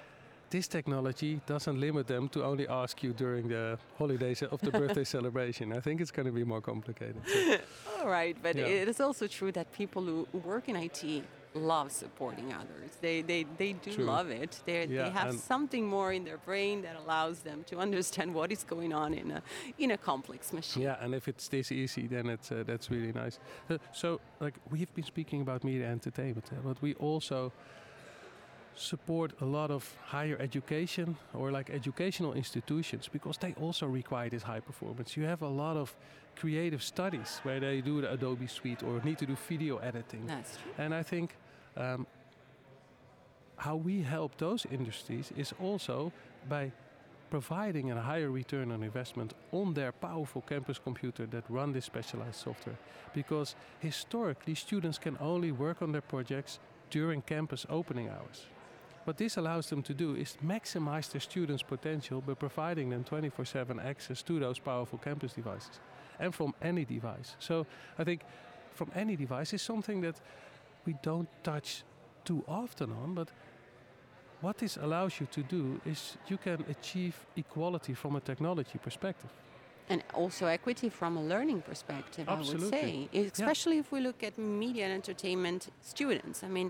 this 0.51 0.69
technology 0.69 1.41
doesn't 1.47 1.81
limit 1.81 2.07
them 2.07 2.29
to 2.29 2.45
only 2.45 2.69
ask 2.69 3.03
you 3.03 3.13
during 3.15 3.49
the 3.49 3.79
holidays 3.99 4.43
of 4.43 4.61
the 4.61 4.71
birthday 4.71 5.05
celebration. 5.17 5.73
I 5.73 5.81
think 5.81 6.01
it's 6.03 6.11
going 6.11 6.27
to 6.27 6.33
be 6.33 6.45
more 6.45 6.61
complicated. 6.61 7.17
So, 7.27 7.57
All 8.01 8.09
right, 8.09 8.37
but 8.43 8.57
Yeah. 8.57 8.67
it 8.67 8.89
is 8.89 9.01
also 9.01 9.27
true 9.27 9.51
that 9.53 9.73
people 9.73 10.03
who 10.03 10.27
who 10.33 10.39
work 10.39 10.69
in 10.69 10.77
IT 10.77 11.25
love 11.55 11.93
supporting 11.93 12.53
others. 12.53 12.91
They 13.01 13.23
they, 13.23 13.47
they 13.59 13.73
do 13.75 13.93
True. 13.95 14.05
love 14.05 14.31
it. 14.31 14.63
They 14.65 14.87
they 14.87 15.11
have 15.11 15.35
something 15.35 15.87
more 15.87 16.13
in 16.13 16.25
their 16.25 16.39
brain 16.39 16.83
that 16.83 16.97
allows 16.97 17.41
them 17.41 17.65
to 17.65 17.79
understand 17.79 18.35
what 18.35 18.53
is 18.53 18.65
going 18.65 18.93
on 18.93 19.15
in 19.15 19.31
a 19.31 19.43
in 19.79 19.91
a 19.91 19.99
complex 19.99 20.53
machine. 20.53 20.83
yeah, 20.83 20.97
and 21.05 21.15
if 21.15 21.29
it's 21.29 21.49
this 21.49 21.71
easy, 21.73 22.07
then 22.07 22.29
it's 22.29 22.51
uh, 22.53 22.65
that's 22.67 22.91
really 22.91 23.13
nice. 23.13 23.39
Uh, 23.71 23.79
so, 23.93 24.21
like 24.41 24.55
we've 24.71 24.93
been 24.95 25.05
speaking 25.05 25.43
about 25.43 25.65
media 25.65 25.87
entertainment, 25.87 26.47
uh, 26.53 26.57
but 26.65 26.81
we 26.83 26.95
also 26.95 27.53
support 28.75 29.33
a 29.41 29.45
lot 29.45 29.71
of 29.71 29.95
higher 30.05 30.37
education 30.41 31.17
or 31.35 31.51
like 31.51 31.71
educational 31.71 32.33
institutions 32.33 33.09
because 33.09 33.37
they 33.39 33.55
also 33.61 33.87
require 33.87 34.29
this 34.31 34.43
high 34.43 34.61
performance. 34.61 35.17
You 35.17 35.25
have 35.25 35.43
a 35.43 35.49
lot 35.49 35.77
of 35.77 35.95
creative 36.37 36.83
studies 36.83 37.41
where 37.43 37.61
they 37.61 37.81
do 37.81 38.01
the 38.01 38.13
Adobe 38.13 38.47
Suite 38.47 38.83
or 38.83 39.01
need 39.05 39.19
to 39.19 39.27
do 39.27 39.37
video 39.49 39.79
editing. 39.79 40.27
That's 40.27 40.57
true. 40.57 40.73
And 40.79 40.95
I 40.95 41.03
think 41.03 41.37
um, 41.77 42.07
how 43.57 43.77
we 43.77 44.03
help 44.03 44.39
those 44.39 44.67
industries 44.71 45.33
is 45.37 45.53
also 45.61 46.13
by 46.49 46.73
providing 47.31 47.91
a 47.91 48.01
higher 48.01 48.31
return 48.31 48.71
on 48.73 48.83
investment 48.83 49.33
on 49.53 49.73
their 49.73 49.93
powerful 49.93 50.43
campus 50.43 50.79
computer 50.79 51.25
that 51.27 51.45
run 51.49 51.73
this 51.73 51.87
specialized 51.87 52.37
software. 52.37 52.77
Because 53.15 53.55
historically, 53.79 54.55
students 54.55 54.99
can 54.99 55.17
only 55.19 55.51
work 55.51 55.81
on 55.81 55.93
their 55.93 56.03
projects 56.03 56.59
during 56.91 57.23
campus 57.23 57.65
opening 57.71 58.09
hours. 58.09 58.47
What 59.05 59.17
this 59.17 59.37
allows 59.37 59.69
them 59.69 59.83
to 59.83 59.95
do 59.95 60.15
is 60.15 60.37
maximize 60.45 61.11
their 61.11 61.21
students' 61.21 61.63
potential 61.63 62.21
by 62.21 62.35
providing 62.35 62.91
them 62.91 63.05
24 63.05 63.45
7 63.45 63.81
access 63.81 64.23
to 64.23 64.39
those 64.39 64.59
powerful 64.59 64.99
campus 64.99 65.33
devices 65.33 65.81
and 66.21 66.35
from 66.35 66.55
any 66.63 66.85
device. 66.85 67.37
So 67.39 67.67
I 67.99 68.05
think 68.05 68.23
from 68.75 68.91
any 68.95 69.17
device 69.17 69.53
is 69.53 69.63
something 69.63 70.01
that 70.03 70.21
we 70.87 70.95
don't 71.03 71.29
touch 71.43 71.83
too 72.25 72.45
often 72.47 72.93
on, 72.93 73.15
but 73.15 73.29
what 74.41 74.59
this 74.59 74.77
allows 74.77 75.21
you 75.21 75.27
to 75.27 75.43
do 75.43 75.81
is 75.85 76.17
you 76.29 76.37
can 76.37 76.65
achieve 76.69 77.15
equality 77.37 77.95
from 77.95 78.17
a 78.17 78.21
technology 78.21 78.79
perspective. 78.79 79.31
And 79.93 80.03
also 80.15 80.47
equity 80.47 80.89
from 80.89 81.13
a 81.23 81.25
learning 81.33 81.61
perspective, 81.71 82.25
I 82.29 82.39
would 82.49 82.63
say. 82.75 83.09
Especially 83.13 83.79
if 83.83 83.93
we 83.95 84.01
look 84.09 84.21
at 84.29 84.35
media 84.39 84.85
and 84.87 84.95
entertainment 85.03 85.63
students. 85.93 86.43
I 86.49 86.49
mean, 86.49 86.69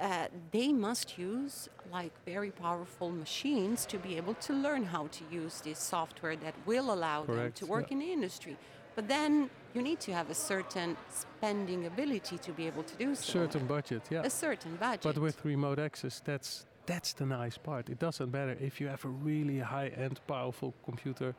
uh, 0.00 0.26
they 0.56 0.70
must 0.86 1.08
use 1.18 1.54
like 1.98 2.12
very 2.24 2.52
powerful 2.66 3.10
machines 3.24 3.86
to 3.86 3.96
be 4.06 4.16
able 4.20 4.34
to 4.46 4.52
learn 4.52 4.84
how 4.84 5.04
to 5.18 5.22
use 5.30 5.54
this 5.68 5.78
software 5.94 6.36
that 6.36 6.54
will 6.66 6.88
allow 6.96 7.18
them 7.24 7.52
to 7.60 7.64
work 7.74 7.86
yeah. 7.86 7.94
in 7.94 7.98
the 8.04 8.12
industry. 8.18 8.56
But 8.96 9.08
then 9.08 9.50
you 9.74 9.82
need 9.82 10.00
to 10.00 10.12
have 10.12 10.28
a 10.28 10.34
certain 10.34 10.96
spending 11.08 11.86
ability 11.86 12.36
to 12.38 12.52
be 12.52 12.66
able 12.66 12.82
to 12.82 12.96
do 12.96 13.14
so. 13.14 13.22
A 13.22 13.32
certain 13.42 13.66
budget, 13.66 14.02
yeah. 14.10 14.22
A 14.24 14.30
certain 14.30 14.74
budget. 14.76 15.02
But 15.02 15.18
with 15.18 15.44
remote 15.44 15.78
access, 15.78 16.20
that's 16.30 16.66
that's 16.86 17.12
the 17.12 17.26
nice 17.26 17.58
part. 17.58 17.90
It 17.90 17.98
doesn't 17.98 18.30
matter 18.32 18.56
if 18.60 18.80
you 18.80 18.88
have 18.88 19.04
a 19.04 19.08
really 19.08 19.58
high-end, 19.58 20.20
powerful 20.26 20.72
computer 20.84 21.34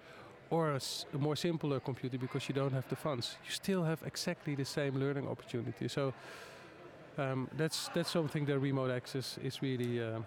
or 0.50 0.72
a, 0.72 0.76
s- 0.76 1.06
a 1.14 1.18
more 1.18 1.36
simpler 1.36 1.80
computer 1.80 2.18
because 2.18 2.48
you 2.50 2.56
don't 2.56 2.74
have 2.74 2.88
the 2.90 2.96
funds. 2.96 3.38
You 3.46 3.52
still 3.52 3.84
have 3.84 4.00
exactly 4.06 4.56
the 4.56 4.66
same 4.66 5.00
learning 5.00 5.28
opportunity. 5.28 5.88
So 5.88 6.14
um, 7.18 7.48
that's 7.58 7.90
that's 7.94 8.12
something 8.12 8.46
that 8.46 8.60
remote 8.60 8.92
access 8.92 9.38
is 9.44 9.62
really 9.62 10.00
uh, 10.02 10.20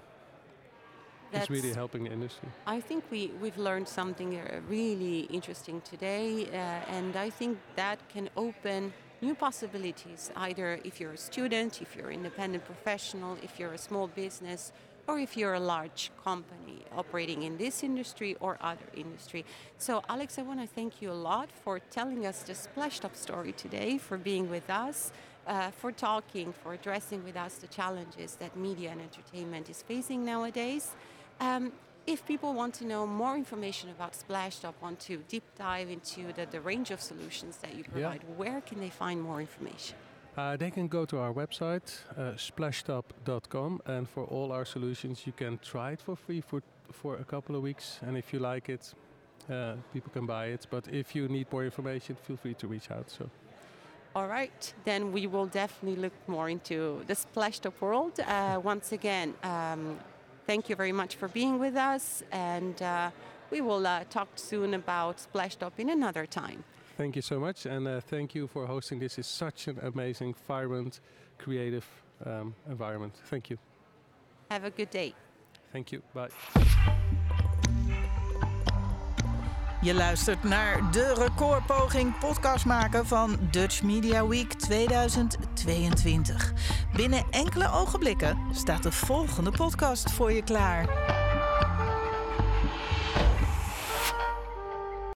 is 1.34 1.50
really 1.50 1.72
helping 1.72 2.04
the 2.04 2.12
industry. 2.12 2.48
I 2.66 2.80
think 2.80 3.04
we, 3.10 3.30
we've 3.40 3.56
learned 3.56 3.88
something 3.88 4.36
uh, 4.36 4.60
really 4.68 5.20
interesting 5.30 5.80
today, 5.80 6.46
uh, 6.52 6.96
and 6.96 7.16
I 7.16 7.30
think 7.30 7.58
that 7.76 7.98
can 8.12 8.28
open 8.36 8.92
new 9.22 9.34
possibilities, 9.34 10.30
either 10.36 10.78
if 10.84 11.00
you're 11.00 11.12
a 11.12 11.16
student, 11.16 11.80
if 11.80 11.96
you're 11.96 12.08
an 12.08 12.14
independent 12.16 12.64
professional, 12.64 13.38
if 13.42 13.58
you're 13.58 13.72
a 13.72 13.78
small 13.78 14.08
business, 14.08 14.72
or 15.08 15.18
if 15.18 15.36
you're 15.36 15.54
a 15.54 15.60
large 15.60 16.10
company 16.24 16.84
operating 16.96 17.42
in 17.42 17.56
this 17.58 17.82
industry 17.82 18.36
or 18.40 18.56
other 18.60 18.86
industry. 18.94 19.44
So, 19.78 20.02
Alex, 20.08 20.38
I 20.38 20.42
want 20.42 20.60
to 20.60 20.66
thank 20.66 21.02
you 21.02 21.10
a 21.10 21.20
lot 21.30 21.50
for 21.64 21.78
telling 21.90 22.26
us 22.26 22.42
the 22.42 22.52
Splashtop 22.52 23.16
story 23.16 23.52
today, 23.52 23.98
for 23.98 24.16
being 24.16 24.48
with 24.48 24.70
us, 24.70 25.12
uh, 25.46 25.70
for 25.72 25.90
talking, 25.90 26.52
for 26.52 26.72
addressing 26.74 27.24
with 27.24 27.36
us 27.36 27.54
the 27.56 27.66
challenges 27.66 28.36
that 28.36 28.56
media 28.56 28.90
and 28.90 29.00
entertainment 29.00 29.68
is 29.68 29.82
facing 29.82 30.24
nowadays. 30.24 30.92
Um, 31.40 31.72
if 32.06 32.24
people 32.26 32.52
want 32.54 32.74
to 32.74 32.84
know 32.84 33.06
more 33.06 33.36
information 33.36 33.90
about 33.90 34.12
Splashtop, 34.12 34.74
want 34.80 34.98
to 35.00 35.18
deep 35.28 35.44
dive 35.56 35.88
into 35.88 36.32
the, 36.32 36.46
the 36.50 36.60
range 36.60 36.90
of 36.90 37.00
solutions 37.00 37.58
that 37.58 37.74
you 37.74 37.84
Yeah. 37.86 37.92
provide, 37.92 38.22
where 38.36 38.60
can 38.60 38.80
they 38.80 38.90
find 38.90 39.20
more 39.20 39.40
information? 39.40 39.96
Uh, 40.34 40.56
they 40.56 40.70
can 40.70 40.88
go 40.88 41.04
to 41.04 41.18
our 41.18 41.32
website, 41.32 42.00
uh, 42.16 42.32
splashtop.com, 42.36 43.82
and 43.84 44.08
for 44.08 44.24
all 44.24 44.50
our 44.50 44.64
solutions, 44.64 45.26
you 45.26 45.32
can 45.32 45.58
try 45.58 45.92
it 45.92 46.00
for 46.00 46.16
free 46.16 46.40
for, 46.40 46.62
for 46.90 47.16
a 47.16 47.24
couple 47.24 47.54
of 47.54 47.62
weeks. 47.62 48.00
And 48.00 48.16
if 48.16 48.32
you 48.32 48.38
like 48.38 48.70
it, 48.70 48.94
uh, 49.50 49.74
people 49.92 50.10
can 50.10 50.24
buy 50.24 50.46
it. 50.46 50.66
But 50.70 50.88
if 50.88 51.14
you 51.14 51.28
need 51.28 51.52
more 51.52 51.64
information, 51.64 52.16
feel 52.16 52.36
free 52.36 52.54
to 52.54 52.66
reach 52.66 52.90
out. 52.90 53.10
So, 53.10 53.28
All 54.14 54.26
right, 54.26 54.74
then 54.84 55.12
we 55.12 55.26
will 55.26 55.46
definitely 55.46 56.00
look 56.00 56.14
more 56.26 56.48
into 56.48 57.02
the 57.06 57.14
Splashtop 57.14 57.74
world. 57.80 58.18
Uh, 58.20 58.58
once 58.62 58.92
again, 58.92 59.34
um, 59.42 59.98
thank 60.46 60.70
you 60.70 60.76
very 60.76 60.92
much 60.92 61.16
for 61.16 61.28
being 61.28 61.58
with 61.58 61.76
us, 61.76 62.22
and 62.32 62.80
uh, 62.80 63.10
we 63.50 63.60
will 63.60 63.86
uh, 63.86 64.04
talk 64.08 64.28
soon 64.36 64.72
about 64.72 65.18
Splashtop 65.18 65.72
in 65.76 65.90
another 65.90 66.24
time. 66.24 66.64
Thank 66.96 67.14
you 67.14 67.22
so 67.22 67.38
much, 67.38 67.66
and 67.66 67.86
uh, 67.86 68.00
thank 68.00 68.34
you 68.34 68.46
for 68.46 68.66
hosting 68.66 69.00
this. 69.00 69.18
Is 69.18 69.26
such 69.26 69.68
an 69.68 69.78
amazing, 69.82 70.34
vibrant, 70.46 71.00
creative 71.38 71.86
um, 72.24 72.54
environment. 72.68 73.20
Thank 73.28 73.50
you. 73.50 73.58
Have 74.48 74.64
a 74.64 74.70
good 74.70 74.90
day. 74.90 75.14
Thank 75.72 75.90
you. 75.90 76.02
Bye. 76.14 76.30
Je 79.82 79.94
luistert 79.94 80.42
naar 80.42 80.92
de 80.92 81.14
recordpoging 81.14 82.18
podcast 82.18 82.64
maken 82.64 83.06
van 83.06 83.38
Dutch 83.50 83.82
Media 83.82 84.26
Week 84.26 84.52
2022. 84.52 86.52
Binnen 86.96 87.24
enkele 87.30 87.70
ogenblikken 87.72 88.38
staat 88.52 88.82
de 88.82 88.92
volgende 88.92 89.50
podcast 89.50 90.10
voor 90.10 90.32
je 90.32 90.42
klaar. 90.42 90.86